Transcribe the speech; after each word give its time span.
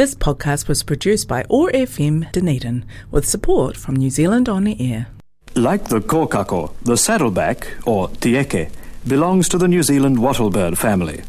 This 0.00 0.14
podcast 0.14 0.66
was 0.66 0.82
produced 0.82 1.28
by 1.28 1.44
OAR 1.50 1.70
FM 1.72 2.32
Dunedin 2.32 2.86
with 3.10 3.28
support 3.28 3.76
from 3.76 3.96
New 3.96 4.08
Zealand 4.08 4.48
On 4.48 4.66
Air. 4.66 5.08
Like 5.54 5.88
the 5.88 6.00
kōkako, 6.00 6.72
the 6.80 6.96
saddleback, 6.96 7.66
or 7.84 8.08
tieke, 8.08 8.70
belongs 9.06 9.46
to 9.50 9.58
the 9.58 9.68
New 9.68 9.82
Zealand 9.82 10.16
wattlebird 10.16 10.78
family. 10.78 11.20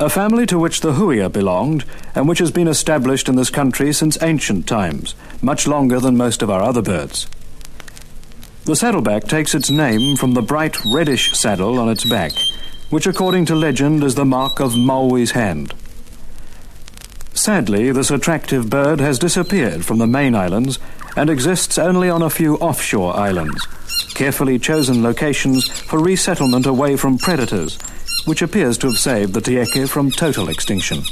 A 0.00 0.08
family 0.08 0.46
to 0.46 0.58
which 0.58 0.80
the 0.80 0.92
huia 0.92 1.30
belonged, 1.30 1.84
and 2.14 2.26
which 2.26 2.38
has 2.38 2.50
been 2.50 2.66
established 2.66 3.28
in 3.28 3.36
this 3.36 3.50
country 3.50 3.92
since 3.92 4.16
ancient 4.22 4.66
times, 4.66 5.14
much 5.42 5.66
longer 5.66 6.00
than 6.00 6.16
most 6.16 6.40
of 6.40 6.48
our 6.48 6.62
other 6.62 6.80
birds. 6.80 7.28
The 8.64 8.74
saddleback 8.74 9.24
takes 9.24 9.54
its 9.54 9.68
name 9.68 10.16
from 10.16 10.32
the 10.32 10.40
bright 10.40 10.82
reddish 10.86 11.36
saddle 11.36 11.78
on 11.78 11.90
its 11.90 12.08
back, 12.08 12.32
which 12.88 13.06
according 13.06 13.44
to 13.44 13.54
legend 13.54 14.02
is 14.02 14.14
the 14.14 14.24
mark 14.24 14.60
of 14.60 14.72
Maui's 14.72 15.32
hand. 15.32 15.74
Sadly, 17.34 17.90
this 17.90 18.10
attractive 18.10 18.70
bird 18.70 19.00
has 19.00 19.18
disappeared 19.18 19.84
from 19.84 19.98
the 19.98 20.06
main 20.06 20.34
islands 20.34 20.78
and 21.16 21.28
exists 21.28 21.78
only 21.78 22.08
on 22.08 22.22
a 22.22 22.30
few 22.30 22.56
offshore 22.56 23.16
islands, 23.16 23.66
carefully 24.14 24.58
chosen 24.58 25.02
locations 25.02 25.66
for 25.68 25.98
resettlement 25.98 26.66
away 26.66 26.96
from 26.96 27.18
predators, 27.18 27.78
which 28.26 28.42
appears 28.42 28.78
to 28.78 28.86
have 28.88 28.98
saved 28.98 29.32
the 29.32 29.40
tieke 29.40 29.88
from 29.88 30.10
total 30.10 30.48
extinction. 30.48 31.02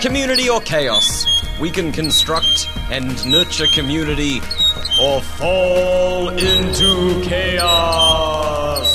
Community 0.00 0.48
or 0.48 0.60
chaos? 0.60 1.35
We 1.60 1.70
can 1.70 1.90
construct 1.92 2.68
and 2.90 3.24
nurture 3.26 3.66
community 3.72 4.40
or 5.00 5.22
fall 5.22 6.28
into 6.28 7.22
chaos. 7.24 8.86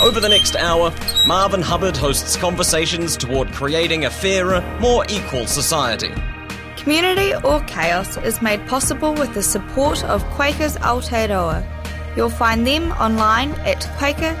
Over 0.00 0.20
the 0.20 0.28
next 0.28 0.54
hour, 0.56 0.92
Marvin 1.26 1.62
Hubbard 1.62 1.96
hosts 1.96 2.36
conversations 2.36 3.16
toward 3.16 3.52
creating 3.52 4.04
a 4.04 4.10
fairer, 4.10 4.60
more 4.80 5.04
equal 5.08 5.46
society. 5.46 6.12
Community 6.76 7.34
or 7.34 7.60
Chaos 7.64 8.16
is 8.18 8.40
made 8.40 8.64
possible 8.68 9.12
with 9.14 9.34
the 9.34 9.42
support 9.42 10.04
of 10.04 10.22
Quakers 10.30 10.76
Aotearoa. 10.76 11.64
You'll 12.16 12.30
find 12.30 12.66
them 12.66 12.92
online 12.92 13.52
at 13.60 13.84
quaker.org.nz. 13.98 14.38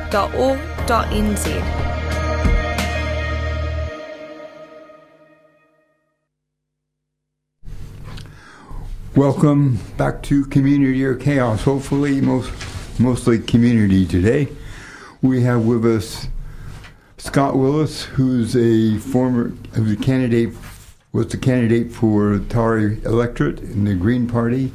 Welcome 9.18 9.80
back 9.96 10.22
to 10.22 10.44
Community 10.44 11.04
or 11.04 11.16
Chaos. 11.16 11.64
Hopefully, 11.64 12.20
most 12.20 12.52
mostly 13.00 13.40
community 13.40 14.06
today. 14.06 14.46
We 15.22 15.42
have 15.42 15.64
with 15.64 15.84
us 15.84 16.28
Scott 17.16 17.56
Willis, 17.56 18.04
who's 18.04 18.54
a 18.54 18.98
former 18.98 19.48
who's 19.74 19.90
a 19.90 19.96
candidate 19.96 20.54
was 21.12 21.26
the 21.26 21.36
candidate 21.36 21.90
for 21.90 22.38
Taieri 22.38 23.04
electorate 23.04 23.58
in 23.58 23.86
the 23.86 23.96
Green 23.96 24.28
Party, 24.28 24.72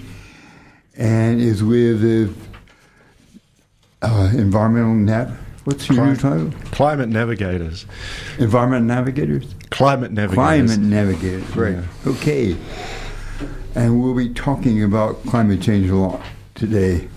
and 0.98 1.40
is 1.40 1.64
with 1.64 2.02
the 2.02 2.34
uh, 4.02 4.30
environmental 4.34 4.96
nat. 4.96 5.38
What's 5.64 5.88
your 5.88 6.06
new 6.06 6.18
title? 6.18 6.52
Climate 6.72 7.08
Navigators. 7.08 7.86
Environment 8.40 8.88
navigators. 8.88 9.56
Climate 9.70 10.12
Navigators. 10.12 10.36
Climate 10.36 10.80
navigators. 10.82 11.56
Right. 11.56 11.76
Yeah. 11.76 12.12
Okay. 12.12 12.58
And 13.76 14.02
we'll 14.02 14.14
be 14.16 14.30
talking 14.30 14.84
about 14.84 15.24
climate 15.26 15.62
change 15.62 15.90
a 15.90 15.96
lot 15.96 16.22
today. 16.54 17.08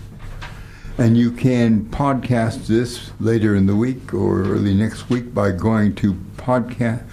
And 0.97 1.15
you 1.15 1.31
can 1.31 1.85
podcast 1.85 2.65
this 2.65 3.11
later 3.19 3.55
in 3.55 3.67
the 3.67 3.75
week 3.75 4.13
or 4.13 4.41
early 4.41 4.73
next 4.73 5.09
week 5.09 5.33
by 5.33 5.51
going 5.51 5.93
to 5.95 6.13
podcast 6.37 7.03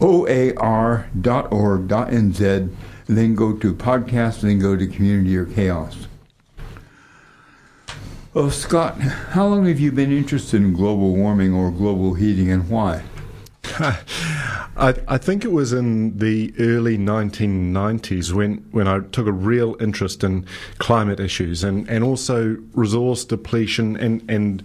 oar.org.nz 0.00 0.28
and 3.06 3.18
then 3.18 3.34
go 3.34 3.52
to 3.56 3.74
podcast 3.74 4.42
and 4.42 4.50
then 4.50 4.58
go 4.58 4.76
to 4.76 4.86
community 4.86 5.36
or 5.36 5.46
chaos. 5.46 6.06
Oh, 8.34 8.50
Scott, 8.50 9.00
how 9.00 9.46
long 9.46 9.66
have 9.66 9.78
you 9.78 9.92
been 9.92 10.10
interested 10.10 10.60
in 10.60 10.72
global 10.72 11.14
warming 11.14 11.54
or 11.54 11.70
global 11.70 12.14
heating 12.14 12.50
and 12.50 12.68
why? 12.68 13.04
I, 14.76 14.94
I 15.06 15.18
think 15.18 15.44
it 15.44 15.52
was 15.52 15.72
in 15.72 16.18
the 16.18 16.52
early 16.58 16.98
1990s 16.98 18.32
when, 18.32 18.56
when 18.70 18.88
I 18.88 19.00
took 19.00 19.26
a 19.26 19.32
real 19.32 19.76
interest 19.80 20.24
in 20.24 20.46
climate 20.78 21.20
issues 21.20 21.62
and, 21.62 21.88
and 21.88 22.02
also 22.02 22.56
resource 22.72 23.24
depletion 23.24 23.96
and, 23.96 24.28
and 24.28 24.62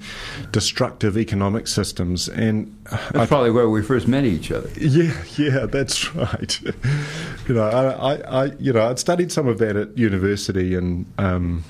destructive 0.51 1.17
economic 1.17 1.67
systems. 1.67 2.27
And 2.27 2.75
That's 2.89 3.15
I, 3.15 3.25
probably 3.27 3.51
where 3.51 3.69
we 3.69 3.83
first 3.83 4.07
met 4.07 4.23
each 4.23 4.51
other. 4.51 4.69
yeah, 4.79 5.13
yeah, 5.37 5.65
that's 5.65 6.15
right. 6.15 6.59
you 7.47 7.55
know, 7.55 7.63
I, 7.63 8.13
I, 8.13 8.15
I, 8.15 8.45
you 8.59 8.73
know, 8.73 8.89
I'd 8.89 8.99
studied 8.99 9.31
some 9.31 9.47
of 9.47 9.59
that 9.59 9.75
at 9.75 9.97
university, 9.97 10.75
and 10.75 11.05
um, 11.17 11.63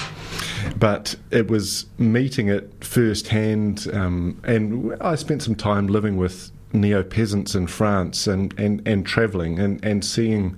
but 0.78 1.16
it 1.32 1.50
was 1.50 1.86
meeting 1.98 2.48
it 2.48 2.84
firsthand, 2.84 3.88
um, 3.94 4.40
and 4.44 4.96
I 5.02 5.16
spent 5.16 5.44
some 5.44 5.56
time 5.56 5.88
living 5.88 6.18
with 6.18 6.52
neo 6.74 7.03
peasants 7.03 7.56
in 7.56 7.68
France 7.68 8.28
and, 8.28 8.57
and, 8.59 8.88
and 8.88 9.06
travelling 9.06 9.59
and, 9.59 9.84
and 9.84 10.06
seeing 10.06 10.56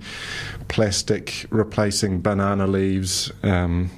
plastic 0.68 1.46
replacing 1.50 2.20
banana 2.20 2.66
leaves. 2.66 3.32
Um, 3.42 3.90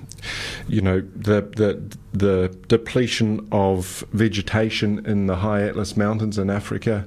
you 0.69 0.81
know 0.81 1.01
the 1.01 1.43
the 1.57 1.99
the 2.13 2.57
depletion 2.69 3.47
of 3.53 4.05
vegetation 4.13 5.05
in 5.05 5.27
the 5.27 5.37
high 5.37 5.63
Atlas 5.63 5.97
Mountains 5.97 6.39
in 6.39 6.49
Africa, 6.49 7.07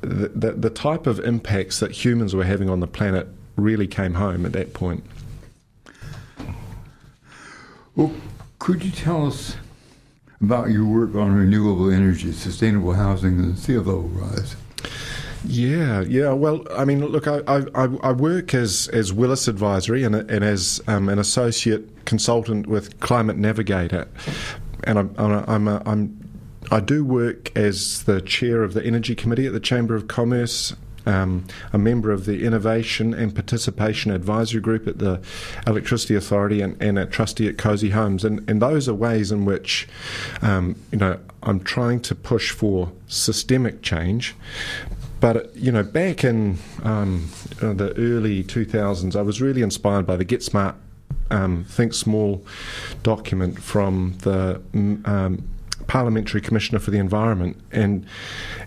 the, 0.00 0.28
the, 0.28 0.52
the 0.52 0.70
type 0.70 1.06
of 1.06 1.20
impacts 1.20 1.80
that 1.80 1.92
humans 1.92 2.34
were 2.34 2.44
having 2.44 2.68
on 2.68 2.80
the 2.80 2.86
planet 2.86 3.28
really 3.56 3.86
came 3.86 4.14
home 4.14 4.44
at 4.44 4.52
that 4.52 4.74
point. 4.74 5.04
Well, 7.94 8.12
could 8.58 8.84
you 8.84 8.90
tell 8.90 9.26
us 9.26 9.56
about 10.42 10.70
your 10.70 10.84
work 10.84 11.14
on 11.14 11.34
renewable 11.34 11.90
energy, 11.90 12.32
sustainable 12.32 12.92
housing, 12.92 13.38
and 13.38 13.58
sea 13.58 13.76
level 13.78 14.02
rise? 14.08 14.56
Yeah, 15.44 16.02
yeah. 16.02 16.32
Well, 16.32 16.64
I 16.70 16.84
mean, 16.84 17.04
look, 17.04 17.26
I, 17.26 17.40
I, 17.48 17.64
I 17.74 18.12
work 18.12 18.54
as, 18.54 18.88
as 18.92 19.12
Willis 19.12 19.48
Advisory 19.48 20.04
and, 20.04 20.14
and 20.14 20.44
as 20.44 20.80
um, 20.86 21.08
an 21.08 21.18
associate 21.18 22.04
consultant 22.04 22.66
with 22.66 23.00
Climate 23.00 23.36
Navigator, 23.36 24.06
and 24.84 24.98
I'm 24.98 25.14
I'm, 25.18 25.68
a, 25.68 25.82
I'm 25.84 26.30
I 26.70 26.80
do 26.80 27.04
work 27.04 27.56
as 27.56 28.04
the 28.04 28.20
chair 28.20 28.62
of 28.62 28.74
the 28.74 28.84
Energy 28.84 29.14
Committee 29.14 29.46
at 29.46 29.52
the 29.52 29.60
Chamber 29.60 29.94
of 29.94 30.08
Commerce. 30.08 30.74
Um, 31.04 31.44
a 31.72 31.78
member 31.78 32.12
of 32.12 32.26
the 32.26 32.44
Innovation 32.44 33.12
and 33.12 33.34
Participation 33.34 34.12
Advisory 34.12 34.60
Group 34.60 34.86
at 34.86 34.98
the 34.98 35.20
Electricity 35.66 36.14
Authority 36.14 36.60
and, 36.60 36.80
and 36.80 36.98
a 36.98 37.06
trustee 37.06 37.48
at 37.48 37.58
Cosy 37.58 37.90
Homes, 37.90 38.24
and, 38.24 38.48
and 38.48 38.62
those 38.62 38.88
are 38.88 38.94
ways 38.94 39.32
in 39.32 39.44
which, 39.44 39.88
um, 40.42 40.76
you 40.92 40.98
know, 40.98 41.18
I'm 41.42 41.60
trying 41.60 42.00
to 42.02 42.14
push 42.14 42.50
for 42.50 42.92
systemic 43.08 43.82
change, 43.82 44.34
but 45.22 45.54
you 45.54 45.70
know, 45.70 45.84
back 45.84 46.24
in 46.24 46.58
um, 46.82 47.28
the 47.60 47.94
early 47.96 48.42
2000s, 48.42 49.14
I 49.14 49.22
was 49.22 49.40
really 49.40 49.62
inspired 49.62 50.04
by 50.04 50.16
the 50.16 50.24
Get 50.24 50.42
Smart, 50.42 50.74
um, 51.30 51.64
Think 51.64 51.94
Small 51.94 52.44
document 53.04 53.62
from 53.62 54.18
the 54.22 54.60
um, 54.74 55.48
Parliamentary 55.92 56.40
Commissioner 56.40 56.78
for 56.78 56.90
the 56.90 56.96
Environment, 56.96 57.54
and 57.70 58.06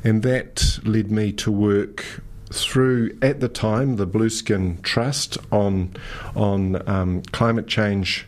and 0.03 0.21
that 0.21 0.77
led 0.83 1.09
me 1.09 1.31
to 1.31 1.51
work 1.51 2.21
through 2.53 3.17
at 3.19 3.39
the 3.39 3.49
time 3.49 3.95
the 3.95 4.05
Blueskin 4.05 4.79
Trust 4.83 5.39
on 5.51 5.95
on 6.35 6.87
um, 6.87 7.23
climate 7.31 7.65
change. 7.65 8.27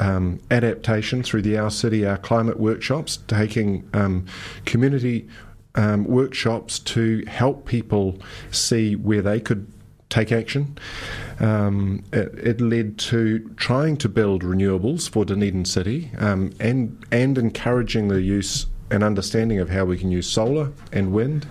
Um, 0.00 0.40
adaptation 0.50 1.22
through 1.22 1.42
the 1.42 1.56
Our 1.56 1.70
City, 1.70 2.04
Our 2.04 2.16
Climate 2.16 2.58
workshops, 2.58 3.18
taking 3.28 3.88
um, 3.94 4.26
community 4.64 5.28
um, 5.76 6.02
workshops 6.02 6.80
to 6.80 7.24
help 7.28 7.64
people 7.64 8.18
see 8.50 8.96
where 8.96 9.22
they 9.22 9.38
could 9.38 9.72
take 10.14 10.30
action. 10.30 10.78
Um, 11.40 12.04
it, 12.12 12.32
it, 12.38 12.60
led 12.60 12.96
to 13.10 13.40
trying 13.56 13.96
to 13.96 14.08
build 14.08 14.42
renewables 14.42 15.10
for 15.10 15.24
Dunedin 15.24 15.64
City 15.64 16.10
um, 16.18 16.52
and 16.60 17.04
and 17.10 17.36
encouraging 17.36 18.06
the 18.06 18.22
use 18.22 18.66
and 18.90 19.02
understanding 19.02 19.58
of 19.58 19.68
how 19.70 19.84
we 19.84 19.98
can 19.98 20.12
use 20.12 20.30
solar 20.30 20.72
and 20.92 21.12
wind. 21.12 21.46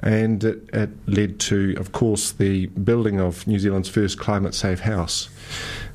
And 0.00 0.42
it, 0.42 0.68
it 0.72 0.90
led 1.06 1.38
to, 1.40 1.74
of 1.78 1.92
course, 1.92 2.32
the 2.32 2.66
building 2.66 3.20
of 3.20 3.46
New 3.46 3.58
Zealand's 3.58 3.88
first 3.88 4.18
climate 4.18 4.52
safe 4.52 4.80
house. 4.80 5.30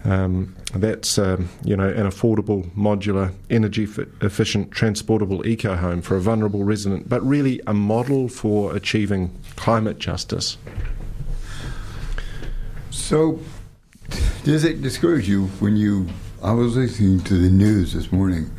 Um, 0.06 0.56
that's 0.74 1.18
um, 1.20 1.50
you 1.64 1.76
know 1.76 1.90
an 1.90 2.08
affordable, 2.08 2.70
modular, 2.74 3.34
energy 3.50 3.84
efficient, 4.22 4.72
transportable 4.72 5.46
eco 5.46 5.76
home 5.76 6.02
for 6.02 6.16
a 6.16 6.22
vulnerable 6.22 6.64
resident, 6.64 7.10
but 7.10 7.22
really 7.24 7.62
a 7.68 7.74
model 7.74 8.28
for 8.30 8.76
achieving 8.76 9.38
climate 9.56 10.00
justice. 10.00 10.58
So, 12.98 13.40
Does 14.44 14.66
it 14.66 14.82
discourage 14.82 15.30
you 15.30 15.46
when 15.60 15.78
you? 15.78 16.08
I 16.44 16.52
was 16.52 16.76
listening 16.76 17.22
to 17.22 17.38
the 17.38 17.50
news 17.50 17.94
this 17.94 18.12
morning, 18.12 18.52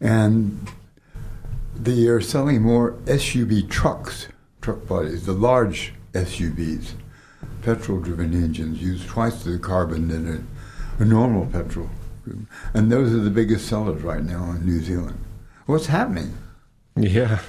and 0.00 0.66
they 1.76 2.06
are 2.06 2.20
selling 2.20 2.62
more 2.62 2.92
SUV 3.04 3.68
trucks, 3.68 4.28
truck 4.62 4.86
bodies, 4.88 5.26
the 5.26 5.32
large 5.34 5.92
SUVs, 6.14 6.92
petrol-driven 7.62 8.32
engines 8.32 8.80
use 8.80 9.04
twice 9.04 9.44
the 9.44 9.58
carbon 9.58 10.08
than 10.08 10.46
a, 10.98 11.02
a 11.02 11.04
normal 11.04 11.46
petrol, 11.46 11.90
and 12.72 12.90
those 12.90 13.12
are 13.12 13.20
the 13.20 13.30
biggest 13.30 13.68
sellers 13.68 14.02
right 14.02 14.24
now 14.24 14.52
in 14.52 14.64
New 14.64 14.80
Zealand. 14.80 15.18
What's 15.66 15.86
happening? 15.86 16.36
Yeah, 16.96 17.40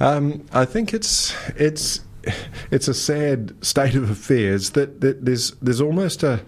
um, 0.00 0.46
I 0.52 0.64
think 0.64 0.92
it's 0.92 1.34
it's 1.54 2.00
it's 2.70 2.88
a 2.88 2.94
sad 2.94 3.54
state 3.64 3.94
of 3.94 4.10
affairs 4.10 4.70
that, 4.70 5.00
that 5.00 5.24
there's 5.24 5.52
there's 5.62 5.80
almost 5.80 6.22
a 6.22 6.40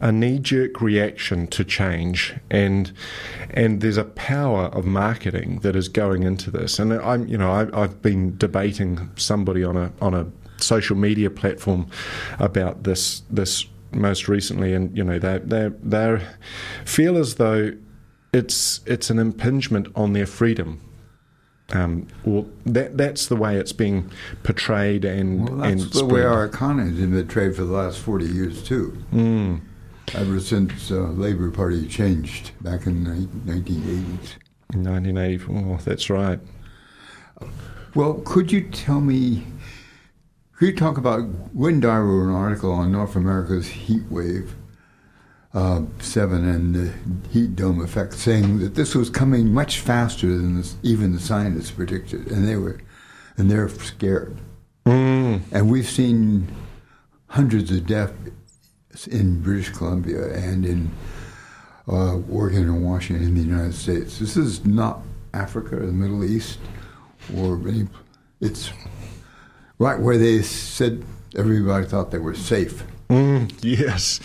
a 0.00 0.10
knee 0.10 0.38
jerk 0.38 0.80
reaction 0.80 1.46
to 1.46 1.64
change 1.64 2.34
and 2.50 2.92
and 3.50 3.80
there's 3.80 3.96
a 3.96 4.04
power 4.04 4.64
of 4.66 4.84
marketing 4.84 5.60
that 5.60 5.76
is 5.76 5.88
going 5.88 6.24
into 6.24 6.50
this. 6.50 6.78
And 6.78 6.92
I'm 6.92 7.28
you 7.28 7.38
know 7.38 7.52
I, 7.52 7.82
I've 7.82 8.02
been 8.02 8.36
debating 8.36 9.08
somebody 9.16 9.62
on 9.62 9.76
a 9.76 9.92
on 10.00 10.12
a 10.12 10.26
social 10.56 10.96
media 10.96 11.30
platform 11.30 11.86
about 12.38 12.82
this 12.82 13.22
this 13.30 13.66
most 13.92 14.26
recently 14.26 14.74
and 14.74 14.96
you 14.96 15.04
know 15.04 15.18
they 15.18 15.38
they 15.38 15.70
they 15.82 16.24
feel 16.84 17.16
as 17.16 17.36
though 17.36 17.72
it's 18.32 18.80
it's 18.86 19.10
an 19.10 19.18
impingement 19.18 19.88
on 19.94 20.14
their 20.14 20.26
freedom 20.26 20.80
um, 21.72 22.06
well, 22.24 22.46
that 22.66 22.96
that's 22.98 23.26
the 23.26 23.36
way 23.36 23.56
it's 23.56 23.72
being 23.72 24.10
portrayed 24.42 25.04
and 25.04 25.48
well, 25.48 25.58
that's 25.58 25.82
and 25.84 25.92
the 25.92 26.04
way 26.04 26.22
our 26.22 26.44
economy 26.44 26.90
has 26.90 26.98
been 26.98 27.12
portrayed 27.12 27.56
for 27.56 27.64
the 27.64 27.72
last 27.72 27.98
forty 27.98 28.26
years 28.26 28.62
too. 28.62 29.02
Mm. 29.12 29.60
Ever 30.14 30.40
since 30.40 30.90
uh, 30.90 30.96
Labour 30.96 31.50
Party 31.50 31.88
changed 31.88 32.50
back 32.60 32.86
in 32.86 33.04
the 33.04 33.28
nineteen 33.50 33.82
eighties. 33.82 34.36
Nineteen 34.74 35.16
eighty 35.16 35.38
four. 35.38 35.78
That's 35.84 36.10
right. 36.10 36.40
Well, 37.94 38.14
could 38.24 38.52
you 38.52 38.68
tell 38.70 39.00
me? 39.00 39.46
Could 40.56 40.68
you 40.68 40.76
talk 40.76 40.98
about 40.98 41.22
when 41.54 41.80
Dyer 41.80 42.04
wrote 42.04 42.28
an 42.28 42.34
article 42.34 42.72
on 42.72 42.92
North 42.92 43.16
America's 43.16 43.68
heat 43.68 44.02
wave 44.10 44.54
uh, 45.54 45.82
seven 45.98 46.48
and 46.48 46.74
the 46.74 46.92
heat 47.30 47.54
dome 47.54 47.80
effect, 47.82 48.14
saying 48.14 48.60
that 48.60 48.74
this 48.74 48.94
was 48.94 49.10
coming 49.10 49.52
much 49.52 49.80
faster 49.80 50.26
than 50.26 50.56
this, 50.56 50.76
even 50.82 51.12
the 51.12 51.20
scientists 51.20 51.70
predicted, 51.70 52.30
and 52.30 52.48
they 52.48 52.56
were, 52.56 52.80
and 53.36 53.50
they're 53.50 53.68
scared. 53.68 54.36
Mm. 54.86 55.42
And 55.52 55.70
we've 55.70 55.88
seen 55.88 56.48
hundreds 57.28 57.70
of 57.70 57.86
deaths 57.86 59.06
in 59.06 59.40
British 59.42 59.70
Columbia 59.70 60.32
and 60.34 60.64
in 60.64 60.90
uh, 61.88 62.18
Oregon 62.30 62.64
and 62.64 62.84
Washington 62.84 63.26
in 63.26 63.34
the 63.34 63.42
United 63.42 63.74
States. 63.74 64.18
This 64.18 64.36
is 64.36 64.64
not 64.64 65.02
Africa 65.34 65.76
or 65.76 65.86
the 65.86 65.92
Middle 65.92 66.24
East 66.24 66.58
or 67.36 67.56
any. 67.68 67.88
It's 68.40 68.72
right 69.78 69.98
where 69.98 70.18
they 70.18 70.42
said 70.42 71.04
everybody 71.36 71.86
thought 71.86 72.10
they 72.10 72.18
were 72.18 72.34
safe. 72.34 72.84
Mm, 73.12 73.52
yes. 73.62 74.20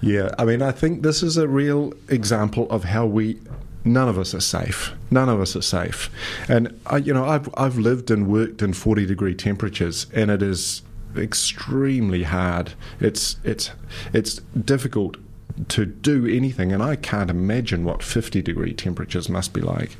Yeah. 0.00 0.30
I 0.38 0.44
mean, 0.44 0.62
I 0.62 0.72
think 0.72 1.02
this 1.02 1.22
is 1.22 1.36
a 1.36 1.46
real 1.46 1.92
example 2.08 2.68
of 2.70 2.84
how 2.84 3.06
we. 3.06 3.40
None 3.84 4.08
of 4.08 4.18
us 4.18 4.34
are 4.34 4.40
safe. 4.40 4.92
None 5.12 5.28
of 5.28 5.40
us 5.40 5.54
are 5.54 5.62
safe, 5.62 6.10
and 6.48 6.76
I, 6.86 6.96
you 6.96 7.14
know, 7.14 7.24
I've 7.24 7.48
I've 7.56 7.78
lived 7.78 8.10
and 8.10 8.26
worked 8.26 8.60
in 8.60 8.72
forty 8.72 9.06
degree 9.06 9.34
temperatures, 9.34 10.06
and 10.12 10.28
it 10.28 10.42
is 10.42 10.82
extremely 11.16 12.24
hard. 12.24 12.72
It's 12.98 13.36
it's 13.44 13.70
it's 14.12 14.40
difficult 14.72 15.18
to 15.68 15.86
do 15.86 16.26
anything, 16.26 16.72
and 16.72 16.82
I 16.82 16.96
can't 16.96 17.30
imagine 17.30 17.84
what 17.84 18.02
fifty 18.02 18.42
degree 18.42 18.74
temperatures 18.74 19.28
must 19.28 19.52
be 19.52 19.60
like. 19.60 19.96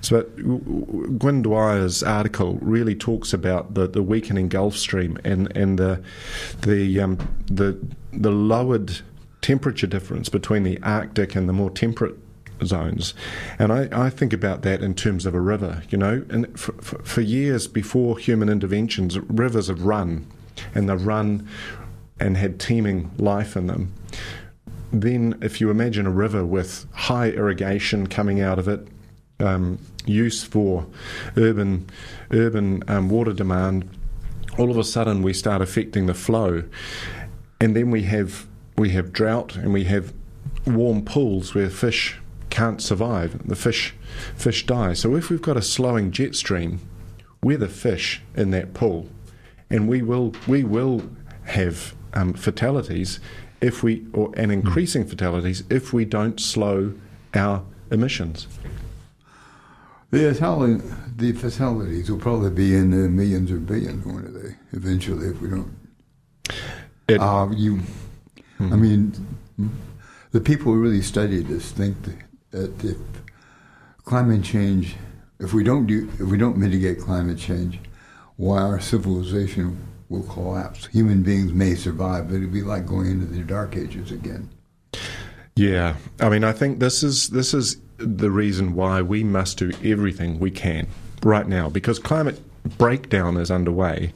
So 0.00 0.22
Gwynne 0.22 1.42
Dyer's 1.42 2.02
article 2.02 2.58
really 2.60 2.94
talks 2.94 3.32
about 3.32 3.74
the, 3.74 3.88
the 3.88 4.02
weakening 4.02 4.48
Gulf 4.48 4.76
Stream 4.76 5.18
and, 5.24 5.54
and 5.56 5.78
the 5.78 6.02
the 6.60 7.00
um, 7.00 7.18
the 7.46 7.78
the 8.12 8.30
lowered 8.30 9.00
temperature 9.40 9.86
difference 9.86 10.28
between 10.28 10.62
the 10.62 10.78
Arctic 10.82 11.34
and 11.34 11.48
the 11.48 11.52
more 11.52 11.70
temperate 11.70 12.16
zones. 12.64 13.14
And 13.58 13.72
I, 13.72 13.88
I 13.92 14.10
think 14.10 14.32
about 14.32 14.62
that 14.62 14.82
in 14.82 14.94
terms 14.94 15.26
of 15.26 15.34
a 15.34 15.40
river, 15.40 15.82
you 15.90 15.98
know. 15.98 16.24
And 16.28 16.58
for, 16.58 16.72
for, 16.74 17.02
for 17.02 17.20
years 17.20 17.66
before 17.66 18.18
human 18.18 18.48
interventions, 18.48 19.18
rivers 19.18 19.68
have 19.68 19.82
run, 19.82 20.26
and 20.74 20.88
they've 20.88 21.04
run 21.04 21.48
and 22.20 22.36
had 22.36 22.60
teeming 22.60 23.10
life 23.18 23.56
in 23.56 23.66
them. 23.66 23.92
Then, 24.94 25.36
if 25.42 25.60
you 25.60 25.70
imagine 25.70 26.06
a 26.06 26.10
river 26.10 26.46
with 26.46 26.86
high 26.92 27.30
irrigation 27.30 28.06
coming 28.06 28.40
out 28.40 28.60
of 28.60 28.68
it, 28.68 28.86
um, 29.40 29.80
use 30.06 30.44
for 30.44 30.86
urban 31.36 31.90
urban 32.30 32.84
um, 32.86 33.08
water 33.08 33.32
demand, 33.32 33.88
all 34.56 34.70
of 34.70 34.78
a 34.78 34.84
sudden 34.84 35.22
we 35.22 35.32
start 35.32 35.60
affecting 35.60 36.06
the 36.06 36.14
flow, 36.14 36.62
and 37.60 37.74
then 37.74 37.90
we 37.90 38.04
have 38.04 38.46
we 38.78 38.90
have 38.90 39.12
drought 39.12 39.56
and 39.56 39.72
we 39.72 39.82
have 39.82 40.14
warm 40.64 41.04
pools 41.04 41.56
where 41.56 41.70
fish 41.70 42.16
can't 42.50 42.80
survive. 42.80 43.48
The 43.48 43.56
fish 43.56 43.94
fish 44.36 44.64
die. 44.64 44.92
So 44.92 45.16
if 45.16 45.28
we've 45.28 45.42
got 45.42 45.56
a 45.56 45.62
slowing 45.62 46.12
jet 46.12 46.36
stream, 46.36 46.78
we're 47.42 47.58
the 47.58 47.68
fish 47.68 48.22
in 48.36 48.52
that 48.52 48.74
pool, 48.74 49.08
and 49.68 49.88
we 49.88 50.02
will 50.02 50.34
we 50.46 50.62
will 50.62 51.02
have 51.46 51.96
um, 52.12 52.32
fatalities 52.32 53.18
if 53.64 53.82
we 53.82 54.06
or 54.12 54.30
and 54.36 54.52
increasing 54.52 55.06
fatalities 55.06 55.64
if 55.70 55.92
we 55.94 56.04
don't 56.04 56.38
slow 56.38 56.92
our 57.34 57.64
emissions. 57.90 58.46
The, 60.10 60.82
the 61.16 61.32
facilities 61.32 62.10
will 62.10 62.18
probably 62.18 62.50
be 62.50 62.74
in 62.76 62.90
the 62.90 63.08
millions 63.08 63.50
or 63.50 63.56
billions, 63.56 64.04
won't 64.06 64.32
they? 64.32 64.54
Eventually, 64.72 65.28
if 65.28 65.40
we 65.40 65.48
don't. 65.48 65.74
It, 67.08 67.20
uh, 67.20 67.48
you, 67.52 67.76
mm-hmm. 68.60 68.72
I 68.72 68.76
mean, 68.76 69.26
the 70.30 70.40
people 70.40 70.72
who 70.72 70.80
really 70.80 71.02
study 71.02 71.42
this 71.42 71.72
think 71.72 71.96
that 72.50 72.84
if 72.84 72.98
climate 74.04 74.44
change, 74.44 74.94
if 75.40 75.52
we 75.52 75.64
don't 75.64 75.86
do, 75.86 76.08
if 76.12 76.28
we 76.28 76.38
don't 76.38 76.58
mitigate 76.58 77.00
climate 77.00 77.38
change, 77.38 77.80
why 78.36 78.60
our 78.60 78.78
civilization 78.78 79.78
will 80.14 80.32
collapse. 80.32 80.86
Human 80.86 81.22
beings 81.22 81.52
may 81.52 81.74
survive, 81.74 82.28
but 82.28 82.36
it'd 82.36 82.52
be 82.52 82.62
like 82.62 82.86
going 82.86 83.10
into 83.10 83.26
the 83.26 83.40
dark 83.40 83.76
ages 83.76 84.10
again. 84.10 84.48
Yeah, 85.56 85.96
I 86.20 86.28
mean, 86.28 86.44
I 86.44 86.52
think 86.52 86.80
this 86.80 87.02
is 87.02 87.28
this 87.28 87.54
is 87.54 87.76
the 87.98 88.30
reason 88.30 88.74
why 88.74 89.02
we 89.02 89.22
must 89.22 89.58
do 89.58 89.70
everything 89.84 90.38
we 90.38 90.50
can 90.50 90.88
right 91.22 91.46
now 91.46 91.68
because 91.68 91.98
climate 91.98 92.40
breakdown 92.76 93.36
is 93.36 93.50
underway. 93.50 94.12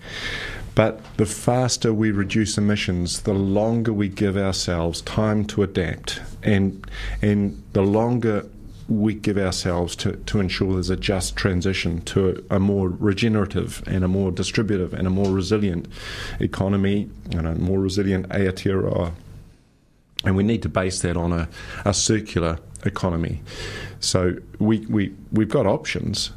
But 0.75 1.00
the 1.17 1.26
faster 1.26 1.93
we 1.93 2.12
reduce 2.12 2.57
emissions, 2.57 3.23
the 3.23 3.35
longer 3.35 3.93
we 3.93 4.09
give 4.09 4.37
ourselves 4.37 5.00
time 5.02 5.45
to 5.47 5.62
adapt, 5.62 6.21
and 6.43 6.85
and 7.21 7.62
the 7.73 7.83
longer 7.83 8.47
we 8.88 9.12
give 9.12 9.37
ourselves 9.37 9.95
to, 9.95 10.12
to 10.12 10.40
ensure 10.40 10.73
there's 10.73 10.88
a 10.88 10.97
just 10.97 11.37
transition 11.37 12.00
to 12.02 12.42
a, 12.50 12.57
a 12.57 12.59
more 12.59 12.88
regenerative 12.88 13.83
and 13.87 14.02
a 14.02 14.09
more 14.09 14.33
distributive 14.33 14.95
and 14.95 15.07
a 15.07 15.11
more 15.11 15.30
resilient 15.30 15.87
economy 16.40 17.11
and 17.33 17.47
a 17.47 17.54
more 17.57 17.78
resilient 17.78 18.26
Aotearoa. 18.30 19.12
And 20.25 20.37
we 20.37 20.42
need 20.42 20.62
to 20.62 20.68
base 20.68 21.00
that 21.00 21.16
on 21.16 21.33
a, 21.33 21.49
a 21.85 21.92
circular 21.92 22.59
economy. 22.85 23.42
So 24.00 24.37
we, 24.59 24.87
we, 24.87 25.14
we've 25.33 25.50
got 25.50 25.66
options. 25.66 26.30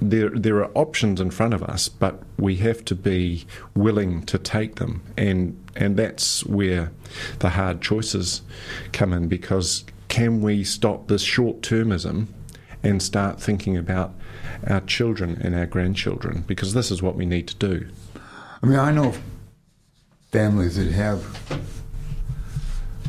There, 0.00 0.30
there 0.30 0.56
are 0.64 0.70
options 0.74 1.20
in 1.20 1.30
front 1.30 1.52
of 1.54 1.62
us, 1.62 1.88
but 1.88 2.22
we 2.38 2.56
have 2.56 2.84
to 2.86 2.94
be 2.94 3.46
willing 3.74 4.24
to 4.26 4.38
take 4.38 4.76
them. 4.76 5.02
And, 5.16 5.62
and 5.76 5.96
that's 5.96 6.46
where 6.46 6.92
the 7.40 7.50
hard 7.50 7.82
choices 7.82 8.42
come 8.92 9.12
in 9.12 9.28
because 9.28 9.84
can 10.08 10.40
we 10.40 10.64
stop 10.64 11.08
this 11.08 11.22
short 11.22 11.60
termism 11.60 12.26
and 12.82 13.02
start 13.02 13.40
thinking 13.40 13.76
about 13.76 14.14
our 14.66 14.80
children 14.80 15.40
and 15.42 15.54
our 15.54 15.66
grandchildren? 15.66 16.44
Because 16.46 16.74
this 16.74 16.90
is 16.90 17.02
what 17.02 17.14
we 17.14 17.26
need 17.26 17.46
to 17.48 17.56
do. 17.56 17.88
I 18.62 18.66
mean, 18.66 18.78
I 18.78 18.90
know 18.90 19.14
families 20.32 20.76
that 20.76 20.92
have 20.92 21.24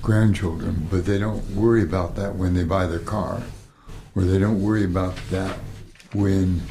grandchildren, 0.01 0.87
but 0.89 1.05
they 1.05 1.17
don't 1.17 1.43
worry 1.55 1.83
about 1.83 2.15
that 2.15 2.35
when 2.35 2.53
they 2.53 2.63
buy 2.63 2.85
their 2.85 2.99
car, 2.99 3.41
or 4.15 4.23
they 4.23 4.39
don't 4.39 4.61
worry 4.61 4.83
about 4.83 5.15
that 5.31 5.57
when 6.13 6.61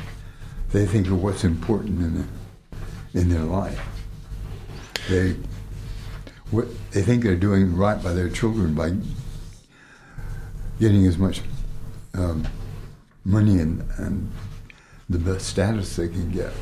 they 0.73 0.87
think 0.87 1.07
of 1.07 1.23
what's 1.23 1.45
important 1.45 2.01
in 2.01 2.15
the, 2.19 3.21
in 3.21 3.29
their 3.29 3.45
life. 3.45 3.81
They 5.09 5.37
what 6.51 6.67
they 6.93 7.03
think 7.03 7.23
they're 7.23 7.37
doing 7.37 7.77
right 7.77 8.03
by 8.03 8.13
their 8.15 8.31
children 8.31 8.75
by 8.75 8.93
getting 10.79 11.07
as 11.07 11.19
much 11.19 11.43
um, 12.15 12.47
money 13.25 13.59
and, 13.59 13.83
and 13.99 14.31
the 15.09 15.19
best 15.19 15.47
status 15.47 15.97
they 15.97 16.09
can 16.09 16.31
get, 16.31 16.53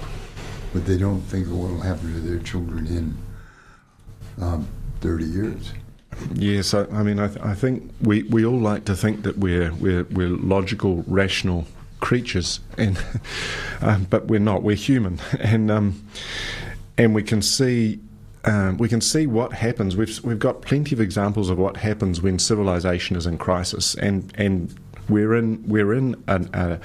but 0.73 0.87
they 0.87 0.99
don't 0.99 1.20
think 1.23 1.46
of 1.46 1.56
what 1.56 1.70
will 1.70 1.80
happen 1.80 2.12
to 2.12 2.20
their 2.20 2.38
children 2.40 2.87
in 2.87 3.16
um, 4.42 4.68
30 5.00 5.25
years. 5.25 5.73
Yes, 6.35 6.73
I, 6.73 6.85
I 6.87 7.02
mean, 7.02 7.18
I, 7.18 7.28
th- 7.28 7.44
I, 7.44 7.54
think 7.54 7.92
we, 8.00 8.23
we 8.25 8.44
all 8.44 8.58
like 8.58 8.87
to 8.87 8.96
think 8.96 9.23
that 9.25 9.37
we're 9.38 9.73
we're, 9.75 10.04
we're 10.04 10.30
logical, 10.30 11.04
rational 11.06 11.66
creatures, 12.00 12.61
and 12.78 12.99
um, 13.82 14.06
but 14.08 14.26
we're 14.26 14.40
not. 14.40 14.62
We're 14.62 14.76
human, 14.76 15.20
and 15.38 15.70
um, 15.70 16.02
and 16.96 17.14
we 17.14 17.23
can 17.23 17.42
see 17.42 18.00
um, 18.47 18.76
we 18.79 18.88
can 18.88 19.00
see 19.00 19.26
what 19.26 19.53
happens. 19.53 19.97
We've 19.97 20.23
we've 20.25 20.38
got 20.38 20.62
plenty 20.62 20.95
of 20.95 21.00
examples 21.00 21.50
of 21.50 21.59
what 21.59 21.79
happens 21.79 22.23
when 22.23 22.38
civilization 22.38 23.17
is 23.17 23.26
in 23.26 23.38
crisis, 23.38 23.95
and 23.97 24.33
and 24.37 24.75
we're 25.09 25.35
in 25.35 25.67
we're 25.67 25.93
in 25.93 26.23
an, 26.29 26.49
a, 26.55 26.79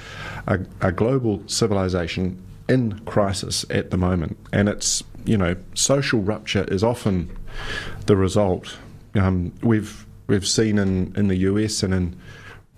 a, 0.47 0.59
a 0.81 0.91
global 0.91 1.43
civilization 1.47 2.41
in 2.67 2.99
crisis 3.05 3.63
at 3.69 3.91
the 3.91 3.97
moment, 3.97 4.37
and 4.51 4.69
it's 4.69 5.03
you 5.23 5.37
know 5.37 5.55
social 5.75 6.21
rupture 6.21 6.63
is 6.65 6.83
often 6.83 7.29
the 8.07 8.15
result. 8.15 8.77
Um, 9.13 9.53
we've 9.61 10.05
we've 10.25 10.47
seen 10.47 10.79
in, 10.79 11.13
in 11.15 11.27
the 11.27 11.37
US 11.37 11.83
and 11.83 11.93
in 11.93 12.19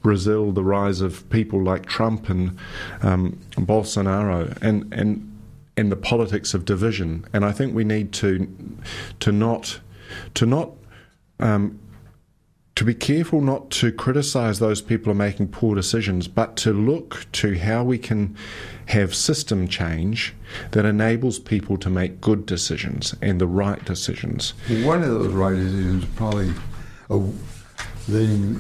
Brazil 0.02 0.52
the 0.52 0.64
rise 0.64 1.00
of 1.00 1.30
people 1.30 1.64
like 1.64 1.86
Trump 1.86 2.30
and 2.30 2.58
um, 3.02 3.40
Bolsonaro, 3.56 4.58
and 4.62 4.94
and 4.94 5.33
and 5.76 5.92
the 5.92 5.96
politics 5.96 6.54
of 6.54 6.66
division. 6.66 7.26
And 7.34 7.44
I 7.44 7.52
think 7.52 7.74
we 7.74 7.84
need 7.84 8.12
to 8.14 8.48
to 9.20 9.32
not 9.32 9.80
to 10.36 10.46
not 10.46 10.72
um, 11.40 11.80
to 12.76 12.84
be 12.84 12.96
careful 12.96 13.42
not 13.42 13.70
to 13.70 13.92
criticize 13.92 14.58
those 14.60 14.82
people 14.82 15.06
who 15.06 15.12
are 15.12 15.26
making 15.26 15.48
poor 15.50 15.76
decisions, 15.76 16.28
but 16.28 16.56
to 16.58 16.74
look 16.74 17.28
to 17.34 17.58
how 17.60 17.84
we 17.84 18.00
can 18.00 18.36
have 18.88 19.14
system 19.14 19.68
change 19.68 20.34
that 20.72 20.84
enables 20.84 21.38
people 21.38 21.78
to 21.78 21.90
make 21.90 22.20
good 22.20 22.46
decisions 22.46 23.16
and 23.22 23.40
the 23.40 23.48
right 23.48 23.84
decisions. 23.86 24.54
One 24.84 25.04
of 25.04 25.10
those 25.10 25.34
right 25.34 25.56
decisions 25.56 26.04
is 26.04 26.10
probably 26.16 26.54
letting 28.08 28.60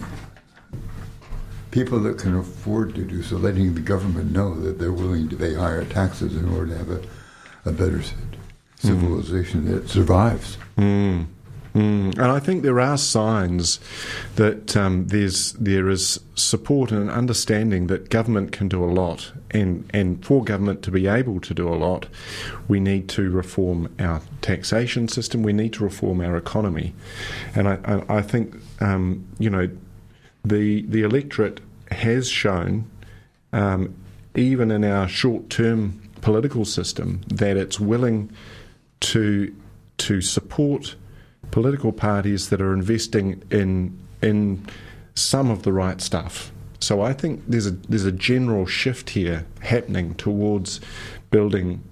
people 1.73 1.99
that 1.99 2.19
can 2.19 2.35
afford 2.35 2.93
to 2.93 3.03
do 3.03 3.23
so, 3.23 3.35
letting 3.35 3.73
the 3.73 3.81
government 3.81 4.31
know 4.31 4.53
that 4.61 4.77
they're 4.77 4.93
willing 4.93 5.27
to 5.27 5.35
pay 5.35 5.55
higher 5.55 5.83
taxes 5.85 6.35
in 6.35 6.47
order 6.47 6.67
to 6.67 6.77
have 6.77 6.89
a, 6.91 7.01
a 7.65 7.71
better 7.71 7.99
civilization 8.77 9.63
mm. 9.63 9.71
that 9.71 9.89
survives. 9.89 10.57
Mm. 10.77 11.25
Mm, 11.73 12.11
and 12.19 12.21
I 12.21 12.39
think 12.39 12.61
there 12.61 12.79
are 12.79 12.99
signs 12.99 13.79
that 14.35 14.77
um, 14.77 15.07
there's 15.07 15.53
there 15.53 15.89
is 15.89 16.19
support 16.35 16.91
and 16.91 17.09
understanding 17.09 17.87
that 17.87 18.11
government 18.11 18.51
can 18.51 18.67
do 18.67 18.83
a 18.83 18.85
lot, 18.85 19.31
and 19.49 19.89
and 19.91 20.23
for 20.23 20.43
government 20.43 20.83
to 20.83 20.91
be 20.91 21.07
able 21.07 21.39
to 21.39 21.53
do 21.55 21.67
a 21.67 21.73
lot, 21.73 22.05
we 22.67 22.79
need 22.79 23.09
to 23.09 23.31
reform 23.31 23.91
our 23.97 24.21
taxation 24.41 25.07
system. 25.07 25.41
We 25.41 25.53
need 25.53 25.73
to 25.73 25.83
reform 25.83 26.21
our 26.21 26.37
economy, 26.37 26.93
and 27.55 27.67
I 27.67 27.79
I, 27.85 28.17
I 28.17 28.21
think 28.21 28.55
um, 28.79 29.25
you 29.39 29.49
know 29.49 29.67
the 30.43 30.83
the 30.83 31.03
electorate 31.03 31.61
has 31.91 32.29
shown, 32.29 32.89
um, 33.51 33.93
even 34.35 34.71
in 34.71 34.83
our 34.83 35.07
short 35.07 35.49
term 35.49 36.01
political 36.21 36.65
system, 36.65 37.21
that 37.27 37.57
it's 37.57 37.79
willing 37.79 38.31
to 39.01 39.53
to 39.97 40.21
support 40.21 40.95
political 41.51 41.91
parties 41.91 42.49
that 42.49 42.61
are 42.61 42.73
investing 42.73 43.43
in 43.51 43.97
in 44.21 44.65
some 45.15 45.51
of 45.51 45.63
the 45.63 45.71
right 45.71 46.01
stuff. 46.01 46.51
So 46.79 47.01
I 47.01 47.13
think 47.13 47.43
there's 47.47 47.67
a 47.67 47.71
there's 47.71 48.05
a 48.05 48.11
general 48.11 48.65
shift 48.65 49.11
here 49.11 49.45
happening 49.61 50.15
towards 50.15 50.81
building 51.31 51.83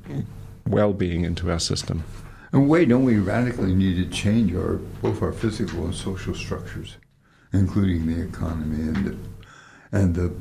well-being 0.68 1.24
into 1.24 1.52
our 1.52 1.60
system. 1.60 2.04
And 2.52 2.68
wait, 2.68 2.90
don't 2.90 3.06
we 3.06 3.18
radically 3.18 3.74
need 3.74 3.96
to 4.04 4.10
change 4.16 4.54
our 4.54 4.76
both 5.02 5.22
our 5.22 5.32
physical 5.32 5.86
and 5.86 5.96
social 5.96 6.36
structures, 6.36 6.98
including 7.54 8.08
the 8.08 8.22
economy 8.22 8.88
and 8.88 9.06
the, 9.06 9.18
and 9.92 10.16
the 10.16 10.34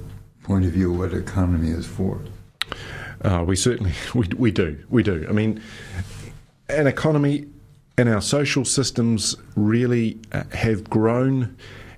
point 0.43 0.65
of 0.65 0.73
view 0.73 0.93
of 0.93 0.99
what 0.99 1.15
economy 1.15 1.71
is 1.71 1.87
for? 1.87 2.21
Uh, 3.23 3.45
we 3.47 3.57
certainly 3.57 3.93
we, 4.15 4.27
we 4.37 4.51
do 4.51 4.79
we 4.89 5.03
do. 5.03 5.27
I 5.29 5.33
mean, 5.33 5.63
an 6.69 6.87
economy 6.87 7.47
and 7.99 8.09
our 8.09 8.23
social 8.23 8.65
systems 8.65 9.37
really 9.57 10.19
uh, 10.33 10.45
have 10.53 10.89
grown 10.89 11.57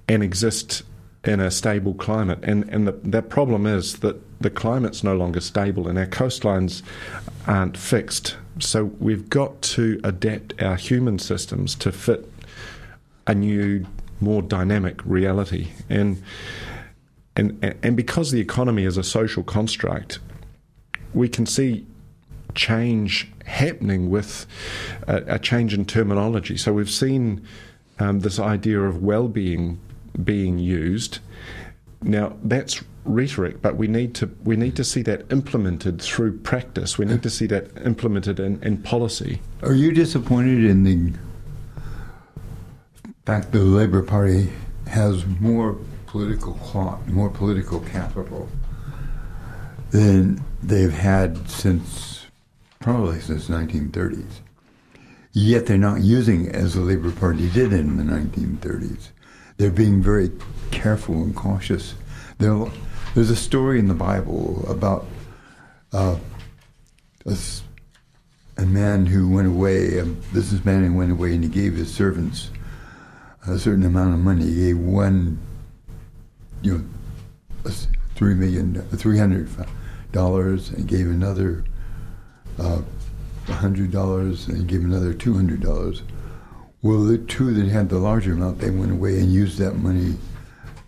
and 0.08 0.22
exist 0.22 0.82
in 1.24 1.38
a 1.38 1.50
stable 1.50 1.94
climate. 1.94 2.40
And, 2.42 2.68
and 2.68 2.88
the, 2.88 2.92
the 2.92 3.22
problem 3.22 3.66
is 3.66 3.98
that 3.98 4.20
the 4.40 4.50
climate's 4.50 5.04
no 5.04 5.14
longer 5.14 5.40
stable 5.40 5.86
and 5.86 5.96
our 5.96 6.06
coastlines 6.06 6.82
aren't 7.46 7.76
fixed. 7.76 8.36
So 8.58 8.86
we've 8.98 9.30
got 9.30 9.62
to 9.62 10.00
adapt 10.02 10.60
our 10.60 10.74
human 10.74 11.18
systems 11.18 11.74
to 11.76 11.92
fit 11.92 12.28
a 13.26 13.34
new, 13.34 13.86
more 14.22 14.42
dynamic 14.42 15.00
reality. 15.04 15.68
And, 15.88 16.22
and, 17.36 17.76
and 17.82 17.96
because 17.96 18.30
the 18.30 18.40
economy 18.40 18.84
is 18.84 18.96
a 18.96 19.02
social 19.02 19.42
construct, 19.42 20.20
we 21.12 21.28
can 21.28 21.46
see 21.46 21.86
change 22.54 23.30
happening 23.44 24.10
with 24.10 24.46
a, 25.06 25.34
a 25.34 25.38
change 25.38 25.74
in 25.74 25.84
terminology. 25.84 26.56
So 26.56 26.72
we've 26.72 26.90
seen 26.90 27.46
um, 27.98 28.20
this 28.20 28.38
idea 28.38 28.80
of 28.80 29.02
well-being 29.02 29.80
being 30.24 30.58
used. 30.58 31.18
Now 32.02 32.36
that's 32.42 32.82
rhetoric, 33.04 33.62
but 33.62 33.76
we 33.76 33.86
need 33.86 34.14
to 34.16 34.30
we 34.44 34.56
need 34.56 34.76
to 34.76 34.84
see 34.84 35.02
that 35.02 35.30
implemented 35.32 36.00
through 36.02 36.38
practice. 36.38 36.98
We 36.98 37.06
need 37.06 37.22
to 37.22 37.30
see 37.30 37.46
that 37.46 37.70
implemented 37.84 38.38
in, 38.40 38.62
in 38.62 38.78
policy. 38.78 39.40
Are 39.62 39.74
you 39.74 39.92
disappointed 39.92 40.64
in 40.64 40.84
the 40.84 41.12
fact 43.24 43.52
the 43.52 43.60
Labour 43.60 44.02
Party 44.02 44.50
has 44.88 45.24
more 45.40 45.78
political 46.06 46.54
clout, 46.54 47.06
more 47.06 47.30
political 47.30 47.80
capital 47.80 48.48
than 49.90 50.42
they've 50.62 50.92
had 50.92 51.48
since 51.48 52.26
probably 52.80 53.20
since 53.20 53.48
1930s. 53.48 54.40
Yet 55.32 55.66
they're 55.66 55.78
not 55.78 56.02
using 56.02 56.46
it 56.46 56.54
as 56.54 56.74
the 56.74 56.80
Labour 56.80 57.12
Party 57.12 57.48
did 57.50 57.72
in 57.72 57.96
the 57.96 58.02
1930s. 58.02 59.08
They're 59.56 59.70
being 59.70 60.02
very 60.02 60.30
careful 60.70 61.22
and 61.22 61.34
cautious. 61.34 61.94
They're, 62.38 62.66
there's 63.14 63.30
a 63.30 63.36
story 63.36 63.78
in 63.78 63.88
the 63.88 63.94
Bible 63.94 64.66
about 64.68 65.06
uh, 65.92 66.16
a, 67.24 67.36
a, 68.56 68.66
man 68.66 69.06
who 69.06 69.28
went 69.28 69.46
away, 69.46 69.98
a 69.98 70.04
businessman 70.04 70.84
who 70.84 70.94
went 70.94 71.12
away, 71.12 71.34
and 71.34 71.44
he 71.44 71.50
gave 71.50 71.76
his 71.76 71.92
servants 71.94 72.50
a 73.46 73.58
certain 73.58 73.84
amount 73.84 74.14
of 74.14 74.20
money. 74.20 74.44
He 74.44 74.54
gave 74.54 74.78
one, 74.78 75.38
you 76.62 76.78
know, 77.64 77.70
three 78.14 78.34
million, 78.34 78.80
three 78.96 79.18
hundred 79.18 79.48
dollars, 80.12 80.70
and 80.70 80.86
gave 80.86 81.06
another 81.06 81.64
uh, 82.58 82.82
$100 83.46 84.48
and 84.48 84.68
gave 84.68 84.84
another 84.84 85.12
$200. 85.12 86.02
Well, 86.82 87.04
the 87.04 87.18
two 87.18 87.52
that 87.54 87.68
had 87.68 87.88
the 87.88 87.98
larger 87.98 88.32
amount, 88.32 88.58
they 88.58 88.70
went 88.70 88.92
away 88.92 89.18
and 89.18 89.32
used 89.32 89.58
that 89.58 89.74
money 89.74 90.16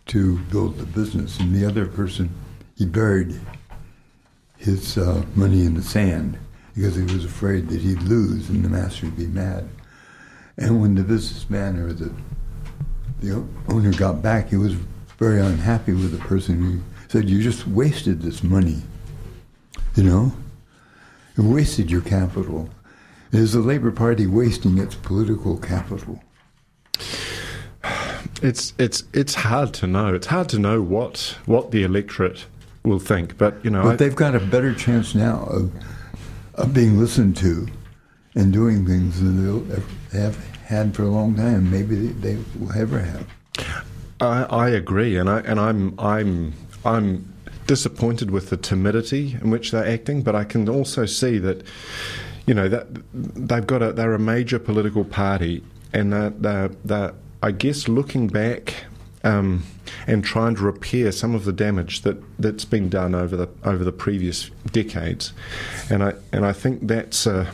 to 0.06 0.38
build 0.50 0.78
the 0.78 0.87
business. 0.87 1.38
And 1.38 1.54
the 1.54 1.64
other 1.64 1.87
person, 1.87 2.30
he 2.76 2.87
buried 2.87 3.40
his 4.56 4.99
uh, 4.99 5.25
money 5.34 5.64
in 5.64 5.75
the 5.75 5.82
sand 5.82 6.38
because 6.75 6.96
he 6.96 7.02
was 7.02 7.25
afraid 7.25 7.68
that 7.68 7.80
he'd 7.80 8.02
lose 8.02 8.49
and 8.49 8.64
the 8.64 8.68
master 8.68 9.06
would 9.06 9.16
be 9.16 9.26
mad. 9.26 9.68
And 10.56 10.80
when 10.80 10.94
the 10.94 11.02
businessman 11.02 11.78
or 11.78 11.92
the 11.92 12.12
the 13.24 13.44
owner 13.68 13.92
got 13.92 14.22
back, 14.22 14.50
he 14.50 14.56
was 14.56 14.74
very 15.18 15.40
unhappy 15.40 15.92
with 15.92 16.12
the 16.12 16.18
person 16.18 16.60
who 16.62 16.80
said, 17.08 17.28
"You 17.28 17.42
just 17.42 17.66
wasted 17.66 18.22
this 18.22 18.42
money," 18.42 18.82
you 19.94 20.02
know. 20.04 20.32
You 21.36 21.48
wasted 21.48 21.90
your 21.90 22.00
capital. 22.00 22.68
Is 23.32 23.52
the 23.52 23.60
Labour 23.60 23.90
Party 23.90 24.26
wasting 24.26 24.78
its 24.78 24.94
political 24.94 25.56
capital? 25.58 26.22
It's 28.42 28.74
it's 28.78 29.04
it's 29.12 29.34
hard 29.34 29.72
to 29.74 29.86
know. 29.86 30.12
It's 30.12 30.26
hard 30.26 30.48
to 30.50 30.58
know 30.58 30.82
what 30.82 31.38
what 31.46 31.70
the 31.70 31.82
electorate 31.82 32.44
will 32.82 32.98
think. 32.98 33.38
But 33.38 33.64
you 33.64 33.70
know, 33.70 33.82
but 33.82 33.92
I, 33.92 33.96
they've 33.96 34.14
got 34.14 34.34
a 34.34 34.40
better 34.40 34.74
chance 34.74 35.14
now 35.14 35.44
of 35.44 35.72
of 36.54 36.74
being 36.74 36.98
listened 36.98 37.36
to 37.38 37.68
and 38.34 38.52
doing 38.52 38.86
things 38.86 39.20
than 39.20 39.36
they 40.10 40.18
have 40.18 40.36
had 40.64 40.94
for 40.94 41.02
a 41.02 41.09
long 41.09 41.35
time. 41.35 41.71
Maybe 41.71 41.94
they, 41.94 42.38
will 42.59 42.73
ever 42.73 43.00
have. 43.00 43.26
I, 44.21 44.42
I 44.44 44.68
agree, 44.71 45.16
and 45.16 45.28
I 45.28 45.40
and 45.40 45.61
I'm 45.61 45.99
I'm 45.99 46.54
I'm 46.85 47.33
disappointed 47.66 48.30
with 48.30 48.50
the 48.50 48.56
timidity 48.56 49.37
in 49.40 49.50
which 49.50 49.71
they're 49.71 49.87
acting, 49.87 50.23
but 50.23 50.35
I 50.35 50.44
can 50.44 50.68
also 50.68 51.06
see 51.06 51.38
that, 51.38 51.62
you 52.47 52.54
know, 52.54 52.68
that 52.68 52.87
they've 53.12 53.66
got 53.66 53.83
a 53.83 53.92
they're 53.92 54.14
a 54.14 54.18
major 54.18 54.59
political 54.59 55.04
party, 55.04 55.62
and 55.92 56.12
they're, 56.12 56.30
they're, 56.30 56.68
they're 56.85 57.14
I 57.42 57.50
guess 57.50 57.88
looking 57.88 58.28
back. 58.28 58.85
Um, 59.23 59.62
and 60.06 60.23
trying 60.23 60.54
to 60.56 60.62
repair 60.62 61.11
some 61.11 61.35
of 61.35 61.47
the 61.47 61.52
damage 61.52 62.02
that, 62.02 62.23
that's 62.38 62.66
been 62.66 62.90
done 62.90 63.14
over 63.14 63.37
the 63.37 63.49
over 63.64 63.83
the 63.83 63.92
previous 63.92 64.50
decades, 64.71 65.33
and 65.88 66.02
I 66.02 66.12
and 66.30 66.44
I 66.44 66.52
think 66.52 66.88
that's 66.88 67.26
uh, 67.26 67.50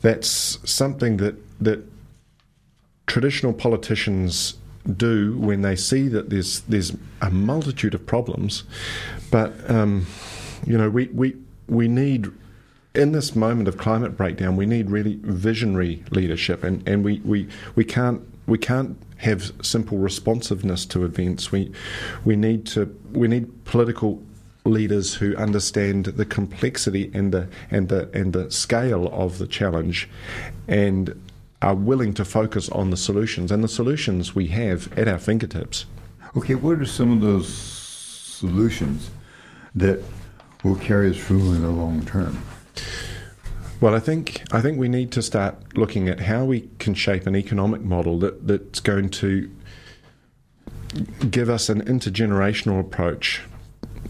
that's 0.00 0.58
something 0.70 1.16
that 1.16 1.34
that 1.60 1.84
traditional 3.06 3.52
politicians 3.52 4.54
do 4.96 5.36
when 5.38 5.62
they 5.62 5.76
see 5.76 6.08
that 6.08 6.30
there's 6.30 6.60
there's 6.60 6.96
a 7.20 7.30
multitude 7.30 7.94
of 7.94 8.06
problems, 8.06 8.64
but 9.30 9.52
um, 9.70 10.06
you 10.66 10.78
know 10.78 10.88
we, 10.88 11.06
we 11.08 11.36
we 11.68 11.88
need 11.88 12.30
in 12.94 13.12
this 13.12 13.36
moment 13.36 13.68
of 13.68 13.78
climate 13.78 14.16
breakdown 14.16 14.56
we 14.56 14.66
need 14.66 14.90
really 14.90 15.18
visionary 15.22 16.02
leadership. 16.10 16.64
And, 16.64 16.86
and 16.88 17.04
we, 17.04 17.20
we, 17.24 17.48
we 17.74 17.84
can't 17.84 18.22
we 18.46 18.58
can't 18.58 18.96
have 19.18 19.52
simple 19.62 19.98
responsiveness 19.98 20.86
to 20.86 21.04
events. 21.04 21.52
We 21.52 21.72
we 22.24 22.36
need 22.36 22.66
to 22.68 22.98
we 23.12 23.28
need 23.28 23.64
political 23.64 24.22
leaders 24.64 25.14
who 25.14 25.36
understand 25.36 26.06
the 26.06 26.24
complexity 26.24 27.10
and 27.14 27.32
the 27.32 27.48
and 27.70 27.88
the 27.88 28.08
and 28.12 28.32
the 28.32 28.50
scale 28.50 29.08
of 29.12 29.38
the 29.38 29.46
challenge. 29.46 30.08
And 30.66 31.20
are 31.60 31.74
willing 31.74 32.14
to 32.14 32.24
focus 32.24 32.68
on 32.70 32.90
the 32.90 32.96
solutions 32.96 33.50
and 33.50 33.64
the 33.64 33.68
solutions 33.68 34.34
we 34.34 34.48
have 34.48 34.96
at 34.96 35.08
our 35.08 35.18
fingertips. 35.18 35.86
Okay, 36.36 36.54
what 36.54 36.78
are 36.78 36.86
some 36.86 37.12
of 37.12 37.20
those 37.20 37.48
solutions 37.48 39.10
that 39.74 40.02
will 40.62 40.76
carry 40.76 41.10
us 41.10 41.16
through 41.16 41.54
in 41.54 41.62
the 41.62 41.70
long 41.70 42.04
term? 42.04 42.42
Well, 43.80 43.94
I 43.94 44.00
think 44.00 44.42
I 44.52 44.60
think 44.60 44.78
we 44.78 44.88
need 44.88 45.12
to 45.12 45.22
start 45.22 45.76
looking 45.76 46.08
at 46.08 46.20
how 46.20 46.44
we 46.44 46.68
can 46.78 46.94
shape 46.94 47.26
an 47.26 47.36
economic 47.36 47.80
model 47.82 48.18
that, 48.20 48.46
that's 48.46 48.80
going 48.80 49.10
to 49.10 49.50
give 51.30 51.48
us 51.48 51.68
an 51.68 51.84
intergenerational 51.84 52.80
approach, 52.80 53.42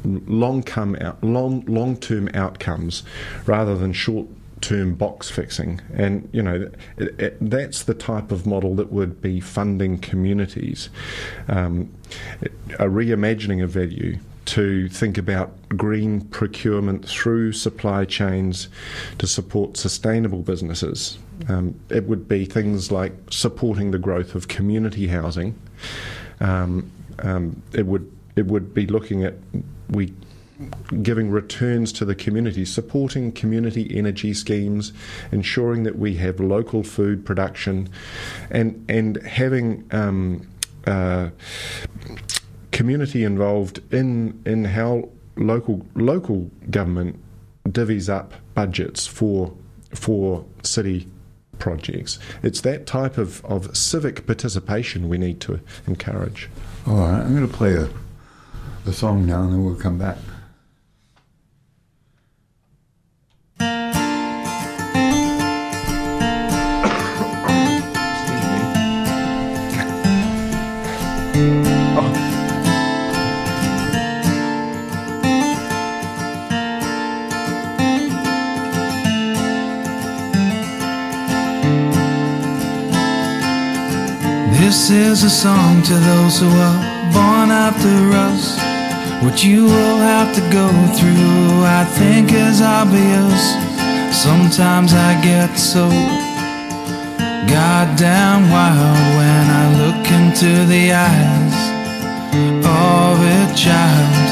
long 0.05 0.62
come 0.62 0.97
out, 0.97 1.23
long 1.23 1.64
long 1.67 1.97
term 1.97 2.31
outcomes, 2.33 3.02
rather 3.47 3.76
than 3.76 3.93
short 3.93 4.26
term 4.61 4.95
box 4.95 5.31
fixing. 5.31 5.81
And 5.95 6.29
you 6.33 6.43
know 6.43 6.71
it, 6.97 7.21
it, 7.21 7.37
that's 7.41 7.85
the 7.85 7.95
type 7.95 8.33
of 8.33 8.47
model 8.47 8.75
that 8.77 8.93
would 8.93 9.21
be 9.21 9.41
funding 9.41 9.99
communities, 9.99 10.88
um, 11.49 11.93
a 12.79 12.87
reimagining 12.87 13.62
of 13.62 13.71
value 13.71 14.19
to 14.49 14.88
think 14.88 15.19
about 15.19 15.53
green 15.69 16.23
procurement 16.23 17.07
through 17.07 17.53
supply 17.53 18.07
chains 18.07 18.69
to 19.19 19.27
support 19.27 19.77
sustainable 19.77 20.41
businesses. 20.41 21.19
Um, 21.50 21.79
it 21.91 22.05
would 22.05 22.27
be 22.27 22.47
things 22.47 22.91
like 22.91 23.12
supporting 23.31 23.91
the 23.91 23.99
growth 23.99 24.35
of 24.35 24.49
community 24.49 25.07
housing. 25.09 25.55
Um, 26.41 26.91
um, 27.19 27.62
it 27.75 27.87
would 27.87 28.11
it 28.37 28.47
would 28.47 28.73
be 28.73 28.87
looking 28.87 29.25
at 29.25 29.35
we 29.91 30.15
giving 31.03 31.31
returns 31.31 31.93
to 31.93 32.05
the 32.05 32.15
community, 32.15 32.65
supporting 32.65 33.33
community 33.33 33.97
energy 33.97 34.35
schemes, 34.35 34.93
ensuring 35.31 35.85
that 35.85 35.99
we 35.99 36.15
have 36.15 36.41
local 36.41 36.83
food 36.83 37.25
production, 37.25 37.88
and 38.50 38.85
and 38.88 39.23
having 39.23 39.88
um, 39.93 40.49
uh, 40.87 41.31
community 42.73 43.25
involved 43.25 43.81
in 43.93 44.41
in 44.45 44.65
how 44.65 45.09
local 45.37 45.87
local 45.95 46.50
government 46.71 47.21
divvies 47.69 48.09
up 48.09 48.33
budgets 48.55 49.07
for 49.07 49.53
for 49.95 50.45
city 50.62 51.09
projects. 51.59 52.19
It's 52.43 52.61
that 52.62 52.87
type 52.87 53.19
of, 53.19 53.45
of 53.45 53.77
civic 53.77 54.27
participation 54.27 55.09
we 55.09 55.19
need 55.19 55.41
to 55.43 55.61
encourage. 55.87 56.49
All 56.87 56.99
right, 56.99 57.21
I'm 57.21 57.35
going 57.35 57.49
to 57.49 57.53
play 57.53 57.75
a, 57.75 57.88
a 58.87 58.93
song 58.93 59.27
now 59.27 59.43
and 59.43 59.53
then 59.53 59.65
we'll 59.65 59.75
come 59.75 59.99
back. 59.99 60.19
This 84.69 84.91
is 84.91 85.25
a 85.25 85.31
song 85.31 85.83
to 85.83 85.95
those 85.95 86.41
who 86.41 86.47
are 86.47 86.81
born 87.17 87.49
after 87.50 88.13
us. 88.13 88.61
What 89.25 89.43
you 89.43 89.65
will 89.65 89.97
have 89.97 90.35
to 90.35 90.43
go 90.52 90.69
through, 90.93 91.65
I 91.65 91.87
think, 91.97 92.35
is 92.35 92.61
obvious. 92.61 93.41
Sometimes 94.13 94.93
I 94.93 95.19
get 95.25 95.57
so 95.57 95.89
goddamn 97.49 98.50
wild 98.52 99.00
when 99.17 99.45
I 99.63 99.65
look 99.81 100.04
into 100.21 100.52
the 100.67 100.93
eyes 100.93 101.59
of 102.61 103.17
a 103.25 103.43
child. 103.57 104.28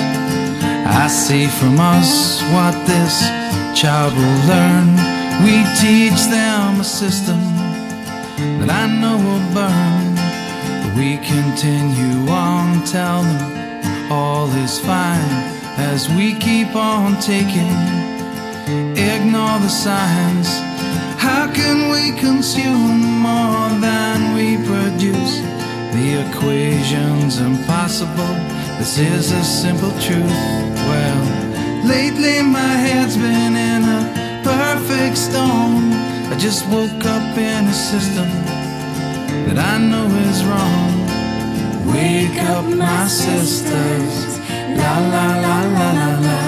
I 0.85 1.09
see 1.09 1.47
from 1.47 1.81
us 1.81 2.43
what 2.53 2.77
this 2.85 3.25
child 3.73 4.13
will 4.13 4.41
learn. 4.53 4.89
We 5.47 5.65
teach 5.81 6.21
them 6.29 6.81
a 6.81 6.85
system 6.85 7.41
that 8.61 8.69
I 8.69 8.85
know 9.01 9.17
will 9.17 9.55
burn. 9.55 10.06
We 10.97 11.19
continue 11.19 12.27
on, 12.31 12.83
tell 12.87 13.23
them 13.23 14.11
all 14.11 14.49
is 14.65 14.79
fine 14.79 15.29
as 15.77 16.09
we 16.09 16.35
keep 16.37 16.75
on 16.75 17.21
taking. 17.21 17.77
Ignore 18.97 19.59
the 19.59 19.69
signs. 19.69 20.49
How 21.21 21.53
can 21.53 21.91
we 21.91 22.19
consume 22.19 23.21
more 23.21 23.69
than 23.79 24.35
we 24.35 24.57
produce? 24.65 25.41
The 25.93 26.27
equation's 26.31 27.41
impossible. 27.41 28.35
This 28.79 28.99
is 28.99 29.33
a 29.33 29.45
simple 29.45 29.93
truth. 30.01 30.39
Well, 30.89 31.25
lately 31.85 32.41
my 32.41 32.75
head's 32.87 33.19
been 33.19 33.55
in 33.55 33.83
a 33.85 34.41
perfect 34.43 35.19
storm. 35.19 35.93
I 36.33 36.37
just 36.39 36.67
woke 36.69 37.05
up 37.05 37.37
in 37.37 37.67
a 37.67 37.75
system 37.75 38.56
that 39.47 39.59
I 39.59 39.79
know 39.79 40.07
is 40.29 40.39
wrong. 40.45 41.07
Wake 41.93 42.39
up, 42.55 42.65
my 42.65 43.07
sisters. 43.07 44.15
La 44.81 44.95
la 45.13 45.27
la 45.45 45.59
la 45.77 45.89
la 45.99 46.11
la. 46.27 46.41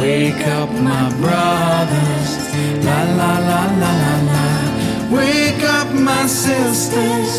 Wake 0.00 0.46
up, 0.60 0.70
my 0.88 1.06
brothers. 1.22 2.30
La 2.84 2.98
la 3.20 3.32
la 3.50 3.62
la 3.82 3.92
la 4.02 4.14
la. 4.30 4.44
Wake 5.16 5.64
up, 5.78 5.88
my 5.94 6.26
sisters. 6.26 7.32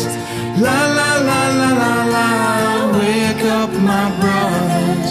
La 0.64 0.78
la 0.98 1.10
la 1.28 1.42
la 1.60 1.70
la 1.82 1.94
la. 2.14 2.28
Wake 2.98 3.44
up, 3.60 3.70
my 3.90 4.06
brothers. 4.20 5.10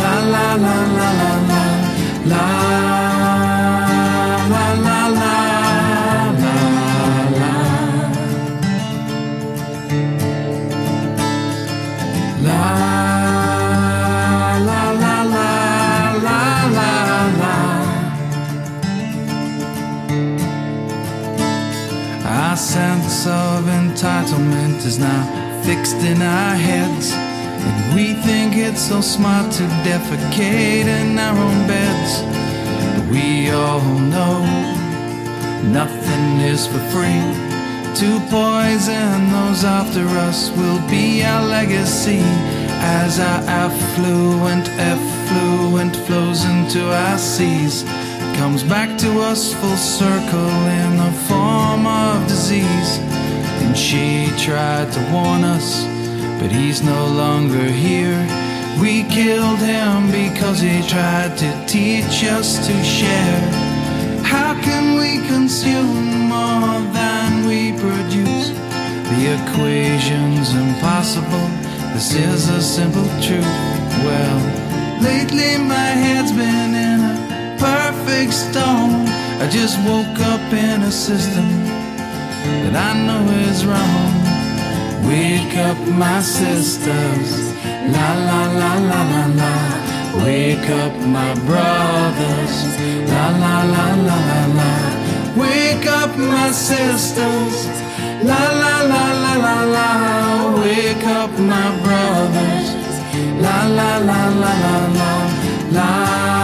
La 0.00 0.14
la 0.34 0.48
la 0.64 0.76
la 0.98 1.08
la 1.20 1.32
la. 1.50 1.64
la. 2.32 3.15
Sense 22.56 23.26
of 23.26 23.64
entitlement 23.66 24.78
is 24.86 24.98
now 24.98 25.62
fixed 25.62 25.96
in 25.96 26.22
our 26.22 26.54
heads. 26.54 27.12
And 27.12 27.94
we 27.94 28.14
think 28.14 28.56
it's 28.56 28.80
so 28.80 29.02
smart 29.02 29.52
to 29.52 29.62
defecate 29.84 30.86
in 30.86 31.18
our 31.18 31.36
own 31.36 31.66
beds. 31.68 32.22
But 32.96 33.10
we 33.10 33.50
all 33.50 33.82
know 33.98 34.40
nothing 35.64 36.40
is 36.40 36.66
for 36.66 36.80
free. 36.90 37.20
To 38.00 38.20
poison 38.30 39.30
those 39.30 39.62
after 39.62 40.06
us 40.26 40.50
will 40.56 40.80
be 40.88 41.22
our 41.24 41.44
legacy 41.46 42.22
as 42.80 43.20
our 43.20 43.42
affluent 43.64 44.68
effluent 44.70 45.94
flows 46.06 46.46
into 46.46 46.90
our 46.90 47.18
seas 47.18 47.84
comes 48.36 48.62
back 48.62 48.98
to 48.98 49.20
us 49.20 49.54
full 49.54 49.76
circle 49.76 50.50
in 50.82 50.96
the 50.98 51.12
form 51.26 51.86
of 51.86 52.28
disease. 52.28 52.98
And 53.64 53.76
she 53.76 54.28
tried 54.44 54.92
to 54.92 55.00
warn 55.10 55.42
us, 55.42 55.84
but 56.40 56.52
he's 56.52 56.82
no 56.82 57.06
longer 57.06 57.64
here. 57.64 58.20
We 58.80 59.04
killed 59.04 59.60
him 59.60 60.10
because 60.12 60.60
he 60.60 60.86
tried 60.86 61.38
to 61.38 61.50
teach 61.66 62.24
us 62.24 62.66
to 62.66 62.74
share. 62.84 63.40
How 64.22 64.52
can 64.60 64.98
we 65.00 65.26
consume 65.26 66.28
more 66.28 66.80
than 66.92 67.46
we 67.48 67.72
produce? 67.72 68.50
The 69.10 69.22
equation's 69.40 70.52
impossible. 70.54 71.48
This 71.94 72.12
is 72.14 72.50
a 72.50 72.60
simple 72.60 73.08
truth. 73.24 73.56
Well, 74.04 74.38
lately 75.00 75.56
my 75.56 75.90
head's 76.04 76.32
been 76.32 76.75
perfect 77.66 78.32
storm. 78.32 78.92
I 79.42 79.46
just 79.58 79.76
woke 79.88 80.18
up 80.32 80.44
in 80.52 80.78
a 80.82 80.92
system 81.06 81.48
that 82.62 82.74
I 82.88 82.90
know 83.06 83.22
is 83.48 83.60
wrong. 83.68 84.12
Wake 85.10 85.54
up, 85.68 85.78
my 86.04 86.20
sisters. 86.38 87.30
La 87.94 88.08
la 88.28 88.42
la 88.60 88.72
la 88.90 89.00
la 89.12 89.24
la. 89.40 89.54
Wake 90.24 90.68
up, 90.84 90.94
my 91.18 91.32
brothers. 91.48 92.54
La 93.12 93.24
la 93.42 93.56
la 93.74 93.86
la 94.08 94.18
la 94.30 94.42
la. 94.58 94.72
Wake 95.42 95.86
up, 96.00 96.12
my 96.34 96.48
sisters. 96.68 97.56
La 98.30 98.42
la 98.62 98.74
la 98.92 99.04
la 99.24 99.34
la 99.46 99.56
la. 99.76 99.88
Wake 100.62 101.06
up, 101.20 101.32
my 101.52 101.68
brothers. 101.84 102.66
La 103.44 103.58
la 103.78 103.90
la 104.08 104.22
la 104.42 104.52
la 104.64 104.76
la. 104.98 105.12
La 105.76 105.90
la 106.16 106.35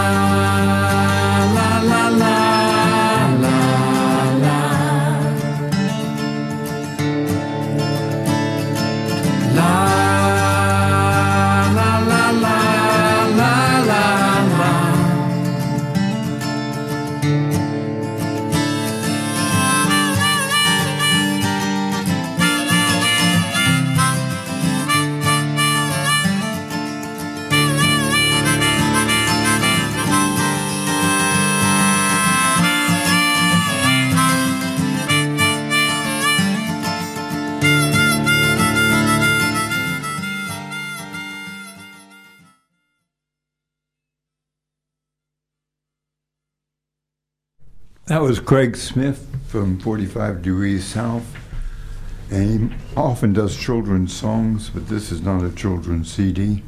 was 48.23 48.39
Craig 48.39 48.77
Smith 48.77 49.27
from 49.47 49.77
45 49.81 50.43
Degrees 50.43 50.85
South. 50.85 51.25
And 52.31 52.71
he 52.71 52.77
often 52.95 53.33
does 53.33 53.53
children's 53.53 54.15
songs, 54.15 54.69
but 54.69 54.87
this 54.87 55.11
is 55.11 55.21
not 55.21 55.43
a 55.43 55.51
children's 55.51 56.09
CD. 56.09 56.63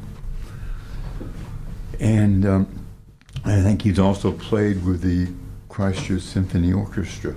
And 1.98 2.44
um, 2.44 2.86
I 3.46 3.62
think 3.62 3.80
he's 3.80 3.98
also 3.98 4.32
played 4.32 4.84
with 4.84 5.00
the 5.00 5.32
Christchurch 5.70 6.20
Symphony 6.20 6.74
Orchestra. 6.74 7.34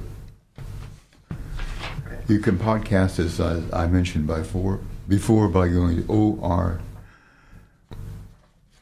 You 2.27 2.39
can 2.39 2.57
podcast 2.59 3.19
as 3.19 3.39
I 3.39 3.87
mentioned 3.87 4.27
before, 4.27 4.81
before 5.07 5.47
by 5.47 5.69
going 5.69 6.05
to 6.05 6.37
or 6.41 6.81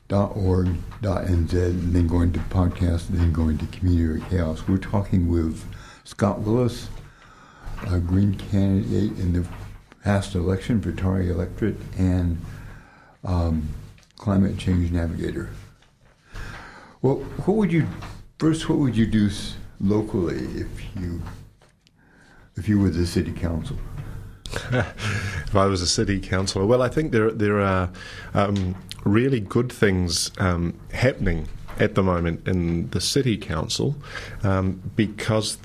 .org.nz 0.10 1.54
and 1.54 1.94
then 1.94 2.08
going 2.08 2.32
to 2.32 2.40
podcast 2.40 3.10
and 3.10 3.20
then 3.20 3.34
going 3.34 3.58
to 3.58 3.66
Community 3.68 4.24
Chaos. 4.30 4.68
We're 4.68 4.78
talking 4.78 5.28
with 5.28 5.66
Scott 6.06 6.42
Willis, 6.42 6.90
a 7.88 8.00
Green 8.00 8.36
candidate 8.36 9.18
in 9.20 9.34
the 9.34 9.48
past 10.04 10.36
election 10.36 10.82
for 10.82 10.94
Taieri 10.94 11.30
electorate 11.30 11.76
and 11.98 12.40
um, 13.26 13.68
climate 14.18 14.58
change 14.58 14.92
navigator. 14.92 15.50
Well, 17.02 17.18
what 17.46 17.58
would 17.58 17.72
you 17.72 17.88
first? 18.40 18.70
What 18.70 18.80
would 18.80 18.96
you 18.96 19.06
do 19.06 19.30
locally 19.82 20.38
if 20.56 20.96
you 20.96 21.22
if 22.56 22.70
you 22.70 22.80
were 22.80 22.90
the 22.90 23.06
city 23.06 23.34
council? 23.34 23.78
if 24.72 25.56
I 25.56 25.66
was 25.66 25.82
a 25.82 25.88
city 25.88 26.20
councillor. 26.20 26.66
Well, 26.66 26.82
I 26.82 26.90
think 26.90 27.12
there 27.12 27.32
there 27.32 27.60
are 27.60 27.92
um, 28.34 28.76
really 29.04 29.40
good 29.40 29.72
things 29.72 30.32
um, 30.40 30.78
happening 30.94 31.48
at 31.80 31.96
the 31.96 32.04
moment 32.04 32.48
in 32.48 32.90
the 32.90 33.02
city 33.02 33.38
council 33.38 33.96
um, 34.44 34.82
because 34.96 35.58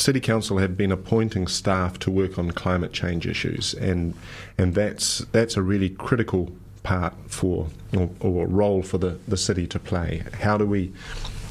city 0.00 0.20
council 0.20 0.58
have 0.58 0.76
been 0.76 0.90
appointing 0.90 1.46
staff 1.46 1.98
to 2.00 2.10
work 2.10 2.38
on 2.38 2.50
climate 2.50 2.92
change 2.92 3.26
issues, 3.26 3.74
and 3.74 4.14
and 4.58 4.74
that's 4.74 5.18
that's 5.32 5.56
a 5.56 5.62
really 5.62 5.90
critical 5.90 6.50
part 6.82 7.14
for 7.26 7.68
or, 7.96 8.10
or 8.20 8.46
role 8.46 8.82
for 8.82 8.98
the, 8.98 9.18
the 9.28 9.36
city 9.36 9.66
to 9.66 9.78
play. 9.78 10.22
How 10.40 10.56
do 10.56 10.66
we 10.66 10.92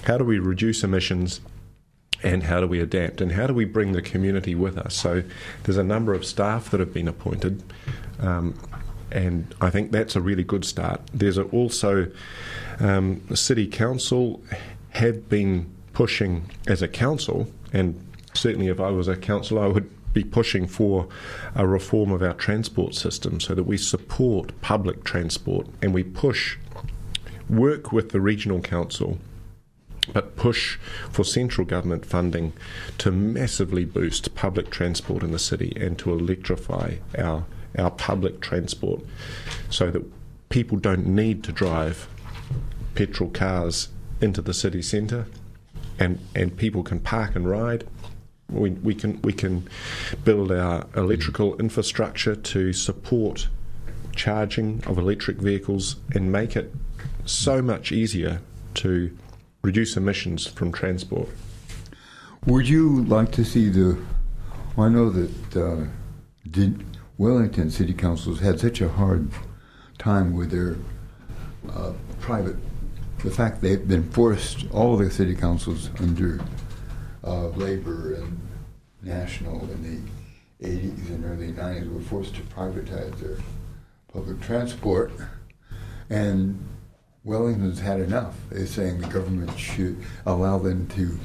how 0.04 0.18
do 0.18 0.26
we 0.26 0.40
reduce 0.40 0.84
emissions? 0.84 1.42
and 2.22 2.44
how 2.44 2.60
do 2.60 2.68
we 2.68 2.82
adapt 2.82 3.22
and 3.22 3.32
how 3.32 3.48
do 3.48 3.54
we 3.54 3.64
bring 3.64 3.94
the 3.94 4.02
community 4.02 4.54
with 4.54 4.78
us? 4.78 4.94
So 4.94 5.24
there's 5.64 5.78
a 5.78 5.86
number 5.86 6.14
of 6.14 6.26
staff 6.26 6.70
that 6.72 6.82
have 6.82 6.94
been 6.94 7.08
appointed, 7.08 7.64
um, 8.20 8.60
and 9.12 9.54
I 9.62 9.70
think 9.70 9.92
that's 9.92 10.16
a 10.16 10.22
really 10.22 10.44
good 10.44 10.66
start. 10.66 11.02
There's 11.14 11.38
also 11.38 12.12
um, 12.80 13.22
the 13.28 13.38
city 13.38 13.68
council 13.68 14.42
have 14.92 15.30
been 15.30 15.72
pushing 15.94 16.50
as 16.68 16.82
a 16.82 16.88
council, 16.88 17.48
and 17.74 18.00
certainly 18.34 18.68
if 18.68 18.80
I 18.80 18.90
was 18.90 19.08
a 19.08 19.16
council, 19.16 19.60
I 19.60 19.68
would 19.68 19.90
be 20.14 20.24
pushing 20.24 20.68
for 20.68 21.08
a 21.56 21.68
reform 21.68 22.12
of 22.12 22.24
our 22.24 22.34
transport 22.34 22.96
system 22.96 23.40
so 23.40 23.54
that 23.54 23.64
we 23.64 23.78
support 23.78 24.60
public 24.62 25.04
transport 25.04 25.68
and 25.82 25.94
we 25.94 26.04
push 26.04 26.58
work 27.48 27.92
with 27.92 28.10
the 28.10 28.20
regional 28.20 28.60
council 28.60 29.20
but 30.14 30.36
push 30.36 30.78
for 31.12 31.24
central 31.24 31.66
government 31.66 32.06
funding 32.06 32.54
to 32.98 33.12
massively 33.12 33.86
boost 33.86 34.34
public 34.34 34.72
transport 34.72 35.24
in 35.24 35.32
the 35.32 35.40
city 35.40 35.74
and 35.80 36.00
to 36.00 36.12
electrify 36.12 36.96
our 37.18 37.46
our 37.78 37.92
public 37.92 38.42
transport 38.42 39.02
so 39.70 39.92
that 39.92 40.04
people 40.50 40.78
don't 40.78 41.06
need 41.06 41.44
to 41.44 41.52
drive 41.52 42.08
petrol 42.96 43.30
cars 43.30 43.90
into 44.22 44.42
the 44.42 44.54
city 44.54 44.82
centre 44.82 45.26
and 45.98 46.20
and 46.36 46.58
people 46.58 46.84
can 46.84 47.00
park 47.00 47.36
and 47.36 47.48
ride 47.48 47.86
we, 48.50 48.72
we 48.72 48.96
can 48.96 49.22
we 49.22 49.32
can 49.32 49.68
build 50.24 50.52
our 50.52 50.86
electrical 50.96 51.56
infrastructure 51.58 52.36
to 52.36 52.74
support 52.74 53.48
charging 54.16 54.84
of 54.86 54.98
electric 54.98 55.38
vehicles 55.38 55.98
and 56.14 56.32
make 56.32 56.56
it 56.56 56.74
so 57.26 57.62
much 57.62 57.92
easier 57.92 58.42
to 58.74 59.16
reduce 59.62 59.96
emissions 59.96 60.48
from 60.48 60.72
transport. 60.72 61.30
Would 62.46 62.68
you 62.68 63.04
like 63.06 63.32
to 63.34 63.44
see 63.44 63.70
the? 63.70 63.98
I 64.78 64.90
know 64.90 65.10
that 65.10 65.56
uh, 65.56 65.86
Wellington 67.20 67.70
City 67.70 67.94
Councils 67.94 68.40
had 68.40 68.62
such 68.62 68.80
a 68.80 68.88
hard 68.88 69.30
time 69.98 70.34
with 70.34 70.52
their 70.52 70.78
uh, 71.70 71.92
private. 72.22 72.56
The 73.26 73.30
fact 73.30 73.62
they've 73.62 73.86
been 73.86 74.10
forced, 74.10 74.66
all 74.72 74.96
the 74.96 75.12
city 75.12 75.36
councils 75.36 75.90
under 76.00 76.40
uh, 77.22 77.48
Labour 77.50 78.14
and 78.14 78.40
National 79.02 79.70
in 79.70 79.84
the 80.62 80.66
80s 80.66 81.10
and 81.10 81.26
early 81.26 81.52
90s 81.52 81.94
were 81.94 82.00
forced 82.00 82.36
to 82.36 82.42
privatize 82.44 83.20
their 83.20 83.38
public 84.14 84.40
transport, 84.40 85.12
and 86.10 86.58
Wellington's 87.26 87.82
had 87.82 88.00
enough. 88.00 88.36
They're 88.50 88.66
saying 88.66 89.02
the 89.02 89.08
government 89.08 89.60
should 89.60 90.02
allow 90.26 90.58
them 90.58 90.88
to 90.88 91.20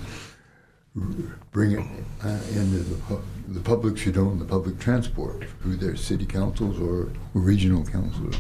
bring 1.52 1.72
it 1.72 1.86
uh, 2.24 2.40
into 2.48 2.78
the, 2.78 3.20
the 3.54 3.60
public 3.60 3.96
should 3.96 4.18
own 4.18 4.40
the 4.40 4.44
public 4.44 4.80
transport 4.80 5.44
through 5.62 5.76
their 5.76 5.94
city 5.94 6.26
councils 6.26 6.80
or 6.80 7.12
regional 7.34 7.84
councils. 7.84 8.34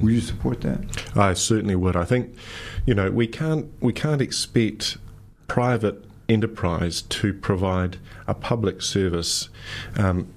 Would 0.00 0.12
you 0.12 0.20
support 0.20 0.60
that? 0.60 0.78
I 1.16 1.34
certainly 1.34 1.74
would. 1.74 1.96
I 1.96 2.04
think, 2.04 2.34
you 2.86 2.94
know, 2.94 3.10
we 3.10 3.26
can't 3.26 3.66
we 3.80 3.92
can't 3.92 4.22
expect 4.22 4.96
private 5.48 6.04
enterprise 6.28 7.02
to 7.02 7.34
provide 7.34 7.98
a 8.26 8.34
public 8.34 8.80
service 8.80 9.48
um, 9.96 10.28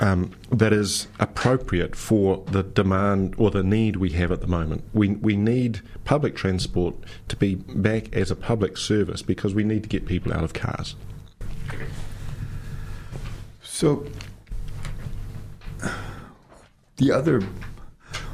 um, 0.00 0.32
that 0.50 0.72
is 0.72 1.08
appropriate 1.18 1.96
for 1.96 2.44
the 2.48 2.62
demand 2.62 3.34
or 3.38 3.50
the 3.50 3.62
need 3.62 3.96
we 3.96 4.10
have 4.10 4.30
at 4.30 4.42
the 4.42 4.46
moment. 4.46 4.84
We 4.92 5.08
we 5.08 5.36
need 5.36 5.80
public 6.04 6.36
transport 6.36 6.96
to 7.28 7.36
be 7.36 7.54
back 7.54 8.14
as 8.14 8.30
a 8.30 8.36
public 8.36 8.76
service 8.76 9.22
because 9.22 9.54
we 9.54 9.64
need 9.64 9.84
to 9.84 9.88
get 9.88 10.04
people 10.04 10.34
out 10.34 10.44
of 10.44 10.52
cars. 10.52 10.96
So, 13.76 14.06
the 16.96 17.12
other, 17.12 17.42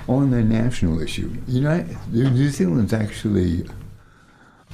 on 0.06 0.30
the 0.30 0.40
national 0.40 1.02
issue, 1.02 1.36
United, 1.48 1.96
New 2.12 2.48
Zealand's 2.48 2.92
actually 2.92 3.68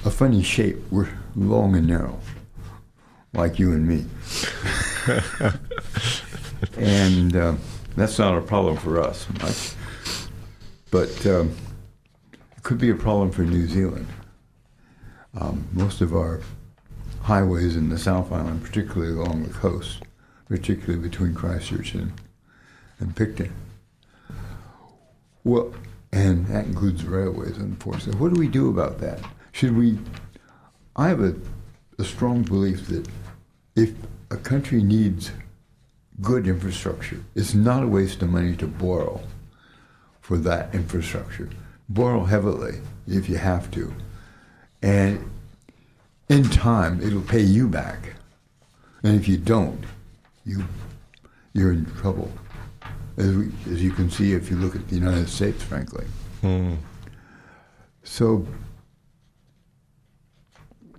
a 0.04 0.11
funny 0.11 0.42
shape. 0.42 0.76
We're 0.90 1.09
long 1.35 1.74
and 1.74 1.87
narrow, 1.87 2.20
like 3.33 3.59
you 3.59 3.72
and 3.72 3.88
me. 3.88 4.04
and 6.76 7.35
uh, 7.35 7.54
that's 7.96 8.18
not 8.18 8.37
a 8.37 8.42
problem 8.42 8.76
for 8.76 9.00
us 9.00 9.26
much. 9.40 9.72
But 10.90 11.26
um, 11.26 11.57
it 12.59 12.62
could 12.62 12.76
be 12.76 12.90
a 12.90 12.94
problem 12.94 13.31
for 13.31 13.40
New 13.40 13.66
Zealand. 13.66 14.07
Um, 15.35 15.66
most 15.72 16.02
of 16.02 16.14
our 16.14 16.42
highways 17.22 17.74
in 17.74 17.88
the 17.88 17.98
South 17.98 18.31
Island, 18.31 18.62
particularly 18.62 19.14
along 19.14 19.44
the 19.44 19.54
coast, 19.54 20.02
particularly 20.49 21.01
between 21.01 21.35
Christchurch 21.35 21.95
and 21.95 22.13
and 23.01 23.15
Picton. 23.15 23.53
Well, 25.45 25.73
and 26.13 26.47
that 26.47 26.67
includes 26.67 27.05
railways, 27.05 27.57
unfortunately. 27.59 28.21
What 28.21 28.35
do 28.35 28.41
we 28.41 28.49
do 28.49 28.69
about 28.69 28.99
that? 28.99 29.21
Should 29.53 29.77
we? 29.77 29.99
I 30.97 31.09
have 31.09 31.21
a, 31.21 31.35
a 31.99 32.05
strong 32.05 32.43
belief 32.43 32.87
that 32.89 33.09
if 33.77 33.93
a 34.31 34.37
country 34.37 34.83
needs 34.83 35.31
good 36.21 36.49
infrastructure, 36.49 37.23
it's 37.35 37.55
not 37.55 37.83
a 37.83 37.87
waste 37.87 38.23
of 38.23 38.31
money 38.31 38.57
to 38.57 38.67
borrow 38.67 39.21
for 40.21 40.37
that 40.39 40.75
infrastructure. 40.75 41.49
Borrow 41.89 42.25
heavily 42.25 42.81
if 43.07 43.29
you 43.29 43.37
have 43.37 43.71
to. 43.71 43.95
And 44.83 45.31
in 46.29 46.45
time, 46.45 47.01
it'll 47.01 47.23
pay 47.23 47.41
you 47.41 47.69
back. 47.69 48.15
And 49.03 49.15
if 49.17 49.29
you 49.29 49.37
don't, 49.39 49.85
you, 50.44 50.64
you're 51.53 51.72
in 51.72 51.87
trouble. 51.96 52.31
As, 53.16 53.35
we, 53.35 53.51
as 53.70 53.83
you 53.83 53.90
can 53.90 54.11
see 54.11 54.33
if 54.33 54.51
you 54.51 54.57
look 54.57 54.77
at 54.77 54.88
the 54.88 54.94
United 54.94 55.29
States, 55.29 55.62
frankly. 55.62 56.07
So, 58.05 58.46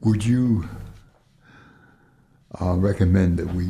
would 0.02 0.26
you 0.26 0.68
uh, 2.60 2.74
recommend 2.76 3.40
that 3.40 3.54
we 3.54 3.70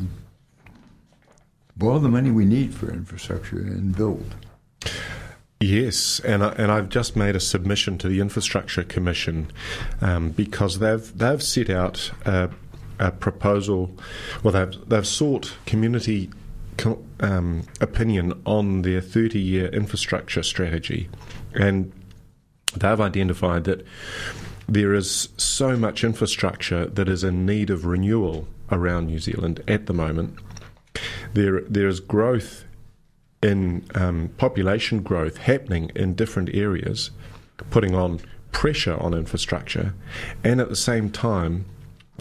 borrow 1.77 1.99
the 1.99 2.10
money 2.10 2.32
we 2.32 2.45
need 2.45 2.73
for 2.73 2.91
infrastructure 2.91 3.60
and 3.60 3.95
build? 3.95 4.36
Yes, 5.62 6.21
and 6.21 6.43
I, 6.43 6.49
and 6.53 6.71
I've 6.71 6.89
just 6.89 7.15
made 7.15 7.36
a 7.36 7.39
submission 7.39 7.97
to 7.99 8.08
the 8.08 8.21
Infrastructure 8.21 8.84
Commission 8.84 9.51
um, 9.99 10.29
because 10.29 10.79
they've 10.79 11.17
they've 11.17 11.43
set 11.43 11.69
out 11.69 12.12
a, 12.25 12.49
a 12.99 13.12
proposal, 13.12 13.91
well 14.43 14.53
they've 14.53 14.89
they've 14.89 15.07
sought 15.07 15.55
community 15.65 16.29
um, 17.19 17.63
opinion 17.81 18.41
on 18.45 18.81
their 18.83 19.01
thirty 19.01 19.39
year 19.39 19.67
infrastructure 19.67 20.43
strategy, 20.43 21.09
and 21.53 21.91
they've 22.75 23.01
identified 23.01 23.63
that 23.63 23.85
there 24.67 24.93
is 24.93 25.29
so 25.38 25.75
much 25.75 26.03
infrastructure 26.03 26.85
that 26.85 27.09
is 27.09 27.23
in 27.23 27.45
need 27.45 27.69
of 27.69 27.85
renewal 27.85 28.47
around 28.71 29.07
New 29.07 29.19
Zealand 29.19 29.63
at 29.67 29.88
the 29.88 29.93
moment. 29.93 30.35
There 31.33 31.62
there 31.62 31.88
is 31.88 31.99
growth 31.99 32.65
in 33.41 33.85
um, 33.95 34.29
population 34.38 35.01
growth 35.01 35.38
happening 35.38 35.91
in 35.95 36.13
different 36.13 36.53
areas, 36.53 37.12
putting 37.71 37.95
on 37.95 38.19
pressure 38.51 38.97
on 38.99 39.13
infrastructure, 39.13 39.93
and 40.43 40.59
at 40.59 40.69
the 40.69 40.75
same 40.75 41.09
time, 41.09 41.65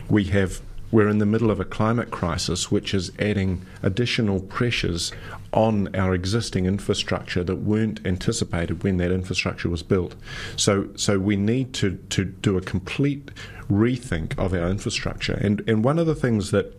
we 0.09 0.25
have 0.25 0.61
we're 0.91 1.09
in 1.09 1.19
the 1.19 1.27
middle 1.27 1.51
of 1.51 1.61
a 1.61 1.65
climate 1.65 2.11
crisis, 2.11 2.71
which 2.71 2.95
is 2.95 3.13
adding 3.19 3.65
additional 3.83 4.41
pressures 4.41 5.13
on 5.53 5.95
our 5.95 6.15
existing 6.15 6.67
infrastructure 6.67 7.45
that 7.45 7.57
weren't 7.57 8.05
anticipated 8.07 8.83
when 8.83 8.97
that 8.99 9.11
infrastructure 9.11 9.69
was 9.69 9.83
built. 9.83 10.15
So, 10.57 10.89
so 10.97 11.19
we 11.19 11.37
need 11.37 11.73
to, 11.75 11.97
to 12.11 12.25
do 12.25 12.57
a 12.57 12.61
complete 12.61 13.31
rethink 13.71 14.39
of 14.39 14.53
our 14.53 14.69
infrastructure. 14.69 15.35
And 15.35 15.63
and 15.69 15.85
one 15.85 15.99
of 15.99 16.07
the 16.07 16.15
things 16.15 16.51
that 16.51 16.75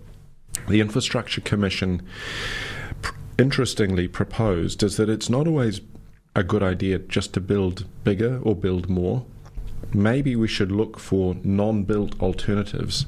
the 0.67 0.81
Infrastructure 0.81 1.41
Commission 1.41 2.01
pr- 3.01 3.13
interestingly 3.37 4.07
proposed 4.07 4.83
is 4.83 4.97
that 4.97 5.09
it's 5.09 5.29
not 5.29 5.47
always 5.47 5.81
a 6.35 6.43
good 6.43 6.63
idea 6.63 6.99
just 6.99 7.33
to 7.33 7.39
build 7.39 7.85
bigger 8.03 8.39
or 8.43 8.55
build 8.55 8.89
more. 8.89 9.25
Maybe 9.93 10.35
we 10.35 10.47
should 10.47 10.71
look 10.71 10.99
for 10.99 11.35
non-built 11.43 12.19
alternatives. 12.21 13.05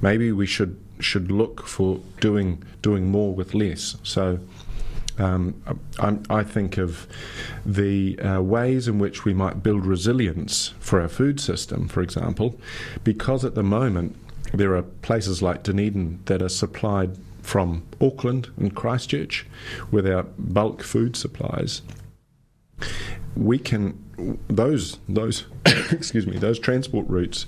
Maybe 0.00 0.32
we 0.32 0.46
should 0.46 0.78
should 1.00 1.32
look 1.32 1.66
for 1.66 2.00
doing 2.20 2.62
doing 2.80 3.10
more 3.10 3.34
with 3.34 3.54
less. 3.54 3.96
So. 4.02 4.38
Um, 5.18 5.62
I, 6.00 6.16
I 6.30 6.42
think 6.42 6.78
of 6.78 7.06
the 7.66 8.18
uh, 8.18 8.40
ways 8.40 8.88
in 8.88 8.98
which 8.98 9.26
we 9.26 9.34
might 9.34 9.62
build 9.62 9.84
resilience 9.84 10.72
for 10.80 11.02
our 11.02 11.08
food 11.08 11.38
system, 11.38 11.86
for 11.86 12.00
example, 12.00 12.58
because 13.04 13.44
at 13.44 13.54
the 13.54 13.62
moment 13.62 14.16
there 14.54 14.74
are 14.74 14.82
places 14.82 15.42
like 15.42 15.62
Dunedin 15.64 16.20
that 16.24 16.40
are 16.40 16.48
supplied 16.48 17.18
from 17.42 17.82
Auckland 18.00 18.50
and 18.56 18.74
Christchurch 18.74 19.46
with 19.90 20.06
our 20.06 20.22
bulk 20.38 20.82
food 20.82 21.16
supplies. 21.16 21.82
We 23.36 23.58
can 23.58 24.02
those 24.48 24.98
those 25.08 25.44
excuse 25.90 26.26
me 26.26 26.38
those 26.38 26.58
transport 26.58 27.06
routes 27.08 27.46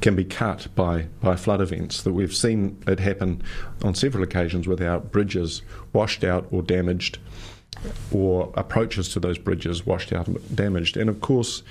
can 0.00 0.14
be 0.14 0.24
cut 0.24 0.68
by 0.74 1.06
by 1.20 1.36
flood 1.36 1.60
events 1.60 2.02
that 2.02 2.12
we've 2.12 2.34
seen 2.34 2.82
it 2.86 3.00
happen 3.00 3.42
on 3.82 3.94
several 3.94 4.22
occasions 4.22 4.66
with 4.66 4.80
our 4.80 4.98
bridges 4.98 5.62
washed 5.92 6.24
out 6.24 6.46
or 6.50 6.62
damaged 6.62 7.18
or 8.10 8.52
approaches 8.54 9.08
to 9.10 9.20
those 9.20 9.38
bridges 9.38 9.86
washed 9.86 10.12
out 10.12 10.26
and 10.26 10.56
damaged. 10.56 10.96
And 10.96 11.08
of 11.08 11.20
course 11.20 11.62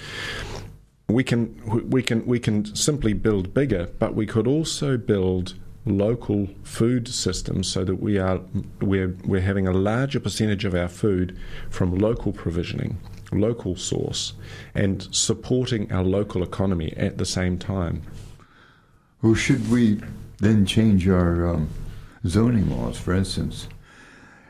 we 1.07 1.23
can 1.23 1.89
we 1.89 2.01
can 2.01 2.25
we 2.25 2.39
can 2.39 2.73
simply 2.75 3.13
build 3.13 3.53
bigger 3.53 3.89
but 3.99 4.15
we 4.15 4.25
could 4.25 4.47
also 4.47 4.97
build 4.97 5.53
local 5.85 6.49
food 6.63 7.07
systems 7.07 7.67
so 7.67 7.83
that 7.83 7.97
we 7.97 8.17
are 8.17 8.41
we're 8.81 9.15
we're 9.23 9.41
having 9.41 9.67
a 9.67 9.71
larger 9.71 10.19
percentage 10.19 10.65
of 10.65 10.73
our 10.73 10.87
food 10.87 11.37
from 11.69 11.95
local 11.95 12.31
provisioning 12.31 12.97
local 13.35 13.75
source 13.75 14.33
and 14.73 15.07
supporting 15.11 15.91
our 15.91 16.03
local 16.03 16.43
economy 16.43 16.93
at 16.97 17.17
the 17.17 17.25
same 17.25 17.57
time. 17.57 18.01
Well, 19.21 19.35
should 19.35 19.69
we 19.71 19.99
then 20.39 20.65
change 20.65 21.07
our 21.07 21.47
um, 21.47 21.69
zoning 22.27 22.69
laws? 22.69 22.97
For 22.97 23.13
instance, 23.13 23.67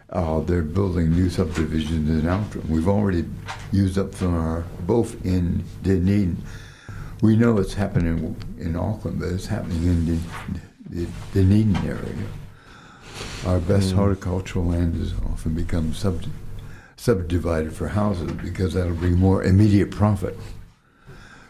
uh, 0.10 0.40
they're 0.42 0.62
building 0.62 1.12
new 1.12 1.30
subdivisions 1.30 2.10
in 2.10 2.28
Outram. 2.30 2.70
We've 2.70 2.88
already 2.88 3.26
used 3.72 3.98
up 3.98 4.14
some 4.16 4.34
of 4.36 4.42
our, 4.42 4.62
both 4.82 5.24
in 5.26 5.64
Dunedin. 5.84 6.38
We 7.22 7.36
know 7.36 7.58
it's 7.58 7.74
happening 7.74 8.36
in 8.60 8.76
Auckland, 8.76 9.20
but 9.20 9.30
it's 9.30 9.48
happening 9.48 9.84
in 9.84 10.06
the, 10.06 10.20
the 10.90 11.08
Dunedin 11.34 11.76
area. 11.88 12.28
Our 13.46 13.60
best 13.60 13.94
Mm. 13.94 13.96
horticultural 13.96 14.66
land 14.66 14.96
has 14.98 15.14
often 15.32 15.54
become 15.54 15.94
sub, 15.94 16.22
subdivided 16.98 17.74
for 17.74 17.90
houses 17.90 18.32
because 18.32 18.74
that'll 18.74 18.96
bring 18.96 19.16
more 19.16 19.44
immediate 19.44 19.92
profit. 19.92 20.38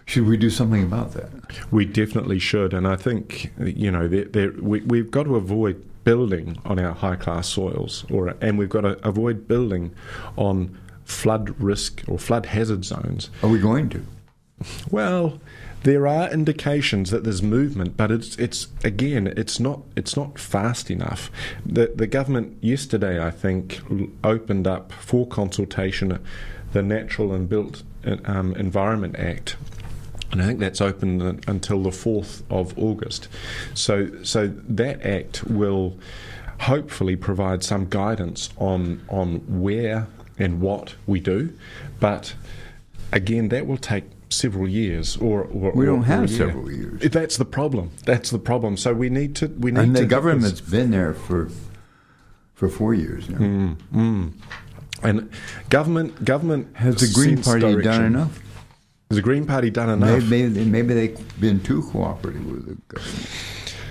Should 0.06 0.28
we 0.28 0.38
do 0.38 0.50
something 0.50 0.84
about 0.84 1.14
that? 1.14 1.30
We 1.72 1.86
definitely 1.86 2.38
should, 2.38 2.74
and 2.74 2.88
I 2.88 2.96
think 2.96 3.52
you 3.60 3.90
know 3.90 4.08
there, 4.08 4.26
there, 4.26 4.52
we, 4.62 4.82
we've 4.82 5.10
got 5.10 5.24
to 5.24 5.36
avoid 5.36 5.84
building 6.04 6.58
on 6.64 6.78
our 6.78 6.94
high 6.94 7.16
class 7.16 7.50
soils, 7.50 8.06
or 8.12 8.36
and 8.40 8.60
we've 8.60 8.70
got 8.70 8.82
to 8.82 9.08
avoid 9.08 9.48
building 9.48 9.94
on 10.38 10.78
flood 11.06 11.60
risk 11.60 12.04
or 12.08 12.20
flood 12.20 12.46
hazard 12.48 12.86
zones. 12.86 13.32
Are 13.42 13.50
we 13.50 13.60
going 13.60 13.90
to? 13.90 14.06
Well, 14.92 15.40
there 15.86 16.08
are 16.08 16.32
indications 16.32 17.12
that 17.12 17.24
there's 17.24 17.44
movement, 17.44 17.96
but 17.96 18.12
it's 18.12 18.36
it's 18.38 18.68
again 18.84 19.28
it's 19.38 19.60
not 19.60 19.82
it's 19.96 20.18
not 20.18 20.40
fast 20.40 20.90
enough. 20.90 21.30
The 21.64 21.94
the 21.96 22.08
government 22.08 22.58
yesterday, 22.60 23.24
I 23.24 23.30
think, 23.30 23.82
opened 24.24 24.66
up 24.66 24.92
for 24.92 25.28
consultation 25.28 26.20
the 26.74 26.82
Natural 26.82 27.34
and 27.34 27.48
Built 27.48 27.84
um, 28.26 28.56
Environment 28.56 29.16
Act. 29.16 29.58
And 30.32 30.42
I 30.42 30.46
think 30.48 30.60
that's 30.60 30.82
open 30.82 31.40
until 31.48 31.84
the 31.84 31.92
4th 31.92 32.42
of 32.50 32.78
August. 32.78 33.30
So, 33.74 34.12
so 34.24 34.48
that 34.48 35.06
act 35.06 35.46
will 35.46 35.98
hopefully 36.62 37.16
provide 37.16 37.64
some 37.64 37.88
guidance 37.88 38.50
on, 38.58 39.06
on 39.08 39.62
where 39.62 40.08
and 40.38 40.60
what 40.60 40.96
we 41.08 41.22
do. 41.22 41.54
But 42.02 42.36
again, 43.14 43.48
that 43.50 43.68
will 43.68 43.78
take 43.78 44.04
several 44.36 44.68
years 44.68 45.18
or, 45.18 45.44
or 45.44 45.72
We 45.72 45.86
don't 45.86 46.02
or 46.02 46.06
have 46.06 46.24
a 46.24 46.28
year. 46.28 46.38
several 46.38 46.72
years. 46.72 47.02
That's 47.02 47.38
the 47.38 47.46
problem. 47.46 47.92
That's 48.06 48.30
the 48.30 48.40
problem. 48.40 48.78
So 48.78 48.94
we 48.94 49.10
need 49.10 49.36
to 49.38 49.48
we 49.48 49.72
need 49.72 49.82
And 49.82 49.96
to 49.96 50.02
the 50.02 50.08
government's 50.08 50.62
been 50.62 50.92
there 50.92 51.14
for 51.14 51.50
for 52.54 52.70
four 52.70 52.94
years 52.94 53.30
now. 53.30 53.38
Mm, 53.38 53.78
mm. 53.94 54.34
And 55.04 55.30
government 55.70 56.24
government 56.24 56.76
Has 56.78 56.96
the 56.96 57.12
Green 57.14 57.42
Party 57.42 57.82
done 57.82 58.06
enough? 58.06 58.42
Has 59.10 59.18
the 59.18 59.22
Green 59.22 59.46
Party 59.46 59.70
done 59.70 59.90
enough? 59.90 60.24
Maybe, 60.24 60.50
maybe, 60.50 60.66
maybe 60.66 60.94
they've 60.94 61.40
been 61.40 61.60
too 61.62 61.84
cooperative 61.92 62.46
with 62.46 62.66
the 62.68 62.76
government. 62.88 63.30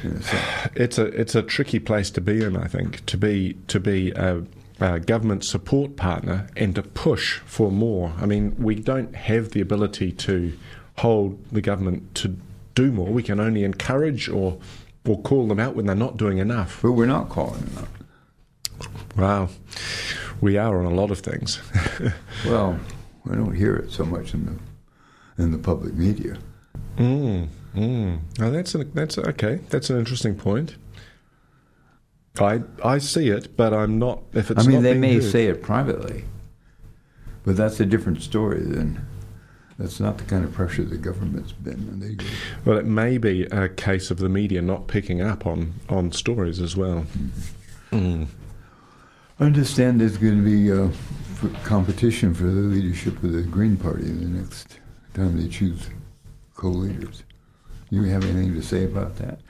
sense. 0.02 0.70
it's 0.74 0.98
a 0.98 1.06
it's 1.06 1.34
a 1.34 1.42
tricky 1.42 1.78
place 1.78 2.10
to 2.10 2.20
be 2.20 2.42
in. 2.42 2.56
I 2.56 2.66
think 2.66 3.04
to 3.06 3.16
be 3.16 3.54
to 3.68 3.80
be 3.80 4.10
a, 4.12 4.42
a 4.80 5.00
government 5.00 5.44
support 5.44 5.96
partner 5.96 6.48
and 6.56 6.74
to 6.74 6.82
push 6.82 7.38
for 7.40 7.70
more. 7.70 8.12
I 8.18 8.26
mean, 8.26 8.54
we 8.58 8.74
don't 8.74 9.14
have 9.14 9.50
the 9.50 9.60
ability 9.60 10.12
to 10.12 10.56
hold 10.98 11.44
the 11.50 11.60
government 11.60 12.14
to 12.16 12.36
do 12.74 12.90
more. 12.90 13.08
We 13.08 13.22
can 13.22 13.40
only 13.40 13.64
encourage 13.64 14.28
or 14.28 14.58
or 15.06 15.20
call 15.20 15.46
them 15.46 15.60
out 15.60 15.76
when 15.76 15.86
they're 15.86 15.94
not 15.94 16.16
doing 16.16 16.38
enough. 16.38 16.80
But 16.82 16.92
we're 16.92 17.06
not 17.06 17.28
calling 17.28 17.60
them 17.60 17.78
out. 17.78 18.88
Wow, 19.16 19.48
we 20.40 20.56
are 20.56 20.78
on 20.78 20.86
a 20.86 20.94
lot 20.94 21.10
of 21.10 21.20
things. 21.20 21.60
Well, 22.46 22.78
I 23.30 23.36
don't 23.36 23.54
hear 23.54 23.74
it 23.74 23.90
so 23.90 24.04
much 24.04 24.34
in 24.34 24.44
the 24.44 25.42
in 25.42 25.50
the 25.50 25.58
public 25.58 25.94
media. 25.94 26.36
Mm, 26.98 27.48
mm. 27.74 28.18
Oh, 28.38 28.50
that's 28.50 28.74
an, 28.74 28.90
that's 28.92 29.16
okay. 29.16 29.60
That's 29.70 29.88
an 29.88 29.98
interesting 29.98 30.34
point. 30.34 30.76
I 32.40 32.62
I 32.82 32.98
see 32.98 33.28
it, 33.28 33.56
but 33.56 33.72
I'm 33.72 33.98
not. 33.98 34.22
If 34.32 34.50
it's 34.50 34.64
I 34.64 34.66
mean, 34.66 34.76
not 34.76 34.82
they 34.82 34.94
may 34.94 35.14
heard- 35.14 35.22
say 35.24 35.46
it 35.46 35.62
privately, 35.62 36.24
but 37.44 37.56
that's 37.56 37.78
a 37.80 37.86
different 37.86 38.22
story. 38.22 38.60
Then 38.62 39.06
that's 39.78 40.00
not 40.00 40.18
the 40.18 40.24
kind 40.24 40.44
of 40.44 40.52
pressure 40.52 40.82
the 40.84 40.96
government's 40.96 41.52
been. 41.52 41.74
And 41.74 42.02
they 42.02 42.14
go, 42.14 42.24
Well, 42.64 42.78
it 42.78 42.86
may 42.86 43.18
be 43.18 43.44
a 43.44 43.68
case 43.68 44.10
of 44.10 44.18
the 44.18 44.28
media 44.28 44.62
not 44.62 44.88
picking 44.88 45.20
up 45.20 45.46
on 45.46 45.74
on 45.88 46.10
stories 46.12 46.60
as 46.60 46.76
well. 46.76 47.06
Mm. 47.92 48.26
I 49.38 49.44
understand 49.44 50.00
there's 50.00 50.16
going 50.16 50.44
to 50.44 50.44
be 50.44 50.72
uh, 50.72 50.88
competition 51.64 52.34
for 52.34 52.44
the 52.44 52.50
leadership 52.50 53.22
of 53.22 53.32
the 53.32 53.42
Green 53.42 53.76
Party 53.76 54.04
the 54.04 54.26
next 54.26 54.78
time 55.12 55.40
they 55.40 55.48
choose 55.48 55.88
co-leaders. 57.94 58.06
You 58.06 58.12
have 58.12 58.24
anything 58.24 58.54
to 58.54 58.62
say 58.62 58.84
about 58.84 59.16
that? 59.16 59.40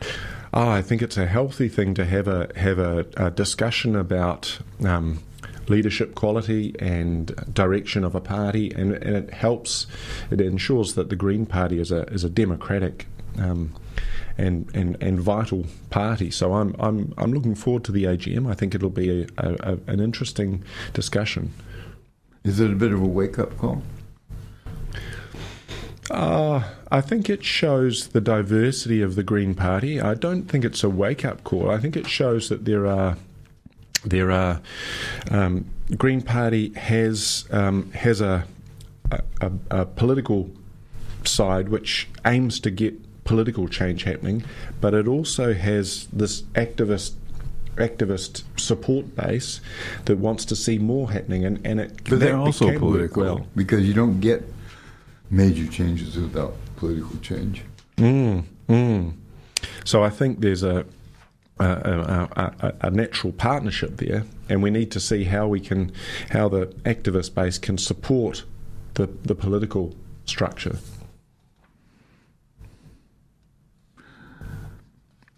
Oh, 0.53 0.69
I 0.69 0.83
think 0.83 1.03
it's 1.03 1.17
a 1.17 1.27
healthy 1.27 1.69
thing 1.69 1.95
to 1.95 2.05
have 2.05 2.29
a 2.29 2.49
have 2.57 2.79
a, 2.79 3.07
a 3.17 3.31
discussion 3.31 3.97
about 3.97 4.59
um, 4.85 5.23
leadership 5.69 6.15
quality 6.15 6.75
and 6.79 7.35
direction 7.53 8.05
of 8.05 8.15
a 8.15 8.21
party, 8.21 8.71
and, 8.73 8.93
and 8.93 9.17
it 9.17 9.33
helps. 9.33 9.87
It 10.31 10.41
ensures 10.41 10.95
that 10.95 11.09
the 11.09 11.17
Green 11.17 11.47
Party 11.47 11.81
is 11.81 11.91
a 11.91 12.03
is 12.05 12.25
a 12.25 12.31
democratic. 12.31 13.07
Um, 13.39 13.75
and, 14.37 14.69
and, 14.75 14.97
and 15.01 15.21
vital 15.21 15.65
party. 15.91 16.31
So 16.31 16.55
I'm, 16.55 16.75
I'm 16.81 17.15
I'm 17.17 17.33
looking 17.33 17.55
forward 17.55 17.85
to 17.85 17.93
the 17.93 18.05
AGM. 18.05 18.51
I 18.51 18.55
think 18.55 18.75
it'll 18.75 18.91
be 18.91 19.23
a, 19.23 19.27
a, 19.39 19.79
an 19.87 20.01
interesting 20.01 20.65
discussion. 20.93 21.53
Is 22.43 22.59
it 22.59 22.71
a 22.71 22.75
bit 22.75 22.93
of 22.93 23.01
a 23.01 23.07
wake-up 23.07 23.57
call? 23.59 23.83
Uh, 26.11 26.63
I 26.91 27.01
think 27.01 27.31
it 27.31 27.45
shows 27.45 28.09
the 28.09 28.21
diversity 28.21 29.01
of 29.01 29.15
the 29.15 29.23
Green 29.23 29.55
Party. 29.55 30.01
I 30.01 30.15
don't 30.15 30.45
think 30.45 30.65
it's 30.65 30.85
a 30.85 30.91
wake 30.91 31.25
up 31.25 31.45
call. 31.45 31.71
I 31.71 31.79
think 31.79 31.97
it 31.97 32.07
shows 32.07 32.49
that 32.51 32.65
there 32.65 32.87
are 32.87 33.17
there 34.05 34.31
are 34.31 34.61
um, 35.31 35.65
Green 35.97 36.23
Party 36.23 36.73
has 36.75 37.47
um, 37.51 37.91
has 37.93 38.21
a, 38.21 38.47
a, 39.41 39.53
a, 39.71 39.87
political 39.87 40.51
side 41.25 41.71
which 41.71 42.09
aims 42.27 42.61
to 42.61 42.71
get 42.71 42.95
political 43.25 43.67
change 43.67 44.05
happening, 44.05 44.45
but 44.81 44.93
it 44.93 45.09
also 45.09 45.55
has 45.55 46.07
this 46.13 46.43
activist 46.55 47.15
activist 47.77 48.45
support 48.57 49.17
base 49.17 49.61
that 50.05 50.19
wants 50.19 50.45
to 50.45 50.55
see 50.55 50.79
more 50.79 51.11
happening, 51.11 51.45
and, 51.45 51.61
and 51.67 51.81
it 51.81 52.05
But 52.09 52.21
they're 52.21 52.37
also 52.37 52.79
political 52.79 53.23
well. 53.23 53.47
because 53.57 53.87
you 53.87 53.95
don't 53.95 54.21
get 54.21 54.45
major 55.31 55.67
changes 55.67 56.17
without 56.17 56.55
political 56.77 57.17
change. 57.19 57.63
Mm, 57.97 58.45
mm. 58.69 59.15
So 59.85 60.03
I 60.03 60.11
think 60.11 60.41
there's 60.41 60.63
a 60.63 60.85
a, 61.61 61.65
a, 61.65 62.53
a 62.61 62.73
a 62.89 62.91
natural 62.91 63.33
partnership 63.33 63.97
there, 63.99 64.25
and 64.49 64.63
we 64.63 64.71
need 64.71 64.91
to 64.91 65.01
see 65.01 65.25
how 65.25 65.47
we 65.47 65.61
can 65.61 65.93
how 66.31 66.49
the 66.49 66.67
activist 66.85 67.35
base 67.35 67.59
can 67.59 67.79
support 67.79 68.45
the 68.95 69.07
the 69.25 69.35
political 69.35 69.95
structure. 70.25 70.79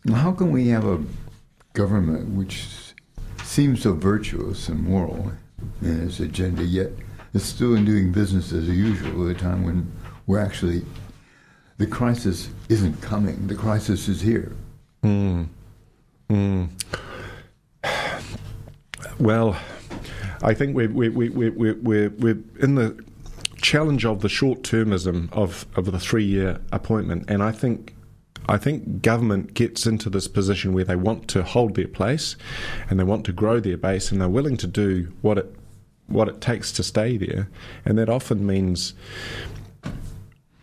Now, 0.05 0.15
How 0.15 0.33
can 0.33 0.53
we 0.53 0.69
have 0.69 0.87
a 0.87 1.03
government 1.73 2.31
which 2.37 2.65
seems 3.43 3.83
so 3.83 3.93
virtuous 3.93 4.69
and 4.69 4.81
moral 4.81 5.33
in 5.83 6.07
its 6.07 6.21
agenda, 6.21 6.65
yet 6.65 6.93
is 7.37 7.45
still 7.45 7.75
in 7.75 7.85
doing 7.85 8.11
business 8.11 8.53
as 8.53 8.67
usual 8.67 9.29
at 9.29 9.37
a 9.37 9.39
time 9.39 9.63
when 9.63 9.93
we're 10.27 10.41
actually 10.41 10.83
the 11.79 11.87
crisis 11.87 12.49
isn't 12.71 13.01
coming, 13.03 13.47
the 13.47 13.55
crisis 13.55 14.09
is 14.09 14.23
here. 14.23 14.53
Mm. 15.05 15.49
Mm. 16.31 16.69
Well, 19.19 19.59
I 20.43 20.55
think 20.55 20.75
we're, 20.75 20.89
we're, 20.89 21.13
we're, 21.13 21.31
we're, 21.31 21.75
we're, 21.75 22.11
we're 22.11 22.39
in 22.59 22.75
the 22.75 23.05
challenge 23.61 24.05
of 24.07 24.23
the 24.23 24.29
short 24.29 24.63
termism 24.63 25.31
of, 25.33 25.67
of 25.77 25.93
the 25.93 26.01
three 26.01 26.25
year 26.25 26.61
appointment, 26.73 27.29
and 27.29 27.43
I 27.43 27.53
think. 27.53 27.93
I 28.49 28.59
think 28.59 29.03
government 29.03 29.55
gets 29.55 29.87
into 29.87 30.09
this 30.09 30.29
position 30.29 30.73
where 30.73 30.85
they 30.85 30.95
want 30.95 31.27
to 31.31 31.43
hold 31.43 31.75
their 31.75 31.89
place 31.89 32.37
and 32.89 32.97
they 32.97 33.03
want 33.03 33.25
to 33.25 33.33
grow 33.33 33.59
their 33.59 33.77
base 33.77 34.13
and 34.13 34.21
they're 34.21 34.29
willing 34.29 34.57
to 34.59 34.69
do 34.69 35.13
what 35.21 35.37
it 35.37 35.53
what 36.09 36.29
it 36.29 36.41
takes 36.41 36.73
to 36.73 36.83
stay 36.83 37.17
there. 37.17 37.49
And 37.85 37.99
that 37.99 38.09
often 38.09 38.47
means 38.47 38.95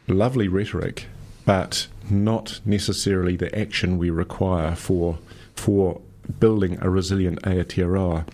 lovely 0.08 0.47
rhetoric, 0.47 1.08
but 1.45 1.88
not 2.10 2.60
necessarily 2.65 3.36
the 3.36 3.58
action 3.58 3.97
we 3.97 4.10
require 4.10 4.75
for 4.75 5.17
for 5.56 6.01
building 6.39 6.77
a 6.82 6.89
resilient 6.89 7.41
Aotearoa. 7.43 8.25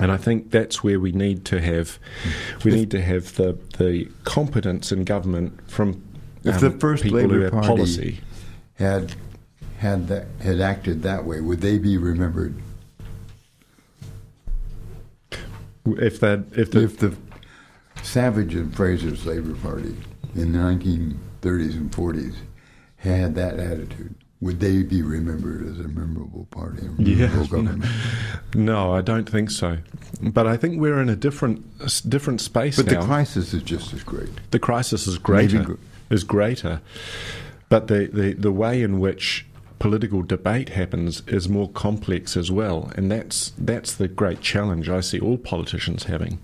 And 0.00 0.10
I 0.10 0.16
think 0.16 0.50
that's 0.50 0.82
where 0.82 0.98
we 0.98 1.12
need 1.12 1.44
to 1.46 1.60
have 1.60 1.98
we 2.64 2.72
need 2.72 2.90
to 2.92 3.02
have 3.02 3.34
the 3.36 3.58
the 3.78 4.08
competence 4.24 4.90
in 4.90 5.04
government 5.04 5.60
from 5.70 6.02
If 6.44 6.56
um, 6.56 6.60
the 6.60 6.78
first 6.78 7.04
Labour 7.04 7.50
Party 7.50 7.68
policy. 7.68 8.20
had 8.74 9.14
had 9.78 10.08
that 10.08 10.26
had 10.40 10.60
acted 10.60 11.02
that 11.02 11.24
way, 11.24 11.40
would 11.40 11.60
they 11.60 11.78
be 11.78 11.96
remembered? 11.98 12.54
If 15.84 16.20
that 16.20 16.44
if 16.52 16.70
the 16.70 16.82
if 16.84 16.98
the 16.98 17.16
Savage 18.02 18.54
and 18.54 18.74
Fraser's 18.74 19.26
Labour 19.26 19.54
Party 19.54 19.96
in 20.34 20.52
the 20.52 20.58
1930s 20.58 21.74
and 21.76 21.90
40s 21.92 22.34
had 22.96 23.34
that 23.34 23.58
attitude, 23.58 24.14
would 24.40 24.60
they 24.60 24.82
be 24.82 25.02
remembered 25.02 25.66
as 25.66 25.78
a 25.80 25.88
memorable 25.88 26.46
party, 26.50 26.86
a 26.86 27.02
Yeah, 27.02 27.26
memorable 27.26 27.46
government? 27.64 27.84
no, 28.54 28.92
I 28.94 29.02
don't 29.02 29.28
think 29.28 29.50
so. 29.50 29.78
But 30.22 30.46
I 30.46 30.56
think 30.56 30.80
we're 30.80 31.00
in 31.02 31.08
a 31.08 31.16
different 31.16 31.64
different 32.08 32.40
space 32.40 32.76
But 32.76 32.86
now. 32.86 33.00
the 33.00 33.06
crisis 33.06 33.52
is 33.52 33.62
just 33.62 33.92
as 33.92 34.02
great. 34.04 34.30
the 34.52 34.58
crisis 34.60 35.06
is 35.06 35.18
greater 35.18 35.58
Maybe 35.58 35.64
gr- 35.66 35.74
is 36.10 36.22
greater, 36.24 36.80
but 37.68 37.88
the, 37.88 38.08
the, 38.12 38.34
the 38.34 38.52
way 38.52 38.82
in 38.82 39.00
which 39.00 39.46
political 39.82 40.22
debate 40.22 40.68
happens 40.68 41.22
is 41.26 41.48
more 41.48 41.68
complex 41.68 42.36
as 42.36 42.52
well, 42.52 42.92
and 42.94 43.10
that's 43.10 43.52
that's 43.58 43.92
the 43.92 44.06
great 44.06 44.40
challenge 44.40 44.88
I 44.88 45.00
see 45.00 45.18
all 45.18 45.36
politicians 45.36 46.04
having. 46.04 46.38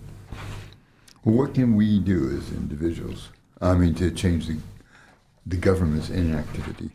Well, 1.23 1.37
what 1.37 1.55
can 1.55 1.77
we 1.77 2.01
do 2.01 2.37
as 2.37 2.51
individuals? 2.51 3.29
I 3.61 3.75
mean, 3.75 3.95
to 3.95 4.11
change 4.11 4.49
the 4.49 4.57
the 5.47 5.57
government's 5.57 6.11
inactivity. 6.11 6.91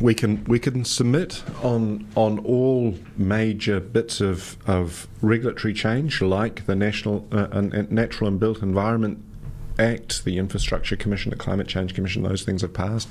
We 0.00 0.14
can 0.14 0.44
we 0.44 0.60
can 0.60 0.84
submit 0.84 1.42
on 1.60 2.06
on 2.14 2.38
all 2.38 2.94
major 3.16 3.80
bits 3.80 4.20
of, 4.20 4.56
of 4.68 5.08
regulatory 5.22 5.74
change, 5.74 6.22
like 6.22 6.66
the 6.66 6.76
National 6.76 7.26
uh, 7.32 7.48
and 7.50 7.90
Natural 7.90 8.28
and 8.28 8.38
Built 8.38 8.62
Environment 8.62 9.24
Act, 9.80 10.24
the 10.24 10.38
Infrastructure 10.38 10.94
Commission, 10.94 11.30
the 11.30 11.36
Climate 11.36 11.66
Change 11.66 11.94
Commission. 11.94 12.22
Those 12.22 12.42
things 12.42 12.62
have 12.62 12.74
passed, 12.74 13.08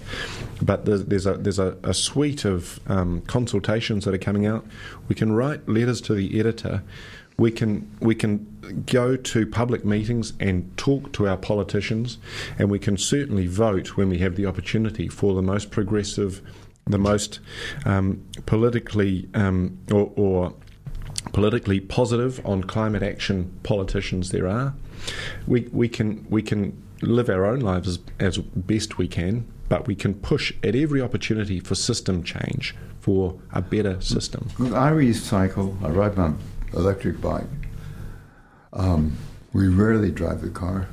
but 0.62 0.86
there's, 0.86 1.06
there's 1.06 1.26
a 1.26 1.34
there's 1.34 1.60
a, 1.60 1.78
a 1.84 1.94
suite 1.94 2.46
of 2.46 2.80
um, 2.88 3.22
consultations 3.22 4.06
that 4.06 4.14
are 4.14 4.20
coming 4.20 4.46
out. 4.46 4.66
We 5.08 5.16
can 5.16 5.34
write 5.34 5.68
letters 5.68 6.00
to 6.02 6.14
the 6.14 6.40
editor. 6.40 6.84
We 7.38 7.52
can 7.52 7.90
we 8.00 8.16
can 8.16 8.84
go 8.86 9.16
to 9.16 9.48
public 9.48 9.84
meetings 9.84 10.34
and 10.40 10.76
talk 10.78 11.12
to 11.14 11.28
our 11.28 11.38
politicians, 11.38 12.18
and 12.60 12.70
we 12.70 12.80
can 12.80 12.98
certainly 12.98 13.48
vote 13.48 13.98
when 13.98 14.10
we 14.10 14.20
have 14.20 14.36
the 14.36 14.46
opportunity 14.46 15.08
for 15.08 15.34
the 15.34 15.42
most 15.42 15.72
progressive, 15.72 16.42
the 16.86 17.00
most 17.00 17.40
um, 17.86 18.24
politically 18.46 19.28
um, 19.34 19.80
or, 19.92 20.12
or 20.16 20.54
politically 21.34 21.80
positive 21.80 22.46
on 22.46 22.64
climate 22.64 23.04
action 23.04 23.58
politicians 23.64 24.32
there 24.32 24.48
are. 24.48 24.74
We 25.48 25.68
we 25.72 25.88
can 25.90 26.26
we 26.30 26.42
can 26.42 26.82
live 27.02 27.30
our 27.30 27.46
own 27.46 27.60
lives 27.60 27.88
as, 27.88 28.00
as 28.20 28.38
best 28.38 28.98
we 28.98 29.08
can, 29.08 29.46
but 29.70 29.88
we 29.88 29.96
can 29.96 30.14
push 30.14 30.54
at 30.64 30.76
every 30.76 31.02
opportunity 31.02 31.60
for 31.60 31.76
system 31.76 32.24
change, 32.24 32.76
for 33.00 33.40
a 33.54 33.62
better 33.62 34.00
system. 34.02 34.50
I 34.60 34.92
recycle. 34.92 35.82
I 35.84 35.90
ride 35.90 36.18
my 36.18 36.34
electric 36.74 37.22
bike. 37.22 37.46
Um, 38.74 39.18
we 39.54 39.68
rarely 39.68 40.12
drive 40.12 40.42
the 40.42 40.50
car, 40.50 40.88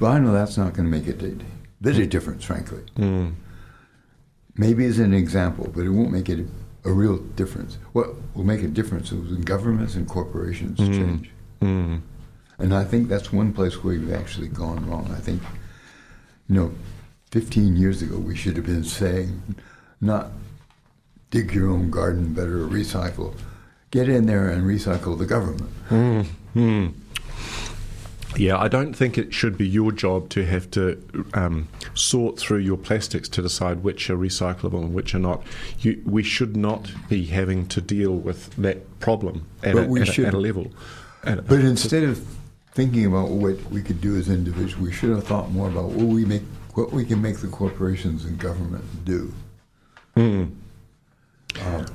but 0.00 0.06
I 0.06 0.18
know 0.18 0.32
that's 0.32 0.56
not 0.56 0.72
going 0.74 0.90
to 0.90 0.98
make 0.98 1.06
a 1.08 1.12
bit 1.12 1.98
of 1.98 2.08
difference, 2.10 2.44
frankly. 2.44 2.82
Mm. 2.96 3.34
Maybe 4.56 4.84
as 4.86 4.98
an 4.98 5.12
example, 5.14 5.70
but 5.74 5.84
it 5.84 5.90
won't 5.90 6.10
make 6.12 6.28
it 6.28 6.46
a, 6.84 6.88
a 6.88 6.92
real 6.92 7.18
difference. 7.18 7.78
What 7.92 8.08
will 8.34 8.44
make 8.44 8.62
a 8.62 8.68
difference 8.68 9.12
is 9.12 9.30
when 9.30 9.42
governments 9.42 9.94
and 9.94 10.08
corporations 10.08 10.78
Mm. 10.78 10.92
change. 10.92 11.30
Mm. 11.60 12.00
And 12.62 12.72
I 12.72 12.84
think 12.84 13.08
that's 13.08 13.32
one 13.32 13.52
place 13.52 13.82
where 13.82 13.98
we've 13.98 14.12
actually 14.12 14.46
gone 14.46 14.88
wrong. 14.88 15.10
I 15.14 15.18
think, 15.20 15.42
you 16.48 16.54
know, 16.54 16.72
15 17.32 17.76
years 17.76 18.02
ago 18.02 18.16
we 18.18 18.36
should 18.36 18.56
have 18.56 18.66
been 18.66 18.84
saying, 18.84 19.42
not 20.00 20.30
dig 21.30 21.52
your 21.52 21.68
own 21.70 21.90
garden 21.90 22.32
better, 22.34 22.58
recycle. 22.66 23.34
Get 23.90 24.08
in 24.08 24.26
there 24.26 24.48
and 24.48 24.62
recycle 24.64 25.18
the 25.18 25.26
government. 25.26 25.68
Mm. 25.90 26.26
Mm. 26.54 26.92
Yeah, 28.36 28.58
I 28.58 28.68
don't 28.68 28.94
think 28.94 29.18
it 29.18 29.34
should 29.34 29.58
be 29.58 29.66
your 29.68 29.90
job 29.92 30.28
to 30.30 30.46
have 30.46 30.70
to 30.70 31.02
um, 31.34 31.68
sort 31.94 32.38
through 32.38 32.58
your 32.58 32.78
plastics 32.78 33.28
to 33.30 33.42
decide 33.42 33.82
which 33.82 34.08
are 34.08 34.16
recyclable 34.16 34.82
and 34.84 34.94
which 34.94 35.14
are 35.14 35.18
not. 35.18 35.42
You, 35.80 36.00
we 36.06 36.22
should 36.22 36.56
not 36.56 36.92
be 37.08 37.24
having 37.26 37.66
to 37.68 37.80
deal 37.80 38.12
with 38.14 38.54
that 38.56 39.00
problem 39.00 39.46
at, 39.64 39.74
But 39.74 39.84
a, 39.84 39.88
we 39.88 40.02
at, 40.02 40.16
a, 40.16 40.26
at 40.28 40.34
a 40.34 40.38
level. 40.38 40.70
At 41.24 41.38
a- 41.40 41.42
But 41.42 41.60
instead 41.60 42.04
of 42.04 42.24
thinking 42.72 43.06
about 43.06 43.28
what 43.28 43.62
we 43.70 43.82
could 43.82 44.00
do 44.00 44.16
as 44.16 44.28
individuals, 44.28 44.76
we 44.76 44.92
should 44.92 45.10
have 45.10 45.24
thought 45.24 45.50
more 45.50 45.68
about 45.68 45.90
what 45.90 46.06
we 46.06 46.24
make, 46.24 46.42
what 46.74 46.92
we 46.92 47.04
can 47.04 47.20
make 47.20 47.38
the 47.38 47.48
corporations 47.48 48.24
and 48.24 48.38
government 48.38 48.84
do. 49.04 49.32
Hmm. 50.14 50.44
Um, 51.64 51.86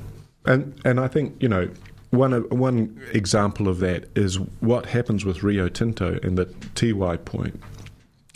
and 0.45 0.81
and 0.85 0.99
I 0.99 1.07
think 1.07 1.41
you 1.41 1.49
know 1.49 1.69
one 2.11 2.33
one 2.49 2.99
example 3.11 3.67
of 3.67 3.79
that 3.79 4.09
is 4.15 4.39
what 4.59 4.87
happens 4.87 5.25
with 5.25 5.43
Rio 5.43 5.67
Tinto 5.67 6.19
and 6.23 6.37
the 6.37 6.45
Tiwai 6.45 7.23
Point 7.23 7.61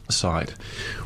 site. 0.10 0.56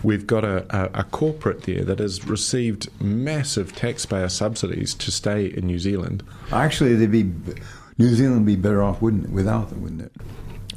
We've 0.02 0.26
got 0.26 0.44
a, 0.44 0.66
a, 0.76 1.02
a 1.02 1.04
corporate 1.04 1.64
there 1.64 1.84
that 1.84 2.00
has 2.00 2.26
received 2.26 2.90
massive 3.00 3.76
taxpayer 3.76 4.30
subsidies 4.30 4.96
to 4.96 5.12
stay 5.12 5.46
in 5.46 5.68
New 5.68 5.78
Zealand. 5.78 6.24
Actually, 6.52 6.96
they'd 6.96 7.12
be 7.12 7.32
New 7.98 8.14
Zealand 8.16 8.38
would 8.38 8.46
be 8.46 8.56
better 8.56 8.82
off 8.84 9.02
wouldn't 9.02 9.26
it, 9.26 9.32
without 9.32 9.70
them, 9.70 9.82
wouldn't 9.82 10.02
it? 10.02 10.12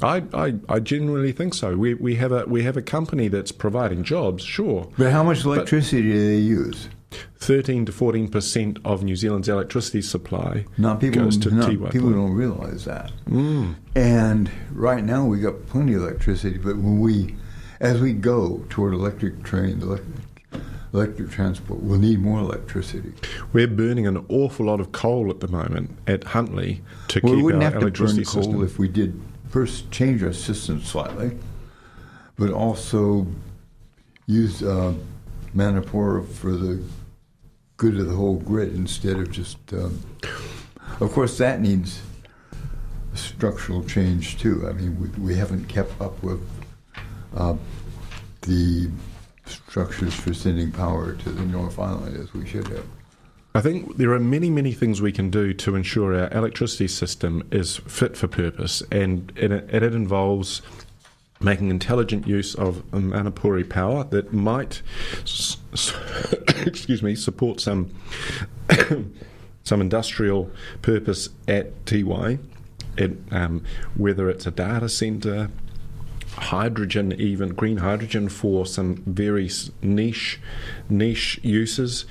I, 0.01 0.23
I, 0.33 0.53
I 0.69 0.79
genuinely 0.79 1.31
think 1.31 1.53
so. 1.53 1.75
We, 1.75 1.93
we 1.93 2.15
have 2.15 2.31
a 2.31 2.45
we 2.45 2.63
have 2.63 2.77
a 2.77 2.81
company 2.81 3.27
that's 3.27 3.51
providing 3.51 4.03
jobs, 4.03 4.43
sure. 4.43 4.89
But 4.97 5.11
how 5.11 5.23
much 5.23 5.43
electricity 5.45 6.01
do 6.03 6.27
they 6.27 6.37
use? 6.37 6.89
Thirteen 7.37 7.85
to 7.85 7.91
fourteen 7.91 8.27
percent 8.29 8.77
of 8.85 9.03
New 9.03 9.15
Zealand's 9.15 9.49
electricity 9.49 10.01
supply 10.01 10.65
Not 10.77 10.99
people. 11.01 11.23
goes 11.23 11.37
to 11.37 11.49
not, 11.51 11.69
Tiwai 11.69 11.91
people 11.91 12.11
don't 12.11 12.33
realize 12.33 12.85
that. 12.85 13.11
Mm. 13.27 13.75
And 13.95 14.51
right 14.71 15.03
now 15.03 15.25
we've 15.25 15.41
got 15.41 15.65
plenty 15.67 15.95
of 15.95 16.03
electricity, 16.03 16.57
but 16.57 16.75
when 16.77 16.99
we, 16.99 17.35
as 17.79 17.99
we 17.99 18.13
go 18.13 18.63
toward 18.69 18.93
electric 18.93 19.41
trains, 19.43 19.83
electric, 19.83 20.15
electric 20.93 21.31
transport, 21.31 21.79
we'll 21.81 21.97
need 21.99 22.19
more 22.19 22.39
electricity. 22.39 23.11
We're 23.53 23.67
burning 23.67 24.05
an 24.05 24.23
awful 24.29 24.67
lot 24.67 24.79
of 24.79 24.91
coal 24.91 25.31
at 25.31 25.39
the 25.39 25.47
moment 25.47 25.97
at 26.05 26.23
Huntly 26.25 26.81
to 27.07 27.21
Well, 27.23 27.33
we 27.33 27.37
keep 27.39 27.45
wouldn't 27.45 27.63
our 27.63 27.71
have 27.71 27.79
to 27.79 27.85
electricity 27.87 28.23
burn 28.23 28.33
coal 28.33 28.43
system. 28.43 28.63
if 28.63 28.77
we 28.77 28.87
did 28.87 29.19
first 29.49 29.91
change 29.91 30.23
our 30.23 30.33
system 30.33 30.81
slightly, 30.81 31.37
but 32.37 32.51
also 32.51 33.27
use 34.25 34.61
uh, 34.61 34.93
Manapouri 35.55 36.27
for 36.27 36.51
the 36.51 36.81
good 37.77 37.97
of 37.97 38.07
the 38.07 38.15
whole 38.15 38.37
grid 38.37 38.73
instead 38.75 39.17
of 39.17 39.31
just. 39.31 39.57
Um, 39.73 40.01
of 40.99 41.11
course, 41.13 41.37
that 41.37 41.61
needs 41.61 42.01
structural 43.13 43.83
change 43.85 44.37
too. 44.37 44.67
I 44.67 44.73
mean, 44.73 44.99
we, 44.99 45.07
we 45.21 45.35
haven't 45.35 45.67
kept 45.67 45.99
up 46.01 46.21
with 46.21 46.41
uh, 47.35 47.55
the 48.41 48.89
structures 49.45 50.13
for 50.13 50.33
sending 50.33 50.71
power 50.71 51.13
to 51.13 51.29
the 51.29 51.43
North 51.43 51.79
Island 51.79 52.17
as 52.17 52.33
we 52.33 52.45
should 52.45 52.67
have. 52.67 52.85
I 53.55 53.61
think 53.61 53.97
there 53.97 54.11
are 54.11 54.19
many, 54.19 54.49
many 54.49 54.73
things 54.73 55.01
we 55.01 55.11
can 55.11 55.29
do 55.31 55.53
to 55.55 55.75
ensure 55.75 56.13
our 56.15 56.29
electricity 56.31 56.87
system 56.87 57.47
is 57.51 57.77
fit 57.77 58.15
for 58.15 58.27
purpose, 58.27 58.83
and 58.91 59.31
it, 59.35 59.51
it 59.51 59.83
involves 59.83 60.61
making 61.41 61.69
intelligent 61.71 62.27
use 62.27 62.53
of 62.53 62.83
Manapouri 62.91 63.67
power 63.67 64.03
that 64.05 64.33
might, 64.33 64.81
s- 65.23 65.57
s- 65.73 65.93
excuse 66.65 67.01
me, 67.01 67.15
support 67.15 67.59
some 67.59 67.89
some 69.63 69.81
industrial 69.81 70.51
purpose 70.81 71.29
at 71.47 71.85
Tiwai, 71.85 72.39
it, 72.97 73.17
um, 73.31 73.63
whether 73.95 74.29
it's 74.29 74.45
a 74.45 74.51
data 74.51 74.89
center, 74.89 75.49
hydrogen, 76.35 77.13
even 77.13 77.49
green 77.49 77.77
hydrogen 77.77 78.29
for 78.29 78.65
some 78.65 78.97
very 79.07 79.49
niche 79.81 80.39
niche 80.89 81.39
uses. 81.41 82.05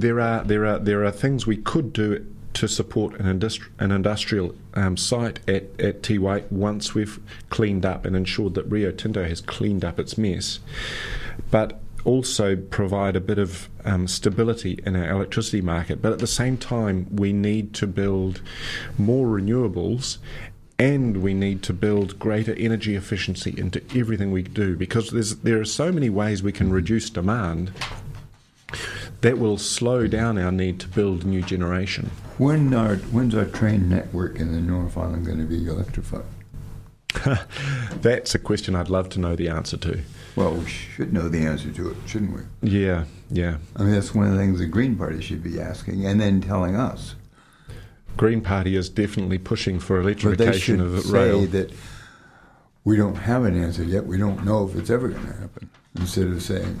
There 0.00 0.20
are 0.20 0.42
there 0.42 0.66
are 0.66 0.78
there 0.80 1.04
are 1.04 1.12
things 1.12 1.46
we 1.46 1.56
could 1.56 1.92
do 1.92 2.26
to 2.54 2.68
support 2.68 3.14
an, 3.20 3.26
industri- 3.26 3.68
an 3.78 3.92
industrial 3.92 4.54
um, 4.74 4.96
site 4.96 5.38
at, 5.48 5.64
at 5.80 6.02
Tiwai 6.02 6.50
once 6.50 6.94
we've 6.94 7.20
cleaned 7.50 7.86
up 7.86 8.04
and 8.04 8.16
ensured 8.16 8.54
that 8.54 8.64
Rio 8.64 8.90
Tinto 8.90 9.24
has 9.24 9.40
cleaned 9.40 9.84
up 9.84 10.00
its 10.00 10.18
mess, 10.18 10.60
but 11.50 11.80
also 12.04 12.56
provide 12.56 13.14
a 13.16 13.20
bit 13.20 13.38
of 13.38 13.68
um, 13.84 14.06
stability 14.06 14.80
in 14.84 14.96
our 14.96 15.10
electricity 15.10 15.60
market. 15.60 16.02
But 16.02 16.12
at 16.12 16.18
the 16.18 16.26
same 16.26 16.56
time, 16.56 17.06
we 17.14 17.32
need 17.32 17.72
to 17.74 17.86
build 17.86 18.40
more 18.98 19.26
renewables 19.26 20.18
and 20.78 21.22
we 21.22 21.34
need 21.34 21.62
to 21.62 21.72
build 21.72 22.18
greater 22.18 22.52
energy 22.54 22.96
efficiency 22.96 23.54
into 23.56 23.80
everything 23.96 24.32
we 24.32 24.42
do 24.42 24.76
because 24.76 25.10
there 25.40 25.60
are 25.60 25.64
so 25.64 25.92
many 25.92 26.10
ways 26.10 26.42
we 26.42 26.52
can 26.52 26.72
reduce 26.72 27.10
demand 27.10 27.72
that 29.20 29.38
will 29.38 29.58
slow 29.58 30.06
down 30.06 30.38
our 30.38 30.52
need 30.52 30.80
to 30.80 30.88
build 30.88 31.24
new 31.24 31.42
generation. 31.42 32.10
When 32.38 32.74
our, 32.74 32.96
when's 32.96 33.34
our 33.34 33.44
train 33.44 33.88
network 33.88 34.38
in 34.38 34.52
the 34.52 34.60
North 34.60 34.96
Island 34.98 35.24
going 35.26 35.38
to 35.38 35.44
be 35.44 35.66
electrified? 35.66 36.24
That's 38.02 38.34
a 38.34 38.38
question 38.38 38.74
I'd 38.74 38.88
love 38.88 39.08
to 39.10 39.20
know 39.20 39.36
the 39.36 39.48
answer 39.48 39.76
to. 39.78 40.00
Well, 40.36 40.54
we 40.54 40.66
should 40.66 41.12
know 41.12 41.28
the 41.28 41.44
answer 41.46 41.70
to 41.70 41.90
it, 41.90 41.96
shouldn't 42.06 42.34
we? 42.34 42.68
Yeah, 42.68 43.04
yeah. 43.30 43.58
I 43.76 43.84
mean, 43.84 43.92
that's 43.92 44.12
one 44.12 44.26
of 44.26 44.32
the 44.32 44.38
things 44.38 44.58
the 44.58 44.66
Green 44.66 44.96
Party 44.96 45.22
should 45.22 45.44
be 45.44 45.60
asking 45.60 46.04
and 46.06 46.20
then 46.20 46.40
telling 46.40 46.74
us. 46.74 47.14
Green 48.16 48.40
Party 48.40 48.74
is 48.74 48.88
definitely 48.88 49.38
pushing 49.38 49.78
for 49.78 50.00
electrification 50.00 50.38
But 50.46 50.52
they 50.52 50.58
should 50.58 50.80
of 50.80 50.92
the 50.92 51.02
say 51.02 51.12
rail. 51.12 51.46
that 51.46 51.72
we 52.82 52.96
don't 52.96 53.14
have 53.14 53.44
an 53.44 53.60
answer 53.62 53.84
yet. 53.84 54.06
We 54.06 54.18
don't 54.18 54.44
know 54.44 54.68
if 54.68 54.74
it's 54.74 54.90
ever 54.90 55.08
going 55.08 55.26
to 55.26 55.32
happen. 55.34 55.70
Instead 55.96 56.26
of 56.26 56.42
saying 56.42 56.80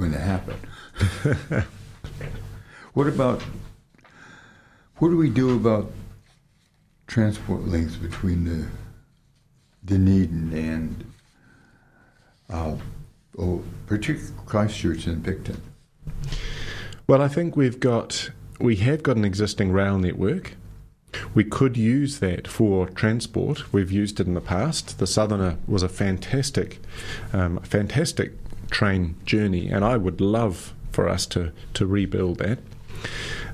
going 0.00 0.12
to 0.12 0.18
happen. 0.18 0.56
what 2.94 3.06
about 3.06 3.42
what 4.96 5.10
do 5.10 5.16
we 5.16 5.30
do 5.30 5.54
about 5.54 5.92
transport 7.06 7.62
links 7.62 7.96
between 7.96 8.44
the 8.44 8.66
Dunedin 9.84 10.52
and 10.52 11.04
uh, 12.48 12.76
oh, 13.38 13.62
particularly 13.86 14.34
Christchurch 14.46 15.06
and 15.06 15.24
Picton? 15.24 15.60
Well, 17.06 17.22
I 17.22 17.28
think 17.28 17.56
we've 17.56 17.78
got 17.78 18.30
we 18.58 18.76
have 18.76 19.02
got 19.02 19.16
an 19.16 19.24
existing 19.24 19.70
rail 19.72 19.98
network. 19.98 20.54
We 21.34 21.44
could 21.44 21.76
use 21.76 22.20
that 22.20 22.46
for 22.46 22.88
transport. 22.88 23.72
We've 23.72 23.90
used 23.90 24.20
it 24.20 24.26
in 24.26 24.34
the 24.34 24.40
past. 24.40 24.98
The 24.98 25.06
Southerner 25.06 25.58
was 25.66 25.82
a 25.82 25.88
fantastic, 25.88 26.78
um, 27.32 27.58
fantastic 27.62 28.32
train 28.70 29.16
journey, 29.24 29.68
and 29.68 29.84
I 29.84 29.96
would 29.96 30.20
love 30.20 30.74
for 30.92 31.08
us 31.08 31.26
to 31.26 31.52
to 31.74 31.86
rebuild 31.86 32.38
that. 32.38 32.58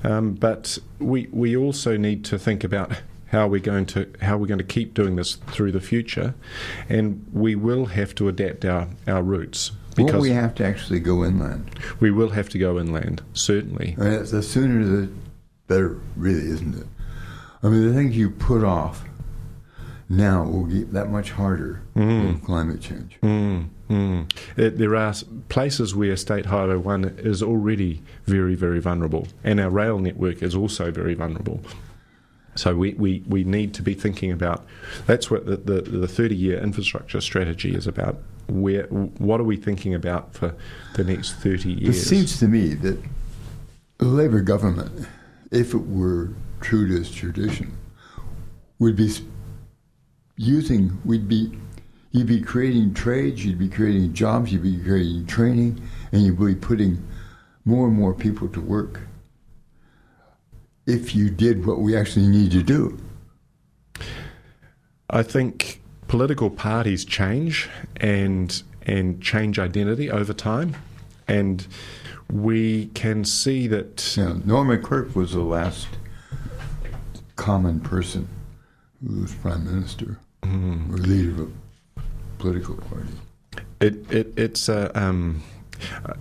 Um, 0.03 0.33
but 0.33 0.77
we 0.99 1.27
we 1.31 1.55
also 1.55 1.97
need 1.97 2.23
to 2.25 2.39
think 2.39 2.63
about 2.63 3.01
how 3.27 3.47
we're 3.47 3.59
going 3.59 3.85
to 3.87 4.07
how 4.21 4.37
we're 4.37 4.47
going 4.47 4.57
to 4.57 4.63
keep 4.63 4.93
doing 4.93 5.15
this 5.15 5.35
through 5.35 5.71
the 5.71 5.81
future, 5.81 6.35
and 6.89 7.25
we 7.33 7.55
will 7.55 7.87
have 7.87 8.15
to 8.15 8.27
adapt 8.27 8.65
our 8.65 8.87
our 9.07 9.23
routes 9.23 9.71
because 9.95 10.21
we 10.21 10.29
have 10.29 10.53
to 10.55 10.65
actually 10.65 10.99
go 10.99 11.23
inland? 11.25 11.71
we 11.99 12.11
will 12.11 12.29
have 12.29 12.49
to 12.49 12.57
go 12.57 12.79
inland 12.79 13.21
certainly. 13.33 13.95
I 13.97 14.03
mean, 14.03 14.13
it's 14.13 14.31
the 14.31 14.43
sooner 14.43 14.85
the 14.85 15.09
better, 15.67 15.99
really, 16.15 16.47
isn't 16.49 16.75
it? 16.75 16.87
I 17.63 17.69
mean, 17.69 17.87
the 17.87 17.93
things 17.93 18.15
you 18.15 18.29
put 18.29 18.63
off 18.63 19.03
now 20.09 20.43
will 20.43 20.65
get 20.65 20.93
that 20.93 21.09
much 21.09 21.31
harder 21.31 21.81
with 21.95 22.43
climate 22.43 22.81
change. 22.81 23.17
Mm, 23.21 23.69
mm. 23.89 24.31
It, 24.55 24.77
there 24.77 24.95
are 24.95 25.13
places 25.49 25.93
where 25.95 26.15
State 26.15 26.45
Highway 26.45 26.77
1 26.77 27.05
is 27.19 27.43
already 27.43 28.01
very, 28.25 28.55
very 28.55 28.79
vulnerable, 28.79 29.27
and 29.43 29.59
our 29.59 29.69
rail 29.69 29.99
network 29.99 30.41
is 30.41 30.55
also 30.55 30.91
very 30.91 31.13
vulnerable. 31.13 31.59
So 32.55 32.75
we, 32.75 32.93
we, 32.93 33.23
we 33.27 33.43
need 33.43 33.73
to 33.75 33.83
be 33.83 33.93
thinking 33.93 34.31
about 34.31 34.65
that's 35.05 35.29
what 35.29 35.45
the, 35.45 35.57
the, 35.57 35.81
the 35.81 36.07
30 36.07 36.35
year 36.35 36.57
infrastructure 36.59 37.21
strategy 37.21 37.75
is 37.75 37.85
about. 37.85 38.17
Where 38.47 38.83
what 38.85 39.41
are 39.41 39.43
we 39.43 39.57
thinking 39.57 39.93
about 39.93 40.33
for 40.33 40.55
the 40.95 41.03
next 41.03 41.33
30 41.33 41.69
years? 41.69 41.79
It 41.79 41.83
years? 41.83 42.05
seems 42.07 42.39
to 42.39 42.47
me 42.47 42.73
that 42.75 42.97
the 43.97 44.05
Labour 44.05 44.41
government, 44.41 45.07
if 45.51 45.73
it 45.73 45.85
were 45.85 46.29
true 46.61 46.87
to 46.87 46.95
its 46.99 47.11
tradition, 47.11 47.77
would 48.79 48.95
be 48.95 49.07
s- 49.07 49.21
using, 50.37 50.99
we'd 51.03 51.27
be, 51.27 51.51
you'd 52.11 52.27
be 52.27 52.39
creating 52.39 52.93
trades, 52.93 53.43
you'd 53.43 53.59
be 53.59 53.69
creating 53.69 54.13
jobs, 54.13 54.53
you'd 54.53 54.63
be 54.63 54.77
creating 54.77 55.25
training, 55.25 55.81
and 56.11 56.21
you'd 56.23 56.39
be 56.39 56.55
putting 56.55 57.05
more 57.65 57.87
and 57.87 57.97
more 57.97 58.13
people 58.13 58.47
to 58.47 58.61
work 58.61 59.01
if 60.85 61.13
you 61.13 61.29
did 61.29 61.65
what 61.65 61.79
we 61.79 61.97
actually 61.97 62.27
need 62.27 62.51
to 62.51 62.63
do. 62.63 62.97
I 65.09 65.23
think 65.23 65.81
political 66.07 66.49
parties 66.49 67.03
change 67.03 67.69
and 67.97 68.63
and 68.83 69.21
change 69.21 69.59
identity 69.59 70.09
over 70.09 70.33
time, 70.33 70.75
and 71.27 71.67
we 72.31 72.87
can 72.87 73.25
see 73.25 73.67
that 73.67 74.15
Yeah, 74.17 74.37
Norman 74.45 74.81
Kirk 74.81 75.13
was 75.13 75.33
the 75.33 75.41
last 75.41 75.87
common 77.35 77.81
person 77.81 78.29
who 79.05 79.21
was 79.21 79.33
prime 79.35 79.65
minister 79.65 80.19
or 80.91 80.97
leader 80.97 81.43
of 81.43 81.51
a 81.97 82.01
political 82.39 82.75
party. 82.75 83.09
It, 83.79 84.11
it, 84.11 84.33
it's 84.37 84.69
a, 84.69 84.97
um, 84.99 85.43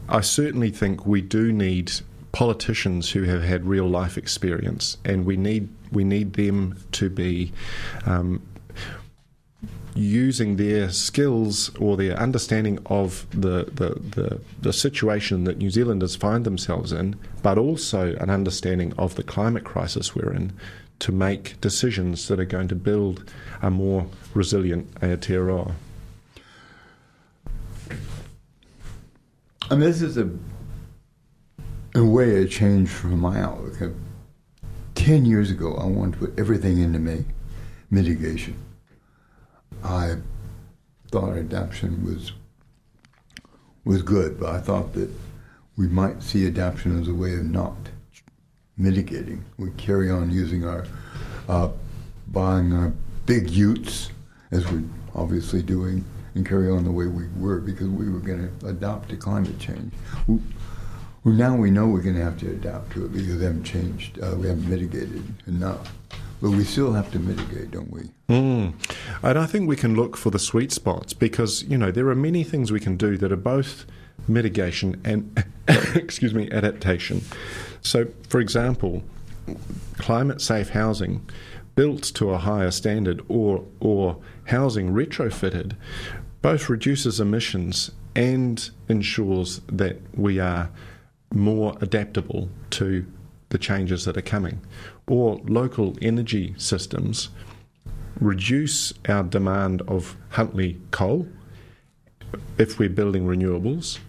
I 0.09 0.21
certainly 0.21 0.71
think 0.71 1.07
we 1.07 1.23
do 1.23 1.53
need 1.53 1.93
politicians 2.33 3.11
who 3.11 3.23
have 3.23 3.43
had 3.43 3.67
real 3.67 3.89
life 3.89 4.19
experience, 4.19 4.99
and 5.05 5.25
we 5.25 5.37
need 5.37 5.69
we 5.91 6.05
need 6.05 6.35
them 6.35 6.79
to 6.93 7.09
be. 7.09 7.53
Um, 8.05 8.43
using 9.95 10.57
their 10.57 10.91
skills 10.91 11.75
or 11.77 11.97
their 11.97 12.15
understanding 12.19 12.79
of 12.85 13.27
the, 13.31 13.65
the, 13.73 13.99
the, 13.99 14.41
the, 14.61 14.71
situation 14.71 15.45
that 15.45 15.57
New 15.57 15.71
Zealanders 15.71 16.15
find 16.15 16.45
themselves 16.45 16.93
in, 16.93 17.17
but 17.43 17.57
also 17.57 18.15
an 18.17 18.29
understanding 18.29 18.93
of 18.99 19.15
the 19.15 19.23
climate 19.23 19.65
crisis 19.65 20.15
we're 20.15 20.35
in, 20.35 20.53
to 20.99 21.13
make 21.13 21.61
decisions 21.61 22.29
that 22.29 22.41
are 22.41 22.45
going 22.45 22.69
to 22.69 22.75
build 22.75 23.31
a 23.63 23.71
more 23.71 24.07
resilient 24.35 24.93
Aotearoa. 25.01 25.75
And 29.71 29.83
this 29.83 30.01
is 30.01 30.17
a, 30.17 30.31
a 31.95 32.05
way 32.05 32.43
a 32.43 32.47
change 32.47 32.89
from 32.89 33.19
my 33.21 33.41
outlook. 33.41 33.93
Ten 34.95 35.25
years 35.25 35.51
ago, 35.51 35.75
I 35.75 35.87
wanted 35.87 36.21
to 36.21 36.27
put 36.27 36.39
everything 36.39 36.79
into 36.79 36.99
me, 36.99 37.25
mitigation. 37.91 38.57
I 39.83 40.17
thought 41.11 41.37
adaptation 41.37 42.05
was 42.05 42.33
was 43.85 44.03
good, 44.03 44.41
but 44.41 44.49
I 44.51 44.61
thought 44.61 44.95
that 44.95 45.11
we 45.77 45.87
might 45.87 46.23
see 46.23 46.47
adaptation 46.47 47.01
as 47.01 47.09
a 47.09 47.15
way 47.15 47.35
of 47.35 47.45
not 47.45 47.77
mitigating. 48.77 49.45
We 49.59 49.71
carry 49.73 50.11
on 50.11 50.31
using 50.31 50.65
our 50.65 50.87
uh, 51.49 51.71
buying 52.29 52.73
our 52.73 52.93
big 53.25 53.51
utes 53.51 54.11
as 54.51 54.71
we're 54.71 54.85
obviously 55.15 55.63
doing 55.63 56.05
and 56.35 56.47
carry 56.47 56.71
on 56.71 56.85
the 56.85 56.91
way 56.91 57.07
we 57.07 57.27
were 57.37 57.61
because 57.61 57.89
we 57.89 58.11
were 58.11 58.21
going 58.21 58.49
to 58.61 58.67
adopt 58.67 59.09
to 59.09 59.17
climate 59.17 59.59
change. 59.59 59.93
We, 60.27 60.39
well, 61.25 61.35
now 61.35 61.57
we 61.57 61.71
know 61.71 61.87
we're 61.89 62.03
going 62.03 62.17
to 62.17 62.23
have 62.23 62.39
to 62.41 62.51
adapt 62.51 62.93
to 62.93 63.07
it 63.07 63.13
because 63.13 63.37
we 63.37 63.45
haven't 63.45 63.65
changed, 63.65 64.23
uh, 64.23 64.37
we 64.37 64.47
haven't 64.47 64.69
mitigated 64.69 65.25
enough. 65.47 65.93
But 66.41 66.51
we 66.51 66.65
still 66.65 66.93
have 66.93 67.11
to 67.13 67.19
mitigate, 67.19 67.71
don't 67.71 67.91
we? 67.91 68.11
Mm. 68.29 68.75
And 69.23 69.39
I 69.39 69.47
think 69.47 69.69
we 69.69 69.75
can 69.75 69.97
look 69.97 70.19
for 70.19 70.31
the 70.31 70.39
sweet 70.39 70.71
spots 70.71 71.15
because, 71.15 71.63
you 71.65 71.79
know, 71.79 71.91
there 71.91 72.07
are 72.09 72.15
many 72.15 72.45
things 72.45 72.71
we 72.71 72.79
can 72.79 72.97
do 72.97 73.17
that 73.17 73.33
are 73.33 73.37
both 73.37 73.87
mitigation 74.29 75.01
and, 75.03 75.45
excuse 75.95 76.35
me, 76.35 76.51
adaptation. 76.51 77.23
So, 77.87 78.09
for 78.29 78.41
example, 78.41 79.05
climate 79.97 80.41
safe 80.41 80.71
housing 80.71 81.25
built 81.77 82.03
to 82.15 82.31
a 82.31 82.39
higher 82.39 82.73
standard 82.73 83.23
or, 83.29 83.65
or 83.79 84.19
housing 84.47 84.91
retrofitted 84.91 85.77
both 86.43 86.69
reduces 86.69 87.21
emissions 87.21 87.93
and 88.17 88.71
ensures 88.89 89.61
that 89.69 89.99
we 90.15 90.41
are 90.41 90.69
more 91.33 91.77
adaptable 91.81 92.49
to 92.71 93.07
the 93.51 93.59
changes 93.59 94.05
that 94.05 94.17
are 94.17 94.23
coming. 94.23 94.61
Or 95.07 95.41
local 95.45 95.97
energy 96.03 96.55
systems 96.57 97.29
reduce 98.19 98.93
our 99.09 99.23
demand 99.23 99.83
of 99.83 100.17
Huntly 100.31 100.81
coal 100.91 101.29
if 102.59 102.81
we're 102.81 102.89
building 102.89 103.27
renewables, 103.27 104.01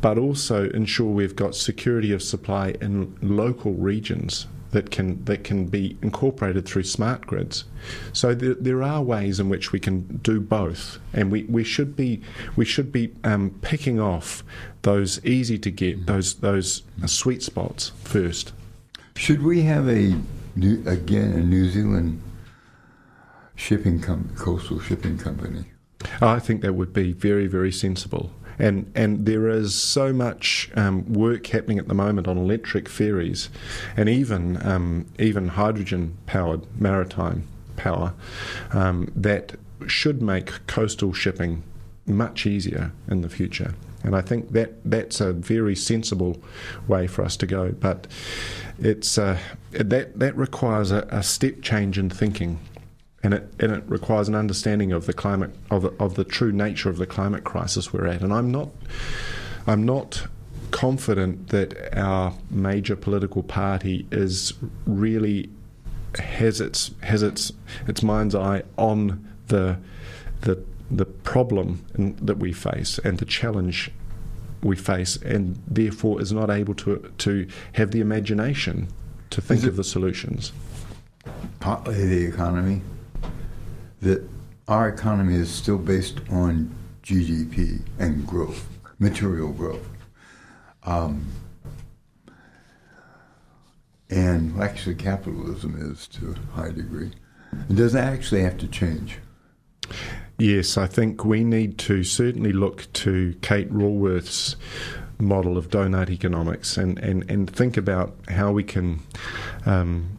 but 0.00 0.18
also 0.18 0.70
ensure 0.70 1.06
we've 1.06 1.36
got 1.36 1.54
security 1.54 2.12
of 2.12 2.22
supply 2.22 2.74
in 2.80 3.16
local 3.20 3.72
regions 3.74 4.46
that 4.70 4.90
can 4.90 5.24
that 5.24 5.44
can 5.44 5.66
be 5.66 5.96
incorporated 6.02 6.66
through 6.66 6.84
smart 6.84 7.26
grids. 7.26 7.64
So 8.12 8.34
there, 8.34 8.54
there 8.54 8.82
are 8.82 9.02
ways 9.02 9.40
in 9.40 9.48
which 9.48 9.72
we 9.72 9.80
can 9.80 10.18
do 10.22 10.40
both, 10.40 10.98
and 11.12 11.30
we, 11.30 11.44
we 11.44 11.64
should 11.64 11.96
be 11.96 12.22
we 12.56 12.64
should 12.64 12.92
be 12.92 13.12
um, 13.24 13.58
picking 13.62 14.00
off 14.00 14.44
those 14.82 15.24
easy 15.24 15.58
to 15.58 15.70
get 15.70 16.06
those 16.06 16.34
those 16.34 16.82
sweet 17.06 17.42
spots 17.42 17.92
first. 18.04 18.52
Should 19.16 19.42
we 19.42 19.62
have 19.62 19.88
a 19.88 20.16
new, 20.56 20.82
again 20.86 21.32
a 21.32 21.40
New 21.42 21.68
Zealand 21.68 22.22
shipping 23.56 24.00
com- 24.00 24.30
coastal 24.36 24.80
shipping 24.80 25.18
company? 25.18 25.64
I 26.22 26.38
think 26.38 26.62
that 26.62 26.74
would 26.74 26.92
be 26.92 27.12
very 27.12 27.46
very 27.46 27.72
sensible 27.72 28.32
and 28.60 28.90
and 28.94 29.26
there 29.26 29.48
is 29.48 29.74
so 29.74 30.12
much 30.12 30.70
um, 30.76 31.12
work 31.12 31.46
happening 31.48 31.78
at 31.78 31.88
the 31.88 31.94
moment 31.94 32.28
on 32.28 32.36
electric 32.36 32.88
ferries, 32.88 33.48
and 33.96 34.08
even 34.08 34.64
um, 34.66 35.06
even 35.18 35.48
hydrogen 35.48 36.16
powered 36.26 36.66
maritime 36.80 37.46
power 37.76 38.12
um, 38.72 39.10
that 39.16 39.54
should 39.86 40.20
make 40.22 40.66
coastal 40.66 41.12
shipping 41.12 41.62
much 42.06 42.46
easier 42.46 42.92
in 43.08 43.22
the 43.22 43.28
future. 43.28 43.74
And 44.02 44.16
I 44.16 44.22
think 44.22 44.52
that 44.52 44.72
that's 44.84 45.20
a 45.20 45.32
very 45.32 45.76
sensible 45.76 46.40
way 46.88 47.06
for 47.06 47.22
us 47.22 47.36
to 47.38 47.46
go. 47.46 47.72
But 47.72 48.06
it's 48.78 49.18
uh, 49.18 49.38
that 49.72 50.18
that 50.18 50.36
requires 50.36 50.90
a, 50.90 51.06
a 51.10 51.22
step 51.22 51.60
change 51.62 51.98
in 51.98 52.08
thinking 52.08 52.58
and 53.22 53.34
it 53.34 53.52
and 53.58 53.72
it 53.72 53.84
requires 53.86 54.28
an 54.28 54.34
understanding 54.34 54.92
of 54.92 55.06
the 55.06 55.12
climate 55.12 55.54
of 55.70 55.84
of 56.00 56.14
the 56.14 56.24
true 56.24 56.52
nature 56.52 56.88
of 56.88 56.96
the 56.96 57.06
climate 57.06 57.44
crisis 57.44 57.92
we're 57.92 58.06
at. 58.06 58.22
And 58.22 58.32
I'm 58.32 58.50
not 58.50 58.70
I'm 59.66 59.84
not 59.84 60.26
confident 60.70 61.48
that 61.48 61.96
our 61.96 62.32
major 62.50 62.96
political 62.96 63.42
party 63.42 64.06
is 64.10 64.54
really 64.86 65.50
has 66.18 66.60
its 66.60 66.92
has 67.02 67.22
its 67.22 67.52
its 67.86 68.02
mind's 68.02 68.34
eye 68.34 68.62
on 68.76 69.28
the 69.48 69.78
the 70.40 70.62
the 70.90 71.04
problem 71.04 71.84
in, 71.94 72.16
that 72.20 72.38
we 72.38 72.52
face 72.52 72.98
and 72.98 73.18
the 73.18 73.24
challenge 73.24 73.92
we 74.62 74.76
face, 74.76 75.16
and 75.16 75.62
therefore 75.66 76.20
is 76.20 76.32
not 76.32 76.50
able 76.50 76.74
to 76.74 77.12
to 77.18 77.46
have 77.72 77.90
the 77.90 78.00
imagination 78.00 78.88
to 79.30 79.40
think 79.40 79.64
of 79.64 79.76
the 79.76 79.84
solutions. 79.84 80.52
Partly 81.60 82.06
the 82.06 82.24
economy 82.24 82.80
that 84.00 84.28
our 84.68 84.88
economy 84.88 85.34
is 85.34 85.50
still 85.50 85.78
based 85.78 86.20
on 86.30 86.74
GDP 87.02 87.82
and 87.98 88.26
growth, 88.26 88.68
material 88.98 89.52
growth. 89.52 89.88
Um, 90.84 91.26
and 94.08 94.60
actually, 94.60 94.96
capitalism 94.96 95.76
is 95.78 96.06
to 96.08 96.34
a 96.34 96.60
high 96.60 96.72
degree. 96.72 97.12
Does 97.72 97.94
actually 97.94 98.42
have 98.42 98.58
to 98.58 98.68
change? 98.68 99.18
Yes, 100.38 100.78
I 100.78 100.86
think 100.86 101.24
we 101.24 101.44
need 101.44 101.78
to 101.78 102.02
certainly 102.02 102.52
look 102.52 102.90
to 102.94 103.34
Kate 103.42 103.70
Raworth's 103.70 104.56
model 105.18 105.58
of 105.58 105.68
donut 105.68 106.08
economics 106.08 106.76
and, 106.76 106.98
and, 106.98 107.30
and 107.30 107.50
think 107.50 107.76
about 107.76 108.16
how 108.28 108.50
we 108.50 108.64
can 108.64 109.00
um, 109.66 110.18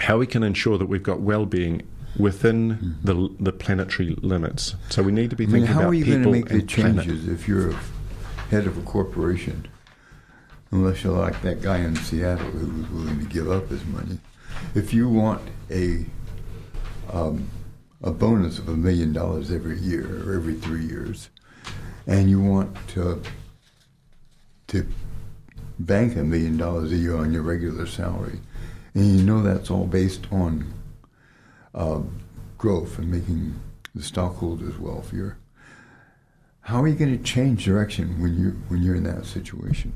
how 0.00 0.18
we 0.18 0.26
can 0.26 0.42
ensure 0.42 0.76
that 0.76 0.86
we've 0.86 1.02
got 1.02 1.20
well-being 1.20 1.82
within 2.18 2.96
the 3.02 3.28
the 3.38 3.52
planetary 3.52 4.16
limits. 4.22 4.74
So 4.90 5.02
we 5.02 5.12
need 5.12 5.30
to 5.30 5.36
be 5.36 5.44
I 5.44 5.46
mean, 5.46 5.62
thinking 5.62 5.74
how 5.74 5.80
about 5.80 5.90
are 5.90 5.94
you 5.94 6.04
going 6.04 6.22
to 6.22 6.30
make 6.30 6.48
the 6.48 6.62
planet. 6.62 7.04
changes 7.06 7.28
if 7.28 7.46
you're 7.48 7.70
a 7.70 7.80
head 8.50 8.66
of 8.66 8.78
a 8.78 8.82
corporation? 8.82 9.68
Unless 10.70 11.04
you're 11.04 11.16
like 11.16 11.40
that 11.42 11.62
guy 11.62 11.78
in 11.78 11.94
Seattle 11.96 12.46
who 12.46 12.82
was 12.82 12.90
willing 12.90 13.20
to 13.20 13.26
give 13.26 13.50
up 13.50 13.68
his 13.68 13.84
money. 13.86 14.18
If 14.74 14.92
you 14.92 15.08
want 15.08 15.42
a 15.70 16.04
um, 17.12 17.48
a 18.02 18.10
bonus 18.10 18.58
of 18.58 18.68
a 18.68 18.76
million 18.76 19.12
dollars 19.12 19.50
every 19.50 19.78
year 19.78 20.22
or 20.26 20.34
every 20.34 20.54
three 20.54 20.84
years, 20.84 21.30
and 22.06 22.28
you 22.28 22.40
want 22.40 22.76
to 22.88 23.22
to 24.68 24.86
bank 25.78 26.16
a 26.16 26.24
million 26.24 26.56
dollars 26.56 26.92
a 26.92 26.96
year 26.96 27.16
on 27.16 27.32
your 27.32 27.42
regular 27.42 27.86
salary, 27.86 28.40
and 28.94 29.18
you 29.18 29.22
know 29.22 29.42
that's 29.42 29.70
all 29.70 29.86
based 29.86 30.26
on 30.32 30.72
uh, 31.76 32.00
growth 32.58 32.98
and 32.98 33.10
making 33.10 33.54
the 33.94 34.02
stockholders 34.02 34.78
wealthier. 34.78 35.38
How 36.62 36.82
are 36.82 36.88
you 36.88 36.96
going 36.96 37.16
to 37.16 37.22
change 37.22 37.64
direction 37.64 38.20
when 38.20 38.36
you 38.36 38.50
when 38.68 38.82
you're 38.82 38.96
in 38.96 39.04
that 39.04 39.24
situation? 39.26 39.92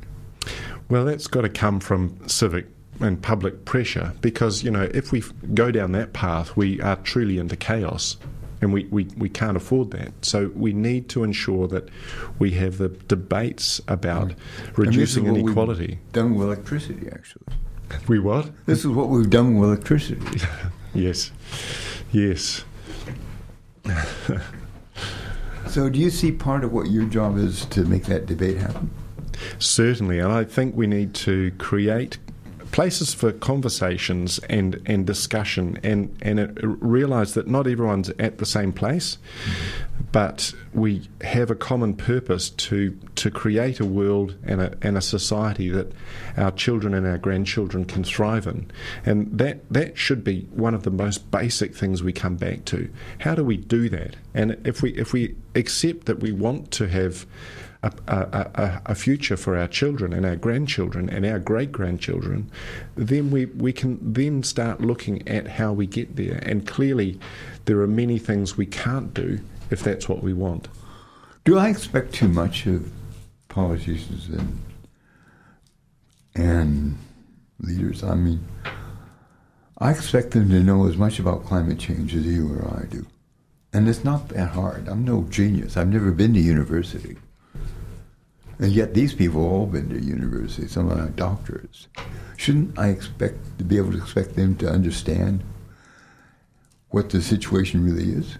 Well, 0.88 1.04
that's 1.04 1.26
got 1.26 1.42
to 1.42 1.48
come 1.48 1.80
from 1.80 2.16
civic 2.28 2.66
and 3.00 3.20
public 3.20 3.64
pressure 3.64 4.12
because 4.20 4.62
you 4.62 4.70
know 4.70 4.88
if 4.94 5.10
we 5.10 5.22
go 5.54 5.70
down 5.70 5.92
that 5.92 6.12
path, 6.12 6.56
we 6.56 6.80
are 6.80 6.96
truly 6.96 7.38
into 7.38 7.56
chaos. 7.56 8.16
And 8.62 8.74
we, 8.74 8.84
we, 8.90 9.04
we 9.16 9.30
can't 9.30 9.56
afford 9.56 9.90
that. 9.92 10.12
So 10.22 10.50
we 10.54 10.74
need 10.74 11.08
to 11.08 11.24
ensure 11.24 11.66
that 11.68 11.88
we 12.38 12.50
have 12.50 12.76
the 12.76 12.90
debates 12.90 13.80
about 13.88 14.26
Right. 14.26 14.36
reducing 14.76 15.26
and 15.26 15.34
this 15.34 15.40
is 15.40 15.44
what 15.46 15.52
inequality. 15.70 15.86
We've 15.86 16.12
done 16.12 16.34
with 16.34 16.46
electricity, 16.46 17.08
actually. 17.10 17.46
We 18.06 18.18
what? 18.18 18.50
This 18.66 18.80
is 18.80 18.88
what 18.88 19.08
we've 19.08 19.30
done 19.30 19.56
with 19.56 19.70
electricity. 19.70 20.20
Yes. 20.94 21.30
Yes. 22.12 22.64
so, 25.68 25.88
do 25.88 25.98
you 25.98 26.10
see 26.10 26.32
part 26.32 26.64
of 26.64 26.72
what 26.72 26.90
your 26.90 27.04
job 27.04 27.38
is 27.38 27.64
to 27.66 27.84
make 27.84 28.04
that 28.04 28.26
debate 28.26 28.58
happen? 28.58 28.90
Certainly, 29.58 30.18
and 30.18 30.32
I 30.32 30.44
think 30.44 30.76
we 30.76 30.86
need 30.86 31.14
to 31.14 31.52
create 31.52 32.18
places 32.72 33.14
for 33.14 33.32
conversations 33.32 34.38
and, 34.48 34.80
and 34.86 35.06
discussion 35.06 35.78
and, 35.82 36.16
and 36.22 36.38
it, 36.38 36.50
realize 36.62 37.34
that 37.34 37.46
not 37.46 37.66
everyone's 37.66 38.10
at 38.18 38.38
the 38.38 38.46
same 38.46 38.72
place. 38.72 39.18
but 40.12 40.52
we 40.74 41.08
have 41.20 41.50
a 41.50 41.54
common 41.54 41.94
purpose 41.94 42.50
to 42.50 42.96
to 43.14 43.30
create 43.30 43.80
a 43.80 43.84
world 43.84 44.34
and 44.44 44.60
a 44.60 44.76
and 44.82 44.96
a 44.96 45.00
society 45.00 45.68
that 45.68 45.92
our 46.36 46.50
children 46.50 46.94
and 46.94 47.06
our 47.06 47.18
grandchildren 47.18 47.84
can 47.84 48.02
thrive 48.02 48.46
in, 48.46 48.70
and 49.04 49.38
that 49.38 49.60
that 49.70 49.96
should 49.96 50.24
be 50.24 50.42
one 50.52 50.74
of 50.74 50.82
the 50.82 50.90
most 50.90 51.30
basic 51.30 51.74
things 51.74 52.02
we 52.02 52.12
come 52.12 52.36
back 52.36 52.64
to. 52.64 52.90
How 53.20 53.34
do 53.34 53.44
we 53.44 53.56
do 53.56 53.88
that? 53.90 54.16
And 54.34 54.56
if 54.64 54.82
we 54.82 54.90
if 54.96 55.12
we 55.12 55.36
accept 55.54 56.06
that 56.06 56.20
we 56.20 56.32
want 56.32 56.70
to 56.72 56.88
have 56.88 57.26
a, 57.82 57.92
a, 58.08 58.82
a, 58.86 58.94
future 58.94 59.36
for 59.36 59.56
our 59.56 59.66
children 59.66 60.12
and 60.12 60.26
our 60.26 60.36
grandchildren 60.36 61.08
and 61.08 61.24
our 61.24 61.38
great 61.38 61.72
grandchildren, 61.72 62.50
then 62.94 63.30
we, 63.30 63.46
we 63.46 63.72
can 63.72 63.98
then 64.12 64.42
start 64.42 64.82
looking 64.82 65.26
at 65.26 65.46
how 65.48 65.72
we 65.72 65.86
get 65.86 66.16
there. 66.16 66.40
And 66.42 66.66
clearly, 66.66 67.18
there 67.64 67.80
are 67.80 67.86
many 67.86 68.18
things 68.18 68.56
we 68.56 68.66
can't 68.66 69.14
do 69.14 69.40
if 69.70 69.82
that's 69.82 70.08
what 70.08 70.22
we 70.22 70.34
want. 70.34 70.68
Do 71.44 71.56
I 71.56 71.70
expect 71.70 72.12
too 72.12 72.28
much 72.28 72.66
of 72.66 72.90
politicians 73.48 74.28
and 74.28 74.62
and 76.34 76.98
leaders? 77.60 78.04
I 78.04 78.14
mean, 78.14 78.46
I 79.78 79.90
expect 79.90 80.32
them 80.32 80.50
to 80.50 80.60
know 80.60 80.86
as 80.86 80.98
much 80.98 81.18
about 81.18 81.46
climate 81.46 81.78
change 81.78 82.14
as 82.14 82.26
you 82.26 82.52
or 82.54 82.78
I 82.78 82.84
do. 82.84 83.06
And 83.72 83.88
it's 83.88 84.04
not 84.04 84.28
that 84.28 84.50
hard. 84.50 84.88
I'm 84.88 85.04
no 85.04 85.22
genius. 85.30 85.76
I've 85.76 85.88
never 85.88 86.10
been 86.10 86.34
to 86.34 86.40
university. 86.40 87.16
And 88.60 88.72
yet 88.72 88.92
these 88.92 89.14
people 89.14 89.42
all 89.42 89.66
been 89.66 89.88
to 89.88 89.98
university, 89.98 90.68
some 90.68 90.90
of 90.90 90.96
them 90.96 91.06
are 91.06 91.10
doctors. 91.10 91.88
Shouldn't 92.36 92.78
I 92.78 92.88
expect 92.88 93.58
to 93.58 93.64
be 93.64 93.78
able 93.78 93.92
to 93.92 93.98
expect 93.98 94.36
them 94.36 94.54
to 94.56 94.68
understand 94.68 95.42
what 96.90 97.08
the 97.08 97.22
situation 97.22 97.82
really 97.82 98.12
is? 98.12 98.36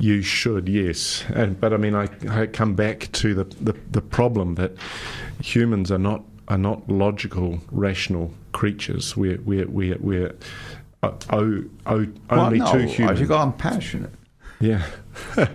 You 0.00 0.20
should, 0.20 0.68
yes. 0.68 1.24
And, 1.32 1.60
but 1.60 1.72
I 1.72 1.76
mean, 1.76 1.94
I, 1.94 2.08
I 2.28 2.46
come 2.46 2.74
back 2.74 3.08
to 3.12 3.34
the, 3.34 3.44
the, 3.44 3.74
the 3.92 4.02
problem 4.02 4.56
that 4.56 4.72
humans 5.40 5.92
are 5.92 5.98
not 5.98 6.24
are 6.48 6.58
not 6.58 6.88
logical, 6.88 7.60
rational 7.70 8.34
creatures. 8.50 9.16
We're 9.16 9.40
we're 9.42 9.68
we're, 9.68 9.96
we're 10.00 10.34
uh, 11.04 11.12
oh, 11.30 11.64
oh, 11.86 12.06
only 12.30 12.60
well, 12.60 12.72
no, 12.72 12.72
two 12.72 12.86
humans. 12.88 13.18
I 13.18 13.20
think 13.20 13.30
I'm 13.30 13.52
passionate. 13.52 14.10
Yeah. 14.60 14.84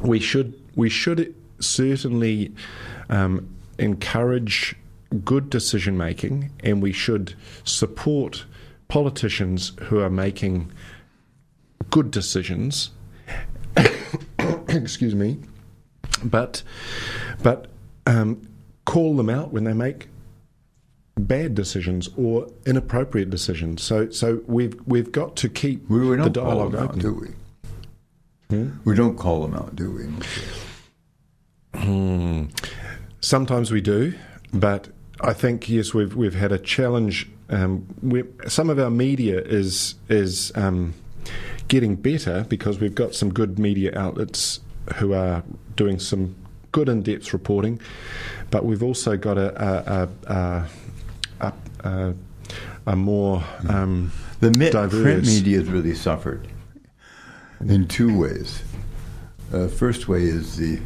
we 0.00 0.18
should 0.18 0.58
we 0.74 0.88
should 0.88 1.34
certainly 1.60 2.52
um, 3.08 3.48
encourage 3.78 4.76
good 5.24 5.50
decision 5.50 5.96
making, 5.96 6.50
and 6.62 6.82
we 6.82 6.92
should 6.92 7.34
support 7.64 8.44
politicians 8.88 9.72
who 9.82 10.00
are 10.00 10.10
making 10.10 10.70
good 11.90 12.10
decisions. 12.10 12.90
Excuse 14.68 15.14
me, 15.14 15.38
but 16.24 16.62
but 17.42 17.68
um, 18.06 18.40
call 18.84 19.16
them 19.16 19.30
out 19.30 19.52
when 19.52 19.64
they 19.64 19.72
make 19.72 20.08
bad 21.16 21.54
decisions 21.54 22.08
or 22.16 22.48
inappropriate 22.66 23.30
decisions. 23.30 23.82
So 23.82 24.10
so 24.10 24.42
we've 24.46 24.78
we've 24.86 25.12
got 25.12 25.36
to 25.36 25.48
keep 25.48 25.88
we, 25.88 26.16
the 26.16 26.30
dialogue 26.30 26.74
out, 26.74 26.90
open. 26.90 26.98
do 26.98 27.14
we? 27.14 27.28
Hmm? 28.56 28.70
We 28.84 28.94
don't 28.94 29.16
call 29.16 29.42
them 29.42 29.54
out, 29.54 29.76
do 29.76 29.90
we? 29.90 30.08
Hmm. 31.90 32.44
Sometimes 33.20 33.72
we 33.72 33.80
do, 33.80 34.14
but 34.52 34.88
I 35.20 35.32
think 35.32 35.68
yes, 35.68 35.92
we've 35.92 36.14
we've 36.14 36.34
had 36.34 36.52
a 36.52 36.58
challenge. 36.58 37.28
Um, 37.48 37.86
some 38.46 38.70
of 38.70 38.78
our 38.78 38.90
media 38.90 39.40
is 39.40 39.96
is 40.08 40.52
um, 40.54 40.94
getting 41.66 41.96
better 41.96 42.46
because 42.48 42.78
we've 42.80 42.94
got 42.94 43.14
some 43.14 43.32
good 43.32 43.58
media 43.58 43.92
outlets 43.98 44.60
who 44.96 45.12
are 45.14 45.42
doing 45.74 45.98
some 45.98 46.36
good 46.72 46.88
in-depth 46.88 47.32
reporting, 47.32 47.80
but 48.50 48.64
we've 48.64 48.82
also 48.82 49.16
got 49.16 49.36
a 49.36 50.08
a, 50.30 50.68
a, 51.40 51.52
a, 51.80 52.14
a 52.86 52.96
more 52.96 53.42
um, 53.68 54.12
the 54.38 54.50
diverse. 54.50 55.02
print 55.02 55.26
media 55.26 55.58
has 55.58 55.68
really 55.68 55.94
suffered 55.94 56.46
in 57.60 57.88
two 57.88 58.16
ways. 58.16 58.62
Uh, 59.52 59.66
first 59.66 60.06
way 60.06 60.22
is 60.22 60.56
the 60.56 60.78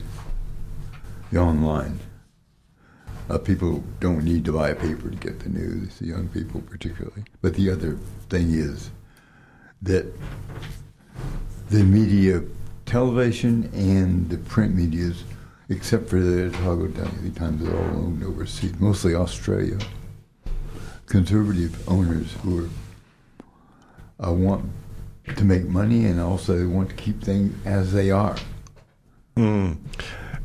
the 1.35 1.41
online. 1.41 1.99
Uh, 3.28 3.39
people 3.39 3.82
don't 4.01 4.22
need 4.22 4.45
to 4.45 4.53
buy 4.53 4.68
a 4.68 4.74
paper 4.74 5.11
to 5.11 5.16
get 5.16 5.41
the 5.41 5.49
news, 5.49 5.99
the 5.99 6.07
young 6.07 6.28
people 6.28 6.61
particularly. 6.61 7.24
But 7.43 7.55
the 7.55 7.70
other 7.70 7.99
thing 8.28 8.53
is 8.53 8.91
that 9.82 10.07
the 11.70 11.82
media, 11.82 12.43
television 12.87 13.70
and 13.74 14.28
the 14.30 14.37
print 14.37 14.74
medias, 14.74 15.24
except 15.68 16.09
for 16.09 16.20
the 16.20 16.47
Otago 16.47 16.87
Daily 16.89 17.30
Times, 17.30 17.66
are 17.66 17.76
all 17.76 17.97
owned 17.97 18.22
overseas, 18.22 18.78
mostly 18.78 19.14
Australia. 19.14 19.78
Conservative 21.07 21.89
owners 21.89 22.32
who 22.43 22.66
are, 24.20 24.28
uh, 24.28 24.32
want 24.32 24.70
to 25.37 25.45
make 25.45 25.64
money 25.64 26.05
and 26.05 26.20
also 26.20 26.68
want 26.68 26.91
to 26.91 26.95
keep 26.95 27.22
things 27.22 27.55
as 27.66 27.93
they 27.93 28.11
are. 28.11 28.37
Mm. 29.37 29.78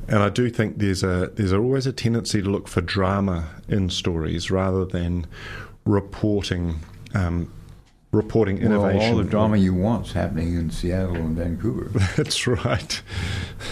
And 0.09 0.23
I 0.23 0.29
do 0.29 0.49
think 0.49 0.79
there's 0.79 1.03
a 1.03 1.31
there's 1.35 1.53
always 1.53 1.85
a 1.85 1.93
tendency 1.93 2.41
to 2.41 2.49
look 2.49 2.67
for 2.67 2.81
drama 2.81 3.49
in 3.67 3.89
stories 3.89 4.49
rather 4.49 4.85
than 4.85 5.27
reporting 5.85 6.79
um, 7.13 7.51
reporting 8.11 8.57
innovation. 8.57 8.99
Well, 8.99 9.11
all 9.11 9.17
the 9.17 9.23
drama 9.23 9.57
you 9.57 9.73
want's 9.73 10.11
happening 10.11 10.55
in 10.55 10.71
Seattle 10.71 11.15
and 11.15 11.37
Vancouver. 11.37 11.89
That's 12.17 12.47
right. 12.47 13.01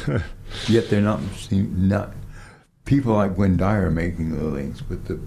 Yet 0.68 0.90
they're 0.90 1.02
not 1.02 1.22
not 1.52 2.14
people 2.86 3.14
like 3.14 3.36
Gwynne 3.36 3.58
Dyer 3.58 3.88
are 3.88 3.92
making 3.92 4.38
the 4.38 4.44
links, 4.44 4.82
but 4.82 5.06
the 5.06 5.20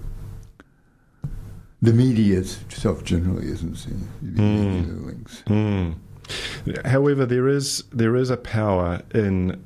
the 1.81 1.93
media 1.93 2.39
itself 2.39 3.03
generally 3.03 3.47
isn't 3.47 3.75
seeing 3.75 4.07
mm. 4.23 4.85
the 4.87 5.05
links. 5.05 5.43
Mm. 5.47 5.95
However, 6.85 7.25
there 7.25 7.47
is 7.47 7.83
there 7.91 8.15
is 8.15 8.29
a 8.29 8.37
power 8.37 9.01
in 9.13 9.61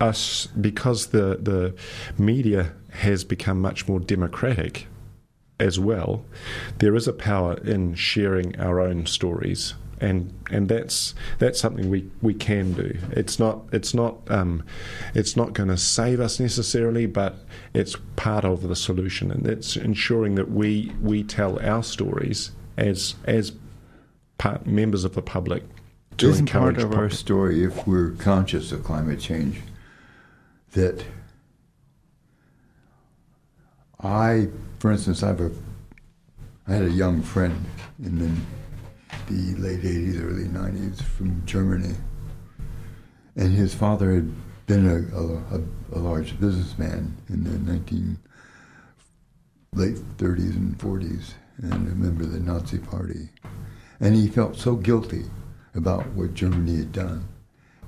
us 0.00 0.46
because 0.60 1.08
the 1.08 1.38
the 1.40 1.74
media 2.18 2.72
has 2.90 3.24
become 3.24 3.60
much 3.60 3.88
more 3.88 4.00
democratic 4.00 4.86
as 5.58 5.78
well. 5.78 6.24
There 6.78 6.94
is 6.94 7.08
a 7.08 7.12
power 7.12 7.54
in 7.64 7.94
sharing 7.94 8.58
our 8.60 8.80
own 8.80 9.06
stories. 9.06 9.74
And 9.98 10.34
and 10.50 10.68
that's 10.68 11.14
that's 11.38 11.58
something 11.58 11.88
we, 11.88 12.10
we 12.20 12.34
can 12.34 12.74
do. 12.74 12.98
It's 13.12 13.38
not 13.38 13.62
it's 13.72 13.94
not 13.94 14.18
um, 14.30 14.62
it's 15.14 15.38
not 15.38 15.54
going 15.54 15.70
to 15.70 15.78
save 15.78 16.20
us 16.20 16.38
necessarily, 16.38 17.06
but 17.06 17.36
it's 17.72 17.96
part 18.14 18.44
of 18.44 18.68
the 18.68 18.76
solution, 18.76 19.30
and 19.30 19.46
it's 19.46 19.74
ensuring 19.74 20.34
that 20.34 20.50
we 20.50 20.92
we 21.00 21.24
tell 21.24 21.58
our 21.60 21.82
stories 21.82 22.50
as 22.76 23.14
as 23.24 23.52
part, 24.36 24.66
members 24.66 25.04
of 25.04 25.14
the 25.14 25.22
public 25.22 25.64
to 26.18 26.28
Isn't 26.28 26.46
encourage 26.46 26.76
part 26.76 26.92
of 26.92 26.98
our 26.98 27.08
story 27.08 27.64
if 27.64 27.86
we're 27.86 28.10
conscious 28.10 28.72
of 28.72 28.84
climate 28.84 29.18
change 29.18 29.62
that 30.72 31.04
I, 34.00 34.48
for 34.78 34.92
instance, 34.92 35.22
I 35.22 35.28
have 35.28 35.40
a, 35.40 35.50
I 36.68 36.72
had 36.74 36.82
a 36.84 36.90
young 36.90 37.22
friend 37.22 37.64
in 38.02 38.18
the, 38.18 39.32
the 39.32 39.54
late 39.60 39.82
80s, 39.82 40.22
early 40.22 40.44
90s 40.44 41.02
from 41.02 41.44
Germany, 41.46 41.94
and 43.36 43.52
his 43.52 43.74
father 43.74 44.14
had 44.14 44.32
been 44.66 44.86
a, 44.86 45.56
a, 45.56 45.98
a 45.98 46.00
large 46.00 46.38
businessman 46.38 47.16
in 47.28 47.44
the 47.44 47.58
19 47.70 48.18
late 49.72 49.96
30s 50.18 50.56
and 50.56 50.78
40s, 50.78 51.34
and 51.58 51.72
a 51.72 51.94
member 51.94 52.24
of 52.24 52.32
the 52.32 52.40
Nazi 52.40 52.78
Party, 52.78 53.30
and 54.00 54.14
he 54.14 54.28
felt 54.28 54.56
so 54.56 54.74
guilty 54.74 55.24
about 55.74 56.06
what 56.12 56.34
Germany 56.34 56.76
had 56.76 56.92
done, 56.92 57.26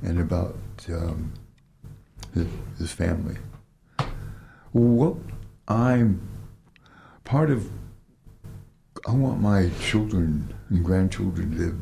and 0.02 0.20
about 0.20 0.56
um, 0.88 1.32
his, 2.34 2.92
family. 2.92 3.36
Well, 4.72 5.20
I'm 5.66 6.20
part 7.24 7.50
of. 7.50 7.70
I 9.06 9.12
want 9.12 9.40
my 9.40 9.70
children 9.80 10.52
and 10.68 10.84
grandchildren 10.84 11.56
to 11.56 11.80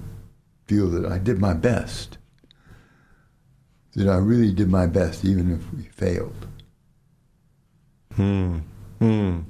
feel 0.67 0.89
that 0.91 1.11
I 1.11 1.19
did 1.19 1.39
my 1.39 1.55
best. 1.55 2.19
That 3.95 4.09
I 4.09 4.17
really 4.17 4.53
did 4.53 4.69
my 4.69 4.87
best, 4.87 5.25
even 5.25 5.53
if 5.53 5.73
we 5.73 5.85
failed. 5.85 6.47
Hmm. 8.15 8.59
Hmm. 8.99 9.41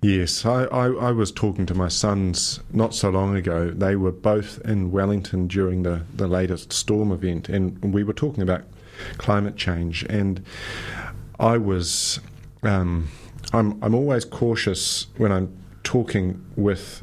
Yes, 0.00 0.46
I, 0.46 0.64
I, 0.64 0.86
I, 0.86 1.10
was 1.10 1.32
talking 1.32 1.66
to 1.66 1.74
my 1.74 1.88
sons 1.88 2.60
not 2.72 2.94
so 2.94 3.10
long 3.10 3.34
ago. 3.34 3.70
They 3.70 3.96
were 3.96 4.12
both 4.12 4.60
in 4.64 4.92
Wellington 4.92 5.48
during 5.48 5.82
the, 5.82 6.02
the 6.14 6.28
latest 6.28 6.72
storm 6.72 7.10
event, 7.10 7.48
and 7.48 7.92
we 7.92 8.04
were 8.04 8.12
talking 8.12 8.42
about 8.42 8.62
climate 9.18 9.56
change. 9.56 10.04
And 10.04 10.44
I 11.38 11.58
was, 11.58 12.20
um, 12.62 13.08
I'm, 13.52 13.82
I'm 13.82 13.94
always 13.94 14.24
cautious 14.24 15.06
when 15.16 15.32
I'm 15.32 15.56
talking 15.82 16.44
with 16.56 17.02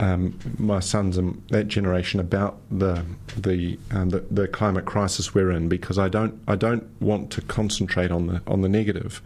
um, 0.00 0.38
my 0.58 0.80
sons 0.80 1.18
and 1.18 1.42
that 1.50 1.68
generation 1.68 2.20
about 2.20 2.58
the 2.70 3.04
the, 3.36 3.78
um, 3.90 4.08
the, 4.08 4.20
the 4.30 4.48
climate 4.48 4.86
crisis 4.86 5.34
we're 5.34 5.50
in 5.50 5.68
because 5.68 5.98
I 5.98 6.08
don't 6.08 6.42
I 6.48 6.56
don't 6.56 6.88
want 7.00 7.30
to 7.32 7.42
concentrate 7.42 8.10
on 8.10 8.26
the 8.26 8.40
on 8.46 8.62
the 8.62 8.68
negative, 8.68 9.20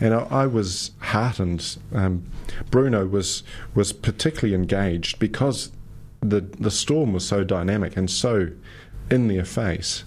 and 0.00 0.12
I, 0.12 0.26
I 0.30 0.46
was 0.46 0.90
heartened. 0.98 1.78
Um, 1.94 2.24
Bruno 2.70 3.06
was 3.06 3.44
was 3.74 3.92
particularly 3.92 4.54
engaged 4.54 5.20
because 5.20 5.70
the 6.20 6.40
the 6.40 6.72
storm 6.72 7.12
was 7.12 7.26
so 7.26 7.44
dynamic 7.44 7.96
and 7.96 8.10
so 8.10 8.50
in 9.10 9.28
their 9.28 9.44
face, 9.44 10.02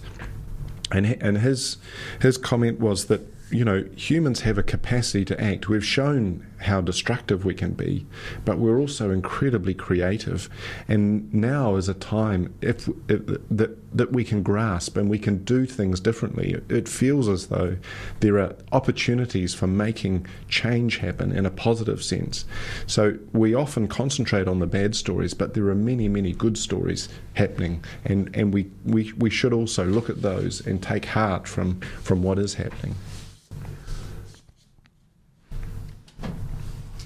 and 0.91 1.05
and 1.21 1.39
his 1.39 1.77
his 2.21 2.37
comment 2.37 2.79
was 2.79 3.05
that 3.05 3.21
you 3.51 3.65
know, 3.65 3.83
humans 3.95 4.41
have 4.41 4.57
a 4.57 4.63
capacity 4.63 5.25
to 5.25 5.41
act. 5.41 5.69
We've 5.69 5.85
shown 5.85 6.45
how 6.59 6.81
destructive 6.81 7.45
we 7.45 7.53
can 7.53 7.71
be, 7.71 8.05
but 8.45 8.59
we're 8.59 8.79
also 8.79 9.11
incredibly 9.11 9.73
creative. 9.73 10.49
And 10.87 11.33
now 11.33 11.75
is 11.75 11.89
a 11.89 11.93
time 11.93 12.53
if, 12.61 12.87
if 13.07 13.25
that 13.49 13.77
that 13.93 14.11
we 14.11 14.23
can 14.23 14.43
grasp 14.43 14.97
and 14.97 15.09
we 15.09 15.17
can 15.17 15.43
do 15.43 15.65
things 15.65 15.99
differently. 15.99 16.61
It 16.69 16.87
feels 16.87 17.27
as 17.27 17.47
though 17.47 17.77
there 18.19 18.37
are 18.39 18.55
opportunities 18.71 19.53
for 19.53 19.67
making 19.67 20.27
change 20.47 20.97
happen 20.97 21.31
in 21.31 21.45
a 21.45 21.51
positive 21.51 22.03
sense. 22.03 22.45
So 22.85 23.17
we 23.33 23.53
often 23.53 23.87
concentrate 23.87 24.47
on 24.47 24.59
the 24.59 24.67
bad 24.67 24.95
stories, 24.95 25.33
but 25.33 25.53
there 25.53 25.67
are 25.69 25.75
many, 25.75 26.07
many 26.07 26.33
good 26.33 26.57
stories 26.57 27.09
happening, 27.33 27.83
and, 28.05 28.29
and 28.35 28.53
we, 28.53 28.69
we, 28.85 29.11
we 29.13 29.29
should 29.29 29.53
also 29.53 29.85
look 29.85 30.09
at 30.09 30.21
those 30.21 30.65
and 30.65 30.81
take 30.81 31.05
heart 31.05 31.47
from, 31.47 31.81
from 32.03 32.21
what 32.21 32.37
is 32.37 32.55
happening. 32.55 32.95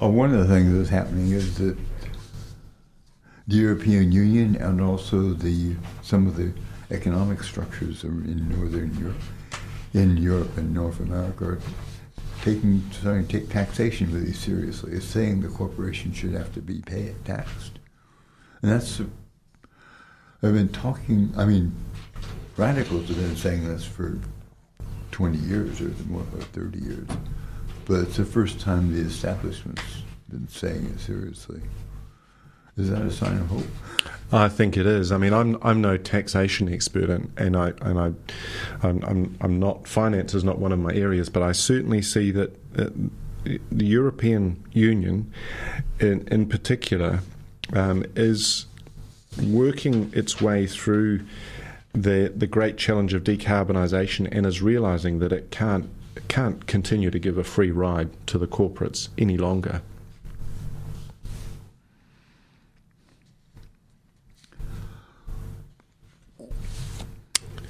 Oh, 0.03 0.09
one 0.09 0.33
of 0.33 0.45
the 0.45 0.53
things 0.53 0.77
that's 0.77 0.89
happening 0.89 1.31
is 1.31 1.57
that 1.59 1.77
the 3.47 3.55
European 3.55 4.11
Union 4.11 4.57
and 4.57 4.81
also 4.81 5.31
the 5.31 5.77
some 6.01 6.27
of 6.27 6.35
the 6.35 6.51
economic 6.91 7.41
structures 7.41 8.03
in 8.03 8.49
Northern 8.49 8.93
Europe, 8.99 9.21
in 9.93 10.17
Europe 10.17 10.57
and 10.57 10.73
North 10.73 10.99
America, 10.99 11.45
are 11.45 11.59
taking 12.41 12.83
starting 12.91 13.25
to 13.27 13.39
take 13.39 13.49
taxation 13.49 14.13
really 14.13 14.33
seriously. 14.33 14.91
It's 14.91 15.05
saying 15.05 15.39
the 15.39 15.47
corporation 15.47 16.11
should 16.11 16.33
have 16.33 16.53
to 16.55 16.61
be 16.61 16.81
paid 16.81 17.15
taxed, 17.23 17.79
and 18.61 18.73
that's. 18.73 18.99
I've 18.99 20.53
been 20.53 20.67
talking. 20.67 21.33
I 21.37 21.45
mean, 21.45 21.73
radicals 22.57 23.07
have 23.07 23.15
been 23.15 23.37
saying 23.37 23.69
this 23.69 23.85
for 23.85 24.19
20 25.11 25.37
years 25.37 25.79
or 25.79 25.93
more, 26.09 26.23
or 26.33 26.41
30 26.41 26.79
years. 26.79 27.07
But 27.85 28.01
it's 28.01 28.17
the 28.17 28.25
first 28.25 28.59
time 28.59 28.93
the 28.93 29.01
establishment's 29.01 30.03
been 30.29 30.47
saying 30.47 30.85
it 30.85 30.99
seriously. 30.99 31.61
Is 32.75 32.89
that 32.89 33.03
a 33.03 33.11
sign 33.11 33.37
of 33.37 33.47
hope? 33.47 33.67
I 34.31 34.49
think 34.49 34.77
it 34.77 34.87
is. 34.87 35.11
I 35.11 35.17
mean, 35.17 35.31
I'm 35.31 35.59
I'm 35.61 35.79
no 35.79 35.95
taxation 35.95 36.73
expert, 36.73 37.09
and, 37.09 37.31
and 37.37 37.55
I 37.55 37.73
and 37.81 37.99
I, 37.99 38.13
I'm, 38.87 39.03
I'm 39.03 39.37
I'm 39.41 39.59
not 39.59 39.87
finance 39.87 40.33
is 40.33 40.43
not 40.43 40.57
one 40.57 40.71
of 40.71 40.79
my 40.79 40.91
areas, 40.91 41.29
but 41.29 41.43
I 41.43 41.51
certainly 41.51 42.01
see 42.01 42.31
that 42.31 42.55
the 43.43 43.85
European 43.85 44.63
Union, 44.71 45.31
in 45.99 46.27
in 46.29 46.47
particular, 46.47 47.19
um, 47.73 48.05
is 48.15 48.65
working 49.43 50.11
its 50.15 50.41
way 50.41 50.65
through 50.65 51.21
the 51.93 52.33
the 52.35 52.47
great 52.47 52.77
challenge 52.77 53.13
of 53.13 53.23
decarbonisation 53.23 54.27
and 54.31 54.47
is 54.47 54.63
realising 54.63 55.19
that 55.19 55.31
it 55.31 55.51
can't 55.51 55.89
can't 56.27 56.65
continue 56.67 57.11
to 57.11 57.19
give 57.19 57.37
a 57.37 57.43
free 57.43 57.71
ride 57.71 58.09
to 58.27 58.37
the 58.37 58.47
corporates 58.47 59.09
any 59.17 59.37
longer. 59.37 59.81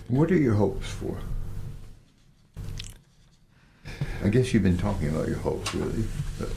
What 0.07 0.29
are 0.31 0.37
your 0.37 0.53
hopes 0.53 0.89
for? 0.89 1.17
I 4.23 4.29
guess 4.29 4.53
you've 4.53 4.63
been 4.63 4.77
talking 4.77 5.09
about 5.09 5.27
your 5.27 5.37
hopes, 5.37 5.73
really. 5.73 6.03
But. 6.39 6.49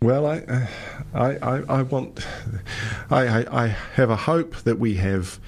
Well, 0.00 0.26
I, 0.26 0.68
I, 1.12 1.36
I, 1.36 1.62
I 1.68 1.82
want, 1.82 2.26
I, 3.10 3.42
I, 3.42 3.64
I 3.64 3.66
have 3.66 4.10
a 4.10 4.16
hope 4.16 4.56
that 4.58 4.78
we 4.78 4.94
have 4.94 5.38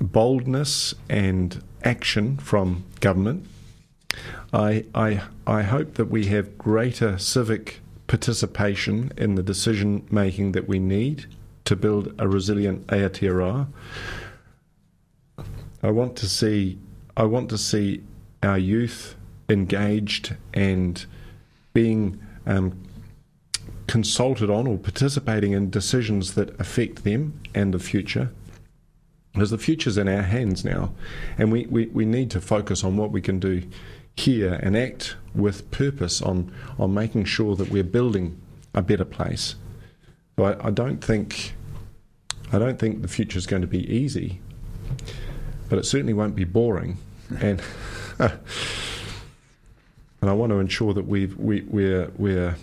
boldness 0.00 0.94
and 1.08 1.62
action 1.84 2.36
from 2.38 2.84
government. 3.00 3.46
I, 4.52 4.84
I, 4.94 5.22
I 5.46 5.62
hope 5.62 5.94
that 5.94 6.06
we 6.06 6.26
have 6.26 6.56
greater 6.58 7.18
civic 7.18 7.80
participation 8.06 9.12
in 9.16 9.34
the 9.34 9.42
decision 9.42 10.06
making 10.10 10.52
that 10.52 10.66
we 10.66 10.78
need 10.78 11.26
to 11.66 11.76
build 11.76 12.14
a 12.18 12.26
resilient 12.26 12.86
Aotearoa. 12.86 13.68
I 15.82 15.90
want 15.90 16.16
to 16.16 16.28
see 16.28 16.78
I 17.16 17.24
want 17.24 17.50
to 17.50 17.58
see 17.58 18.02
our 18.42 18.58
youth 18.58 19.16
engaged 19.48 20.36
and 20.54 21.04
being 21.74 22.20
um, 22.46 22.80
consulted 23.88 24.50
on 24.50 24.66
or 24.66 24.78
participating 24.78 25.52
in 25.52 25.68
decisions 25.68 26.34
that 26.34 26.58
affect 26.60 27.02
them 27.02 27.40
and 27.54 27.74
the 27.74 27.78
future. 27.78 28.30
Because 29.38 29.52
the 29.52 29.58
future's 29.58 29.96
in 29.96 30.08
our 30.08 30.22
hands 30.22 30.64
now, 30.64 30.90
and 31.38 31.52
we, 31.52 31.64
we, 31.66 31.86
we 31.86 32.04
need 32.04 32.28
to 32.32 32.40
focus 32.40 32.82
on 32.82 32.96
what 32.96 33.12
we 33.12 33.20
can 33.20 33.38
do 33.38 33.62
here 34.16 34.54
and 34.64 34.76
act 34.76 35.14
with 35.32 35.70
purpose 35.70 36.20
on, 36.20 36.52
on 36.76 36.92
making 36.92 37.24
sure 37.24 37.54
that 37.54 37.70
we're 37.70 37.84
building 37.84 38.36
a 38.74 38.82
better 38.82 39.04
place. 39.04 39.54
So 40.34 40.42
I, 40.42 40.66
I 40.66 40.70
don't 40.72 40.98
think 40.98 41.54
I 42.52 42.58
don't 42.58 42.80
think 42.80 43.02
the 43.02 43.06
future 43.06 43.38
is 43.38 43.46
going 43.46 43.62
to 43.62 43.68
be 43.68 43.88
easy, 43.88 44.40
but 45.68 45.78
it 45.78 45.86
certainly 45.86 46.14
won't 46.14 46.34
be 46.34 46.42
boring. 46.42 46.98
and 47.40 47.62
and 48.18 48.40
I 50.20 50.32
want 50.32 50.50
to 50.50 50.58
ensure 50.58 50.94
that 50.94 51.06
we've, 51.06 51.36
we, 51.38 51.60
we're 51.60 52.10
we're 52.16 52.56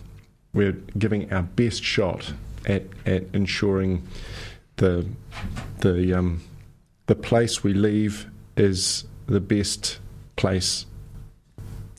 we're 0.51 0.73
giving 0.97 1.31
our 1.31 1.43
best 1.43 1.81
shot 1.85 2.33
at, 2.65 2.83
at 3.05 3.23
ensuring 3.31 4.05
the 4.75 5.07
the 5.79 6.13
um, 6.13 6.41
the 7.07 7.15
place 7.15 7.63
we 7.63 7.73
leave 7.73 8.27
is 8.57 9.05
the 9.27 9.39
best 9.39 9.99
place 10.35 10.85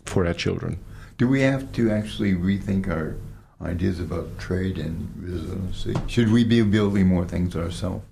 for 0.04 0.26
our 0.26 0.34
children. 0.34 0.78
Do 1.18 1.28
we 1.28 1.40
have 1.42 1.72
to 1.72 1.90
actually 1.90 2.34
rethink 2.34 2.88
our 2.88 3.16
ideas 3.60 4.00
about 4.00 4.38
trade 4.38 4.78
and 4.78 5.12
resiliency? 5.16 5.94
Should 6.06 6.30
we 6.30 6.44
be 6.44 6.62
building 6.62 7.06
more 7.06 7.24
things 7.24 7.56
ourselves? 7.56 8.04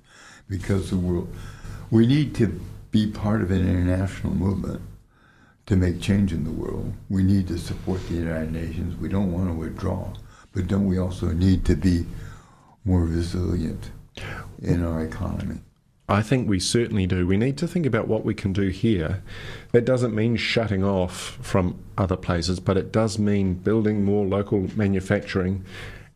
Because 0.48 0.90
the 0.90 0.96
world, 0.96 1.32
we 1.90 2.06
need 2.06 2.34
to 2.36 2.60
be 2.90 3.06
part 3.06 3.42
of 3.42 3.50
an 3.50 3.68
international 3.68 4.34
movement 4.34 4.80
to 5.66 5.76
make 5.76 6.00
change 6.00 6.32
in 6.32 6.44
the 6.44 6.50
world. 6.50 6.92
We 7.08 7.22
need 7.22 7.48
to 7.48 7.58
support 7.58 8.06
the 8.08 8.14
United 8.14 8.52
Nations. 8.52 8.96
We 9.00 9.08
don't 9.08 9.32
want 9.32 9.48
to 9.48 9.54
withdraw, 9.54 10.12
but 10.52 10.66
don't 10.66 10.86
we 10.86 10.98
also 10.98 11.28
need 11.32 11.64
to 11.66 11.74
be 11.74 12.06
more 12.84 13.04
resilient 13.04 13.90
in 14.62 14.84
our 14.84 15.02
economy? 15.02 15.60
I 16.08 16.20
think 16.20 16.48
we 16.48 16.60
certainly 16.60 17.06
do. 17.06 17.26
We 17.26 17.38
need 17.38 17.56
to 17.58 17.68
think 17.68 17.86
about 17.86 18.08
what 18.08 18.24
we 18.24 18.34
can 18.34 18.52
do 18.52 18.68
here. 18.68 19.22
That 19.72 19.86
doesn't 19.86 20.14
mean 20.14 20.36
shutting 20.36 20.84
off 20.84 21.38
from 21.40 21.82
other 21.96 22.16
places, 22.16 22.60
but 22.60 22.76
it 22.76 22.92
does 22.92 23.18
mean 23.18 23.54
building 23.54 24.04
more 24.04 24.26
local 24.26 24.68
manufacturing 24.76 25.64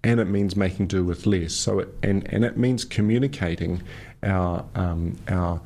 and 0.05 0.21
it 0.21 0.27
means 0.27 0.55
making 0.55 0.89
do 0.89 1.05
with 1.05 1.27
less. 1.27 1.55
So 1.55 1.81
it, 1.81 1.89
and, 2.03 2.31
and 2.33 2.45
it 2.45 2.57
means 2.57 2.85
communicating 2.85 3.83
our, 4.23 4.65
um, 4.75 5.17
our, 5.27 5.61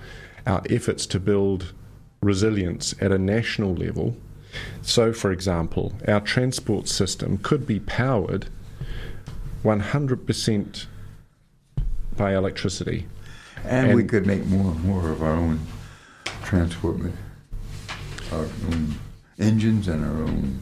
our 0.46 0.62
efforts 0.70 1.04
to 1.06 1.20
build 1.20 1.72
resilience 2.20 2.94
at 3.00 3.10
a 3.10 3.18
national 3.18 3.74
level. 3.74 4.16
So, 4.82 5.12
for 5.12 5.32
example, 5.32 5.92
our 6.06 6.20
transport 6.20 6.88
system 6.88 7.38
could 7.38 7.66
be 7.66 7.80
powered 7.80 8.46
100% 9.64 10.86
by 12.16 12.34
electricity. 12.34 13.06
And, 13.64 13.88
and, 13.88 13.96
we 13.96 14.04
could 14.04 14.26
make 14.26 14.44
more 14.46 14.72
and 14.72 14.84
more 14.84 15.10
of 15.10 15.22
our 15.22 15.34
own 15.34 15.60
transport, 16.42 17.00
our 18.32 18.40
own 18.40 18.94
engines 19.38 19.88
and 19.88 20.04
our 20.04 20.22
own 20.22 20.60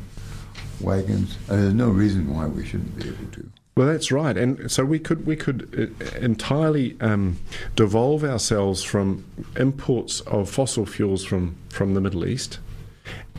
wagons. 0.80 1.36
Uh, 1.48 1.56
there's 1.56 1.74
no 1.74 1.88
reason 1.88 2.34
why 2.34 2.46
we 2.46 2.64
shouldn't 2.64 2.96
be 2.96 3.08
able 3.08 3.30
to. 3.32 3.50
Well, 3.76 3.86
that's 3.86 4.12
right, 4.12 4.36
and 4.36 4.70
so 4.70 4.84
we 4.84 4.98
could 4.98 5.26
we 5.26 5.36
could 5.36 5.94
uh, 6.02 6.18
entirely 6.18 6.96
um, 7.00 7.38
devolve 7.76 8.24
ourselves 8.24 8.82
from 8.82 9.24
imports 9.56 10.20
of 10.22 10.50
fossil 10.50 10.84
fuels 10.84 11.24
from 11.24 11.56
from 11.70 11.94
the 11.94 12.00
Middle 12.00 12.26
East, 12.26 12.58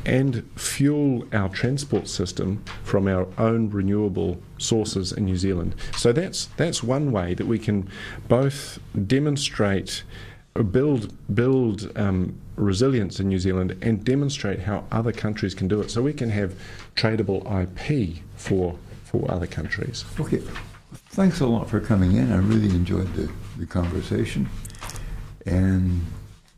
and 0.06 0.50
fuel 0.56 1.26
our 1.34 1.50
transport 1.50 2.08
system 2.08 2.64
from 2.84 3.08
our 3.08 3.28
own 3.38 3.70
renewable 3.70 4.40
sources 4.58 5.12
in 5.12 5.26
New 5.26 5.38
Zealand. 5.38 5.76
So 5.96 6.12
that's 6.12 6.46
that's 6.58 6.84
one 6.84 7.12
way 7.12 7.34
that 7.34 7.48
we 7.48 7.60
can 7.60 7.90
both 8.28 8.80
demonstrate, 9.08 10.04
build 10.72 11.14
build 11.34 11.92
um, 11.96 12.36
resilience 12.56 13.20
in 13.20 13.28
New 13.28 13.40
Zealand, 13.40 13.78
and 13.82 14.04
demonstrate 14.04 14.62
how 14.62 14.84
other 14.92 15.12
countries 15.12 15.54
can 15.54 15.68
do 15.68 15.82
it. 15.82 15.92
So 15.92 16.02
we 16.02 16.14
can 16.14 16.30
have 16.30 16.56
tradable 16.96 17.42
IP 17.46 18.24
for 18.36 18.78
for 19.04 19.30
other 19.30 19.48
countries. 19.48 20.06
Okay, 20.20 20.42
thanks 21.10 21.40
a 21.42 21.48
lot 21.48 21.70
for 21.70 21.80
coming 21.80 22.16
in. 22.16 22.32
I 22.32 22.38
really 22.38 22.70
enjoyed 22.70 23.14
the, 23.14 23.30
the 23.58 23.66
conversation 23.66 24.50
and 25.46 26.06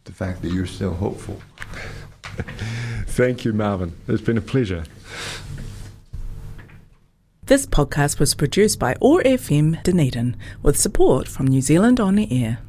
the 0.03 0.11
fact 0.11 0.41
that 0.41 0.51
you're 0.51 0.65
still 0.65 0.93
hopeful. 0.93 1.41
Thank 3.07 3.45
you, 3.45 3.53
Marvin. 3.53 3.93
It's 4.07 4.21
been 4.21 4.37
a 4.37 4.41
pleasure. 4.41 4.83
This 7.45 7.65
podcast 7.65 8.19
was 8.19 8.35
produced 8.35 8.79
by 8.79 8.95
OAR 9.01 9.21
FM 9.21 9.83
Dunedin 9.83 10.37
with 10.61 10.79
support 10.79 11.27
from 11.27 11.47
New 11.47 11.61
Zealand 11.61 11.99
On 11.99 12.15
the 12.15 12.43
Air. 12.43 12.59